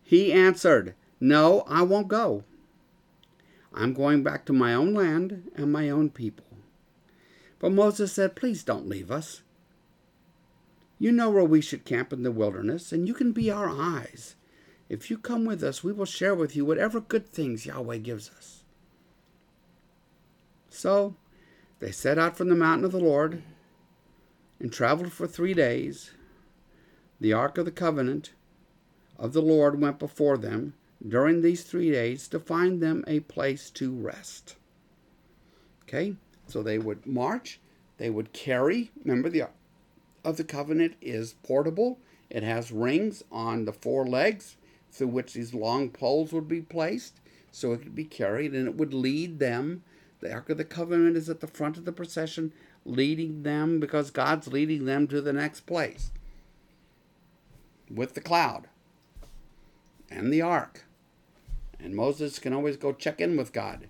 He 0.06 0.34
answered, 0.34 0.96
"No, 1.22 1.62
I 1.66 1.82
won't 1.84 2.10
go. 2.10 2.44
I'm 3.74 3.94
going 3.94 4.22
back 4.22 4.44
to 4.46 4.54
my 4.54 4.74
own 4.74 4.94
land 4.94 5.50
and 5.56 5.72
my 5.72 5.90
own 5.90 6.10
people." 6.10 6.46
But 7.58 7.72
Moses 7.72 8.12
said, 8.12 8.36
"Please 8.36 8.64
don't 8.64 8.90
leave 8.90 9.10
us. 9.10 9.42
You 11.04 11.12
know 11.12 11.30
where 11.30 11.44
we 11.44 11.60
should 11.60 11.84
camp 11.84 12.14
in 12.14 12.24
the 12.24 12.32
wilderness, 12.32 12.94
and 12.94 13.10
you 13.10 13.14
can 13.14 13.34
be 13.34 13.52
our 13.52 13.68
eyes. 13.68 14.38
If 14.88 15.12
you 15.12 15.18
come 15.18 15.44
with 15.44 15.62
us, 15.62 15.84
we 15.84 15.92
will 15.92 16.06
share 16.06 16.34
with 16.34 16.56
you 16.56 16.64
whatever 16.64 17.02
good 17.02 17.28
things 17.28 17.66
Yahweh 17.66 17.98
gives 17.98 18.30
us." 18.30 18.64
So 20.70 21.18
they 21.80 21.92
set 21.92 22.18
out 22.18 22.38
from 22.38 22.48
the 22.48 22.56
mountain 22.56 22.86
of 22.86 22.94
the 22.94 23.02
Lord 23.02 23.44
and 24.62 24.72
traveled 24.72 25.12
for 25.12 25.28
three 25.28 25.54
days. 25.54 26.12
The 27.20 27.34
ark 27.34 27.58
of 27.58 27.66
the 27.66 27.72
covenant 27.72 28.32
of 29.20 29.34
the 29.34 29.42
Lord 29.42 29.82
went 29.82 30.00
before 30.00 30.38
them 30.38 30.74
during 31.06 31.42
these 31.42 31.66
three 31.66 31.92
days 31.92 32.30
to 32.30 32.40
find 32.40 32.82
them 32.82 33.04
a 33.08 33.20
place 33.20 33.70
to 33.72 33.94
rest. 33.94 34.56
Okay, 35.82 36.16
so 36.48 36.64
they 36.64 36.78
would 36.78 37.06
march, 37.06 37.60
they 37.98 38.10
would 38.10 38.32
carry. 38.32 38.92
Remember, 39.04 39.28
the 39.28 39.42
ark 39.42 39.52
of 40.24 40.38
the 40.38 40.44
covenant 40.44 40.96
is 41.02 41.34
portable, 41.44 42.00
it 42.30 42.44
has 42.44 42.72
rings 42.72 43.24
on 43.32 43.66
the 43.66 43.74
four 43.74 44.06
legs 44.06 44.58
through 44.92 45.08
which 45.08 45.34
these 45.34 45.54
long 45.54 45.90
poles 45.90 46.32
would 46.32 46.48
be 46.48 46.62
placed 46.62 47.20
so 47.52 47.74
it 47.74 47.82
could 47.82 47.96
be 47.96 48.06
carried 48.06 48.54
and 48.54 48.68
it 48.68 48.76
would 48.76 48.94
lead 48.94 49.40
them 49.40 49.84
the 50.24 50.32
Ark 50.32 50.50
of 50.50 50.58
the 50.58 50.64
Covenant 50.64 51.18
is 51.18 51.30
at 51.30 51.42
the 51.42 51.48
front 51.48 51.78
of 51.78 51.84
the 51.84 51.92
procession, 51.92 52.54
leading 52.86 53.44
them 53.44 53.82
because 53.82 54.10
God's 54.10 54.48
leading 54.48 54.86
them 54.86 55.06
to 55.08 55.20
the 55.20 55.34
next 55.34 55.62
place 55.62 56.12
with 57.92 58.14
the 58.14 58.22
cloud 58.22 58.70
and 60.10 60.32
the 60.32 60.42
ark. 60.42 60.86
And 61.78 61.94
Moses 61.94 62.40
can 62.40 62.54
always 62.54 62.78
go 62.78 62.94
check 62.94 63.20
in 63.20 63.36
with 63.36 63.52
God, 63.52 63.90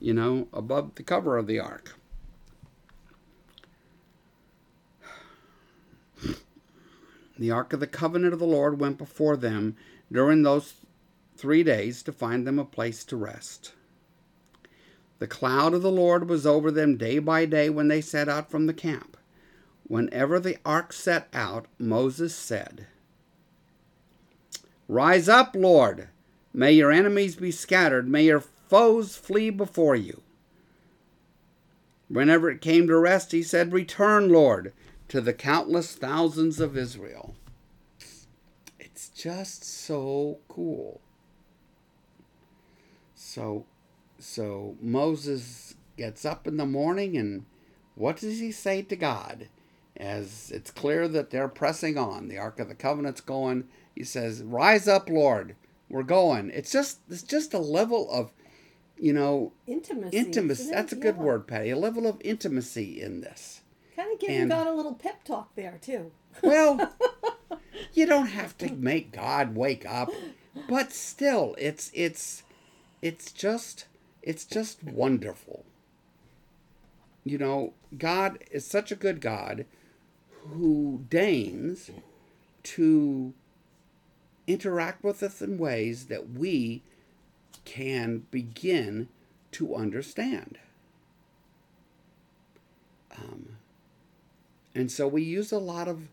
you 0.00 0.12
know, 0.12 0.48
above 0.52 0.96
the 0.96 1.04
cover 1.04 1.38
of 1.38 1.46
the 1.46 1.60
ark. 1.60 1.99
The 7.40 7.50
ark 7.50 7.72
of 7.72 7.80
the 7.80 7.86
covenant 7.86 8.34
of 8.34 8.38
the 8.38 8.46
Lord 8.46 8.78
went 8.78 8.98
before 8.98 9.34
them 9.34 9.74
during 10.12 10.42
those 10.42 10.74
three 11.38 11.62
days 11.62 12.02
to 12.02 12.12
find 12.12 12.46
them 12.46 12.58
a 12.58 12.66
place 12.66 13.02
to 13.06 13.16
rest. 13.16 13.72
The 15.20 15.26
cloud 15.26 15.72
of 15.72 15.80
the 15.80 15.90
Lord 15.90 16.28
was 16.28 16.46
over 16.46 16.70
them 16.70 16.98
day 16.98 17.18
by 17.18 17.46
day 17.46 17.70
when 17.70 17.88
they 17.88 18.02
set 18.02 18.28
out 18.28 18.50
from 18.50 18.66
the 18.66 18.74
camp. 18.74 19.16
Whenever 19.88 20.38
the 20.38 20.58
ark 20.66 20.92
set 20.92 21.28
out, 21.32 21.64
Moses 21.78 22.34
said, 22.34 22.86
Rise 24.86 25.26
up, 25.26 25.56
Lord. 25.56 26.08
May 26.52 26.72
your 26.72 26.92
enemies 26.92 27.36
be 27.36 27.50
scattered. 27.50 28.06
May 28.06 28.24
your 28.24 28.40
foes 28.40 29.16
flee 29.16 29.48
before 29.48 29.96
you. 29.96 30.20
Whenever 32.08 32.50
it 32.50 32.60
came 32.60 32.86
to 32.86 32.98
rest, 32.98 33.32
he 33.32 33.42
said, 33.42 33.72
Return, 33.72 34.28
Lord, 34.28 34.74
to 35.10 35.20
the 35.20 35.32
countless 35.32 35.94
thousands 35.96 36.60
of 36.60 36.76
Israel. 36.76 37.34
It's 38.78 39.08
just 39.08 39.64
so 39.64 40.38
cool. 40.48 41.00
So 43.14 43.66
so 44.20 44.76
Moses 44.80 45.74
gets 45.96 46.24
up 46.24 46.46
in 46.46 46.56
the 46.56 46.66
morning 46.66 47.16
and 47.16 47.44
what 47.96 48.18
does 48.18 48.38
he 48.38 48.52
say 48.52 48.82
to 48.82 48.96
God? 48.96 49.48
As 49.96 50.50
it's 50.54 50.70
clear 50.70 51.08
that 51.08 51.30
they're 51.30 51.48
pressing 51.48 51.98
on, 51.98 52.28
the 52.28 52.38
Ark 52.38 52.60
of 52.60 52.68
the 52.68 52.74
Covenant's 52.76 53.20
going. 53.20 53.64
He 53.94 54.04
says, 54.04 54.42
"Rise 54.42 54.86
up, 54.86 55.10
Lord, 55.10 55.56
we're 55.90 56.04
going." 56.04 56.50
It's 56.50 56.70
just 56.70 57.00
it's 57.10 57.24
just 57.24 57.52
a 57.52 57.58
level 57.58 58.08
of, 58.10 58.30
you 58.96 59.12
know, 59.12 59.52
intimacy. 59.66 60.16
intimacy. 60.16 60.70
That's 60.70 60.92
a 60.92 60.96
good 60.96 61.16
Yeah. 61.16 61.24
word, 61.24 61.46
Patty. 61.48 61.70
A 61.70 61.76
level 61.76 62.06
of 62.06 62.16
intimacy 62.24 63.02
in 63.02 63.20
this. 63.20 63.59
Kind 64.00 64.14
of 64.14 64.18
giving 64.18 64.40
And- 64.40 64.50
God 64.50 64.66
a 64.66 64.72
little 64.72 64.94
pep 64.94 65.24
talk 65.24 65.54
there 65.54 65.78
too. 65.80 66.10
Well, 66.42 66.90
you 67.92 68.06
don't 68.06 68.28
have 68.28 68.56
to 68.58 68.72
make 68.72 69.12
God 69.12 69.56
wake 69.56 69.84
up, 69.84 70.08
but 70.68 70.92
still, 70.92 71.54
it's 71.58 71.90
it's 71.92 72.44
it's 73.02 73.30
just 73.32 73.86
it's 74.22 74.44
just 74.44 74.82
wonderful. 74.84 75.64
You 77.24 77.36
know, 77.36 77.74
God 77.98 78.38
is 78.50 78.64
such 78.64 78.90
a 78.90 78.96
good 78.96 79.20
God 79.20 79.66
who 80.48 81.04
deigns 81.10 81.90
to 82.62 83.34
interact 84.46 85.04
with 85.04 85.22
us 85.22 85.42
in 85.42 85.58
ways 85.58 86.06
that 86.06 86.30
we 86.30 86.82
can 87.64 88.24
begin 88.30 89.08
to 89.52 89.74
understand. 89.74 90.58
Um, 93.18 93.56
and 94.74 94.90
so 94.90 95.08
we 95.08 95.22
use 95.22 95.52
a 95.52 95.58
lot 95.58 95.88
of 95.88 96.08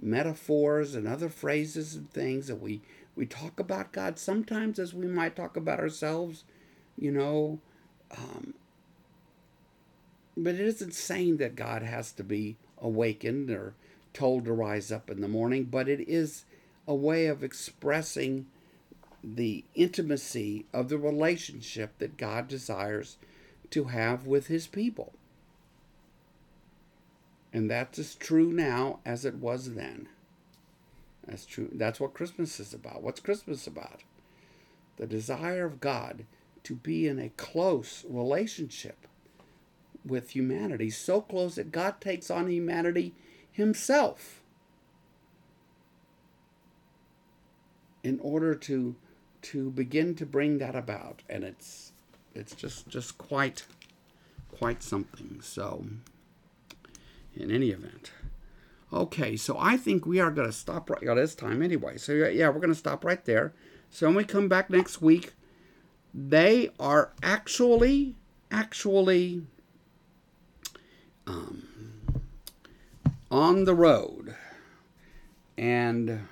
metaphors 0.00 0.94
and 0.94 1.06
other 1.06 1.28
phrases 1.28 1.94
and 1.94 2.10
things, 2.10 2.48
and 2.50 2.60
we 2.60 2.80
we 3.16 3.26
talk 3.26 3.58
about 3.58 3.92
God 3.92 4.18
sometimes 4.18 4.78
as 4.78 4.94
we 4.94 5.06
might 5.06 5.34
talk 5.34 5.56
about 5.56 5.80
ourselves, 5.80 6.44
you 6.96 7.10
know. 7.10 7.58
Um, 8.16 8.54
but 10.36 10.54
it 10.54 10.60
isn't 10.60 10.94
saying 10.94 11.38
that 11.38 11.56
God 11.56 11.82
has 11.82 12.12
to 12.12 12.22
be 12.22 12.56
awakened 12.80 13.50
or 13.50 13.74
told 14.12 14.44
to 14.44 14.52
rise 14.52 14.92
up 14.92 15.10
in 15.10 15.20
the 15.20 15.28
morning, 15.28 15.64
but 15.64 15.88
it 15.88 16.08
is 16.08 16.44
a 16.86 16.94
way 16.94 17.26
of 17.26 17.42
expressing 17.42 18.46
the 19.22 19.64
intimacy 19.74 20.64
of 20.72 20.88
the 20.88 20.98
relationship 20.98 21.98
that 21.98 22.16
God 22.16 22.48
desires 22.48 23.16
to 23.70 23.84
have 23.84 24.26
with 24.26 24.46
his 24.46 24.66
people. 24.66 25.12
And 27.52 27.70
that's 27.70 27.98
as 27.98 28.14
true 28.14 28.52
now 28.52 29.00
as 29.04 29.24
it 29.24 29.36
was 29.36 29.74
then. 29.74 30.08
That's 31.26 31.46
true. 31.46 31.70
That's 31.72 32.00
what 32.00 32.14
Christmas 32.14 32.58
is 32.60 32.72
about. 32.72 33.02
What's 33.02 33.20
Christmas 33.20 33.66
about? 33.66 34.02
The 34.96 35.06
desire 35.06 35.64
of 35.64 35.80
God 35.80 36.24
to 36.64 36.74
be 36.74 37.06
in 37.06 37.18
a 37.18 37.30
close 37.30 38.04
relationship 38.08 39.06
with 40.04 40.30
humanity, 40.30 40.90
so 40.90 41.20
close 41.20 41.56
that 41.56 41.72
God 41.72 42.00
takes 42.00 42.30
on 42.30 42.50
humanity 42.50 43.14
himself 43.50 44.40
in 48.02 48.18
order 48.20 48.54
to 48.54 48.96
to 49.40 49.70
begin 49.70 50.14
to 50.14 50.26
bring 50.26 50.58
that 50.58 50.74
about 50.74 51.22
and 51.28 51.44
it's 51.44 51.92
it's 52.34 52.54
just 52.54 52.88
just 52.88 53.18
quite 53.18 53.66
quite 54.50 54.82
something 54.82 55.40
so 55.42 55.84
in 57.38 57.50
any 57.50 57.70
event. 57.70 58.12
Okay 58.92 59.36
so 59.36 59.56
i 59.58 59.76
think 59.76 60.06
we 60.06 60.18
are 60.18 60.30
going 60.30 60.48
to 60.48 60.52
stop 60.52 60.88
right 60.88 61.02
at 61.02 61.14
this 61.14 61.34
time 61.34 61.62
anyway. 61.62 61.96
So 61.98 62.12
yeah, 62.12 62.48
we're 62.48 62.60
going 62.60 62.68
to 62.68 62.74
stop 62.74 63.04
right 63.04 63.24
there. 63.24 63.52
So 63.90 64.06
when 64.06 64.16
we 64.16 64.24
come 64.24 64.48
back 64.48 64.70
next 64.70 65.00
week 65.02 65.34
they 66.14 66.70
are 66.80 67.12
actually 67.22 68.14
actually 68.50 69.42
um, 71.26 71.68
on 73.30 73.64
the 73.64 73.74
road. 73.74 74.34
And 75.56 76.26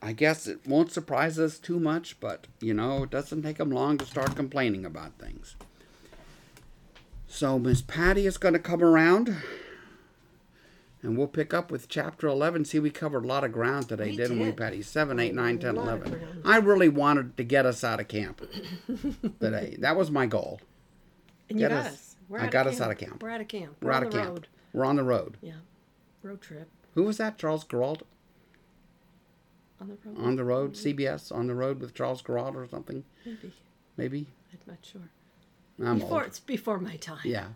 I 0.00 0.12
guess 0.12 0.46
it 0.46 0.66
won't 0.66 0.92
surprise 0.92 1.38
us 1.38 1.58
too 1.58 1.80
much, 1.80 2.20
but 2.20 2.46
you 2.60 2.72
know, 2.72 3.02
it 3.02 3.10
doesn't 3.10 3.42
take 3.42 3.58
them 3.58 3.70
long 3.70 3.98
to 3.98 4.06
start 4.06 4.36
complaining 4.36 4.84
about 4.84 5.18
things. 5.18 5.56
So 7.28 7.58
Miss 7.58 7.82
Patty 7.82 8.26
is 8.26 8.38
going 8.38 8.54
to 8.54 8.58
come 8.58 8.82
around 8.82 9.36
and 11.02 11.16
we'll 11.16 11.28
pick 11.28 11.52
up 11.54 11.70
with 11.70 11.88
chapter 11.88 12.26
11. 12.26 12.64
See, 12.64 12.78
we 12.80 12.90
covered 12.90 13.24
a 13.24 13.28
lot 13.28 13.44
of 13.44 13.52
ground 13.52 13.88
today, 13.88 14.10
We 14.10 14.16
didn't 14.16 14.40
we. 14.40 14.50
Patty? 14.52 14.82
7, 14.82 15.18
8, 15.20 15.34
9, 15.34 15.58
10, 15.58 15.76
11. 15.76 16.42
I 16.44 16.56
really 16.56 16.88
wanted 16.88 17.36
to 17.36 17.44
get 17.44 17.66
us 17.66 17.84
out 17.84 18.00
of 18.00 18.08
camp 18.08 18.42
today. 19.40 19.76
That 19.80 19.96
was 19.96 20.10
my 20.10 20.26
goal. 20.26 20.60
And 21.48 21.58
you 21.60 21.68
Get 21.68 21.74
got 21.76 21.86
us- 21.86 21.92
us. 21.92 22.04
We're 22.28 22.40
I 22.40 22.44
out 22.46 22.50
got 22.50 22.66
us 22.66 22.78
out 22.80 22.90
of 22.90 22.98
camp. 22.98 23.22
We're 23.22 23.30
out 23.30 23.40
of 23.40 23.48
camp. 23.48 23.76
We're 23.80 23.86
We're 23.88 23.92
out 23.94 24.02
on 24.02 24.06
of 24.08 24.12
the 24.12 24.18
camp. 24.18 24.30
road. 24.30 24.46
We're 24.74 24.84
on 24.84 24.96
the 24.96 25.02
road. 25.02 25.38
Yeah. 25.40 25.52
Road 26.22 26.42
trip. 26.42 26.68
Who 26.94 27.04
was 27.04 27.16
that? 27.16 27.38
Charles 27.38 27.64
Gerald? 27.64 28.02
On 29.80 29.88
the 29.88 29.96
road. 30.04 30.18
On 30.18 30.36
the 30.36 30.44
road? 30.44 30.72
CBS? 30.74 31.34
On 31.34 31.46
the 31.46 31.54
road 31.54 31.80
with 31.80 31.94
Charles 31.94 32.20
Gerald 32.20 32.54
or 32.54 32.68
something? 32.68 33.04
Maybe. 33.24 33.52
Maybe? 33.96 34.26
I'm 34.52 34.58
not 34.66 34.78
sure. 34.82 35.08
I'm 35.84 35.98
Before 35.98 36.18
old. 36.18 36.26
it's 36.26 36.40
before 36.40 36.78
my 36.78 36.96
time. 36.96 37.20
Yeah. 37.24 37.46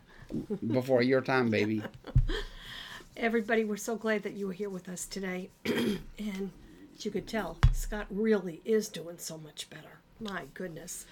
Before 0.66 1.02
your 1.02 1.20
time, 1.20 1.50
baby. 1.50 1.82
Everybody, 3.16 3.64
we're 3.64 3.76
so 3.76 3.96
glad 3.96 4.22
that 4.22 4.32
you 4.34 4.46
were 4.46 4.52
here 4.52 4.70
with 4.70 4.88
us 4.88 5.04
today. 5.06 5.50
and 5.66 6.50
as 6.96 7.04
you 7.04 7.10
could 7.10 7.26
tell, 7.26 7.58
Scott 7.72 8.06
really 8.10 8.62
is 8.64 8.88
doing 8.88 9.18
so 9.18 9.36
much 9.38 9.68
better. 9.68 10.00
My 10.20 10.44
goodness. 10.54 11.04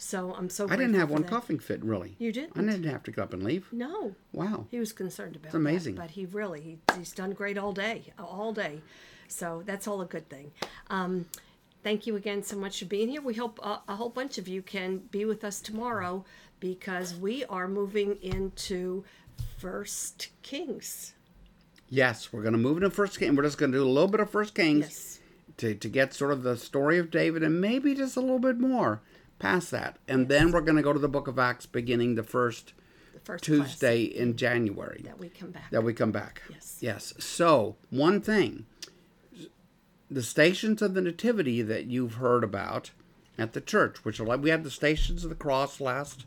So 0.00 0.32
I'm 0.34 0.48
so 0.48 0.68
I 0.70 0.76
didn't 0.76 0.94
have 0.94 1.10
one 1.10 1.22
that. 1.22 1.30
coughing 1.30 1.58
fit, 1.58 1.82
really. 1.84 2.14
You 2.18 2.30
didn't? 2.30 2.52
I 2.56 2.60
didn't 2.60 2.84
have 2.84 3.02
to 3.04 3.10
get 3.10 3.20
up 3.22 3.32
and 3.32 3.42
leave. 3.42 3.66
No. 3.72 4.14
Wow. 4.32 4.66
He 4.70 4.78
was 4.78 4.92
concerned 4.92 5.34
about 5.34 5.46
It's 5.46 5.54
amazing. 5.56 5.96
that, 5.96 6.02
but 6.02 6.10
he 6.12 6.26
really 6.26 6.60
he, 6.60 6.78
he's 6.96 7.10
done 7.10 7.32
great 7.32 7.58
all 7.58 7.72
day, 7.72 8.12
all 8.18 8.52
day. 8.52 8.80
So 9.26 9.62
that's 9.66 9.88
all 9.88 10.00
a 10.00 10.06
good 10.06 10.28
thing. 10.28 10.52
Um, 10.88 11.26
thank 11.82 12.06
you 12.06 12.14
again 12.14 12.44
so 12.44 12.56
much 12.56 12.78
for 12.78 12.84
being 12.84 13.08
here. 13.08 13.20
We 13.20 13.34
hope 13.34 13.58
uh, 13.60 13.78
a 13.88 13.96
whole 13.96 14.08
bunch 14.10 14.38
of 14.38 14.46
you 14.46 14.62
can 14.62 14.98
be 15.10 15.24
with 15.24 15.42
us 15.42 15.60
tomorrow 15.60 16.24
because 16.60 17.14
we 17.14 17.44
are 17.46 17.68
moving 17.68 18.16
into 18.22 19.04
First 19.58 20.28
Kings. 20.42 21.14
Yes, 21.88 22.32
we're 22.32 22.42
going 22.42 22.52
to 22.52 22.58
move 22.58 22.76
into 22.78 22.90
First 22.90 23.18
King. 23.18 23.34
We're 23.36 23.44
just 23.44 23.58
going 23.58 23.72
to 23.72 23.78
do 23.78 23.84
a 23.84 23.88
little 23.88 24.08
bit 24.10 24.20
of 24.20 24.30
First 24.30 24.54
Kings 24.54 24.84
Yes. 24.84 25.20
to, 25.58 25.74
to 25.74 25.88
get 25.88 26.12
sort 26.14 26.32
of 26.32 26.42
the 26.42 26.56
story 26.56 26.98
of 26.98 27.10
David 27.10 27.42
and 27.42 27.60
maybe 27.60 27.94
just 27.94 28.16
a 28.16 28.20
little 28.20 28.38
bit 28.38 28.58
more 28.58 29.00
past 29.38 29.70
that. 29.70 29.96
And 30.06 30.28
then 30.28 30.50
we're 30.50 30.60
going 30.60 30.76
to 30.76 30.82
go 30.82 30.92
to 30.92 30.98
the 30.98 31.08
book 31.08 31.28
of 31.28 31.38
Acts 31.38 31.66
beginning 31.66 32.14
the 32.14 32.22
first 32.22 32.74
The 33.14 33.20
first 33.20 33.44
Tuesday 33.44 34.02
in 34.02 34.36
January 34.36 35.02
that 35.04 35.18
we 35.18 35.28
come 35.28 35.50
back. 35.50 35.70
that 35.70 35.82
we 35.82 35.94
come 35.94 36.12
back. 36.12 36.42
Yes. 36.50 36.78
Yes. 36.80 37.14
So, 37.18 37.76
one 37.90 38.20
thing 38.20 38.66
the 40.10 40.22
stations 40.22 40.80
of 40.82 40.94
the 40.94 41.02
Nativity 41.02 41.60
that 41.62 41.84
you've 41.86 42.14
heard 42.14 42.42
about 42.42 42.90
at 43.36 43.52
the 43.52 43.60
church, 43.60 44.04
which 44.04 44.18
are 44.18 44.24
like 44.24 44.40
we 44.42 44.50
had 44.50 44.64
the 44.64 44.70
stations 44.70 45.22
of 45.22 45.28
the 45.30 45.36
cross 45.36 45.80
last 45.80 46.24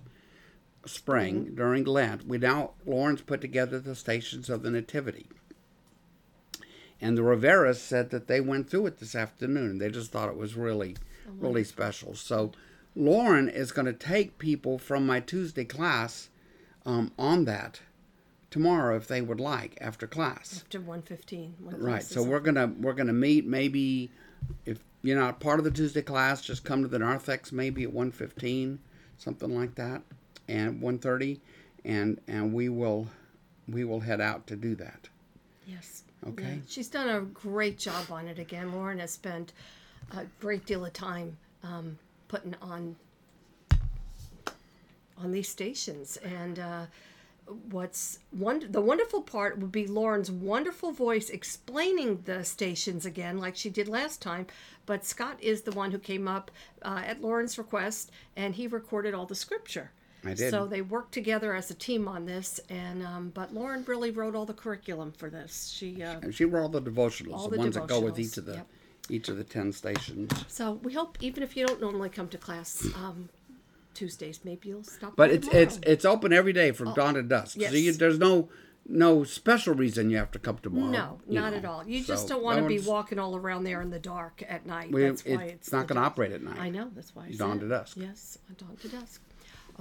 spring 0.85 1.53
during 1.55 1.83
Lent. 1.83 2.27
We 2.27 2.37
now 2.37 2.71
Lauren's 2.85 3.21
put 3.21 3.41
together 3.41 3.79
the 3.79 3.95
stations 3.95 4.49
of 4.49 4.63
the 4.63 4.71
Nativity. 4.71 5.27
And 6.99 7.17
the 7.17 7.23
Riveras 7.23 7.77
said 7.77 8.11
that 8.11 8.27
they 8.27 8.39
went 8.39 8.69
through 8.69 8.87
it 8.87 8.99
this 8.99 9.15
afternoon. 9.15 9.79
They 9.79 9.89
just 9.89 10.11
thought 10.11 10.29
it 10.29 10.37
was 10.37 10.55
really, 10.55 10.95
really 11.27 11.63
special. 11.63 12.13
So, 12.13 12.51
Lauren 12.95 13.49
is 13.49 13.71
going 13.71 13.87
to 13.87 13.93
take 13.93 14.37
people 14.37 14.77
from 14.77 15.07
my 15.07 15.19
Tuesday 15.19 15.65
class 15.65 16.29
um, 16.85 17.11
on 17.17 17.45
that 17.45 17.79
tomorrow 18.51 18.95
if 18.97 19.07
they 19.07 19.21
would 19.21 19.39
like 19.39 19.77
after 19.81 20.05
class. 20.05 20.61
After 20.63 20.79
115. 20.79 21.55
Right. 21.61 22.03
So 22.03 22.21
we're 22.21 22.39
gonna 22.39 22.73
we're 22.79 22.93
gonna 22.93 23.13
meet 23.13 23.47
maybe 23.47 24.11
if 24.65 24.79
you're 25.01 25.19
not 25.19 25.39
part 25.39 25.57
of 25.57 25.65
the 25.65 25.71
Tuesday 25.71 26.01
class, 26.01 26.41
just 26.41 26.63
come 26.63 26.83
to 26.83 26.87
the 26.87 26.99
narthex 26.99 27.51
maybe 27.51 27.83
at 27.83 27.93
one 27.93 28.11
fifteen, 28.11 28.79
something 29.17 29.57
like 29.57 29.75
that, 29.75 30.03
and 30.51 30.81
1.30 30.81 31.39
and 31.85 32.19
and 32.27 32.53
we 32.53 32.69
will 32.69 33.07
we 33.67 33.83
will 33.83 34.01
head 34.01 34.19
out 34.19 34.47
to 34.47 34.55
do 34.55 34.75
that. 34.75 35.09
Yes. 35.65 36.03
Okay. 36.27 36.43
Yeah, 36.43 36.61
She's 36.67 36.89
done 36.89 37.09
a 37.09 37.21
great 37.21 37.79
job 37.79 38.11
on 38.11 38.27
it 38.27 38.37
again. 38.37 38.73
Lauren 38.73 38.99
has 38.99 39.11
spent 39.11 39.53
a 40.15 40.25
great 40.39 40.65
deal 40.65 40.85
of 40.85 40.93
time 40.93 41.37
um, 41.63 41.97
putting 42.27 42.55
on 42.61 42.95
on 45.17 45.31
these 45.31 45.47
stations, 45.47 46.17
and 46.17 46.59
uh, 46.59 46.85
what's 47.69 48.19
one 48.31 48.71
the 48.71 48.81
wonderful 48.81 49.21
part 49.21 49.57
would 49.57 49.71
be 49.71 49.87
Lauren's 49.87 50.31
wonderful 50.31 50.91
voice 50.91 51.29
explaining 51.29 52.21
the 52.25 52.43
stations 52.43 53.05
again, 53.05 53.37
like 53.37 53.55
she 53.55 53.69
did 53.69 53.87
last 53.87 54.21
time. 54.21 54.47
But 54.85 55.05
Scott 55.05 55.37
is 55.39 55.61
the 55.61 55.71
one 55.71 55.91
who 55.91 55.99
came 55.99 56.27
up 56.27 56.51
uh, 56.81 57.03
at 57.05 57.21
Lauren's 57.21 57.57
request, 57.57 58.11
and 58.35 58.55
he 58.55 58.67
recorded 58.67 59.13
all 59.13 59.25
the 59.25 59.35
scripture. 59.35 59.91
I 60.23 60.33
did. 60.33 60.51
So 60.51 60.67
they 60.67 60.81
worked 60.81 61.13
together 61.13 61.53
as 61.53 61.71
a 61.71 61.73
team 61.73 62.07
on 62.07 62.25
this, 62.25 62.59
and 62.69 63.03
um, 63.03 63.31
but 63.33 63.53
Lauren 63.53 63.83
really 63.87 64.11
wrote 64.11 64.35
all 64.35 64.45
the 64.45 64.53
curriculum 64.53 65.11
for 65.11 65.29
this. 65.29 65.71
She 65.75 66.03
uh, 66.03 66.19
And 66.21 66.33
she 66.33 66.45
wrote 66.45 66.63
all 66.63 66.69
the 66.69 66.81
devotionals, 66.81 67.33
All 67.33 67.47
the, 67.47 67.57
the 67.57 67.63
ones 67.63 67.75
that 67.75 67.87
go 67.87 67.99
with 67.99 68.19
each 68.19 68.37
of 68.37 68.45
the 68.45 68.53
yep. 68.55 68.67
each 69.09 69.29
of 69.29 69.37
the 69.37 69.43
ten 69.43 69.71
stations. 69.71 70.31
so 70.47 70.73
we 70.83 70.93
hope 70.93 71.17
even 71.21 71.43
if 71.43 71.57
you 71.57 71.65
don't 71.65 71.81
normally 71.81 72.09
come 72.09 72.27
to 72.29 72.37
class 72.37 72.85
um, 72.95 73.29
Tuesdays, 73.93 74.41
maybe 74.43 74.69
you'll 74.69 74.83
stop. 74.83 75.15
But 75.15 75.31
it's 75.31 75.47
it's 75.47 75.75
tomorrow. 75.75 75.93
it's 75.93 76.05
open 76.05 76.33
every 76.33 76.53
day 76.53 76.71
from 76.71 76.93
dawn 76.93 77.15
to 77.15 77.23
dusk. 77.23 77.53
So 77.55 77.61
yes. 77.61 77.73
you, 77.73 77.91
there's 77.93 78.19
no 78.19 78.49
no 78.87 79.23
special 79.23 79.73
reason 79.73 80.09
you 80.09 80.17
have 80.17 80.31
to 80.31 80.39
come 80.39 80.57
tomorrow. 80.57 80.89
no, 80.89 81.19
not 81.27 81.51
know. 81.51 81.57
at 81.57 81.65
all. 81.65 81.87
You 81.87 82.03
just 82.03 82.27
don't 82.27 82.43
want 82.43 82.59
to 82.59 82.67
be 82.67 82.79
walking 82.79 83.19
all 83.19 83.35
around 83.35 83.63
there 83.63 83.81
in 83.81 83.89
the 83.89 83.99
dark 83.99 84.43
at 84.47 84.65
night. 84.65 84.91
We- 84.91 85.03
that's 85.03 85.25
why 85.25 85.43
it's 85.43 85.53
it's, 85.67 85.71
not 85.71 85.87
gonna 85.87 86.01
operate 86.01 86.31
at 86.31 86.43
night. 86.43 86.59
I 86.59 86.69
know. 86.69 86.89
That's 86.93 87.15
why 87.15 87.25
I 87.25 87.31
Dawn 87.31 87.53
said 87.53 87.61
to 87.61 87.69
dusk. 87.69 87.97
Yes, 87.97 88.37
dawn 88.57 88.75
to 88.77 88.87
dusk. 88.87 89.21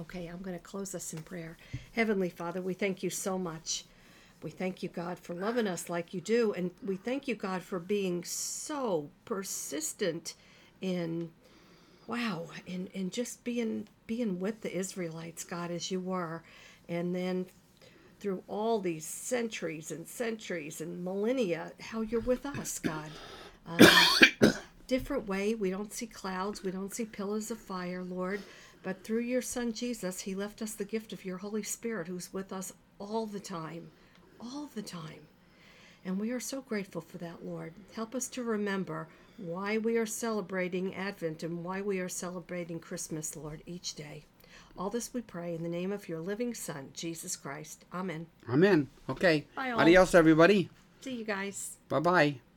Okay, 0.01 0.27
I'm 0.27 0.41
going 0.41 0.57
to 0.57 0.63
close 0.63 0.95
us 0.95 1.13
in 1.13 1.21
prayer. 1.21 1.57
Heavenly 1.93 2.29
Father, 2.29 2.59
we 2.59 2.73
thank 2.73 3.03
you 3.03 3.11
so 3.11 3.37
much. 3.37 3.85
We 4.41 4.49
thank 4.49 4.81
you, 4.81 4.89
God, 4.89 5.19
for 5.19 5.35
loving 5.35 5.67
us 5.67 5.89
like 5.89 6.11
you 6.13 6.21
do, 6.21 6.53
and 6.53 6.71
we 6.83 6.95
thank 6.95 7.27
you, 7.27 7.35
God, 7.35 7.61
for 7.61 7.77
being 7.77 8.23
so 8.23 9.09
persistent 9.25 10.33
in 10.81 11.29
wow 12.07 12.47
and 12.67 12.89
and 12.95 13.11
just 13.11 13.43
being 13.43 13.87
being 14.07 14.39
with 14.39 14.61
the 14.61 14.75
israelites 14.75 15.43
god 15.43 15.69
as 15.69 15.91
you 15.91 15.99
were 15.99 16.41
and 16.89 17.15
then 17.15 17.45
through 18.19 18.43
all 18.47 18.79
these 18.79 19.05
centuries 19.05 19.91
and 19.91 20.07
centuries 20.07 20.81
and 20.81 21.03
millennia 21.05 21.71
how 21.79 22.01
you're 22.01 22.19
with 22.21 22.43
us 22.45 22.79
god 22.79 23.09
um, 23.67 24.51
different 24.87 25.27
way 25.27 25.53
we 25.53 25.69
don't 25.69 25.93
see 25.93 26.07
clouds 26.07 26.63
we 26.63 26.71
don't 26.71 26.93
see 26.93 27.05
pillars 27.05 27.51
of 27.51 27.59
fire 27.59 28.03
lord 28.03 28.41
but 28.83 29.03
through 29.03 29.19
your 29.21 29.41
son 29.41 29.71
jesus 29.73 30.21
he 30.21 30.35
left 30.35 30.61
us 30.61 30.73
the 30.73 30.85
gift 30.85 31.13
of 31.13 31.25
your 31.25 31.37
holy 31.37 31.63
spirit 31.63 32.07
who's 32.07 32.33
with 32.33 32.51
us 32.53 32.73
all 32.99 33.25
the 33.25 33.39
time 33.39 33.89
all 34.39 34.69
the 34.75 34.81
time 34.81 35.19
And 36.03 36.19
we 36.19 36.31
are 36.31 36.39
so 36.39 36.61
grateful 36.61 37.01
for 37.01 37.19
that, 37.19 37.45
Lord. 37.45 37.73
Help 37.95 38.15
us 38.15 38.27
to 38.29 38.43
remember 38.43 39.07
why 39.37 39.77
we 39.77 39.97
are 39.97 40.05
celebrating 40.07 40.95
Advent 40.95 41.43
and 41.43 41.63
why 41.63 41.81
we 41.81 41.99
are 41.99 42.09
celebrating 42.09 42.79
Christmas, 42.79 43.35
Lord, 43.35 43.61
each 43.67 43.93
day. 43.95 44.25
All 44.77 44.89
this 44.89 45.13
we 45.13 45.21
pray 45.21 45.53
in 45.53 45.63
the 45.63 45.69
name 45.69 45.91
of 45.91 46.09
your 46.09 46.19
living 46.19 46.53
Son, 46.55 46.89
Jesus 46.93 47.35
Christ. 47.35 47.85
Amen. 47.93 48.25
Amen. 48.49 48.87
Okay. 49.09 49.45
Bye, 49.55 49.71
all. 49.71 49.79
Adios, 49.81 50.15
everybody. 50.15 50.69
See 51.01 51.15
you 51.15 51.25
guys. 51.25 51.77
Bye 51.89 51.99
bye. 51.99 52.50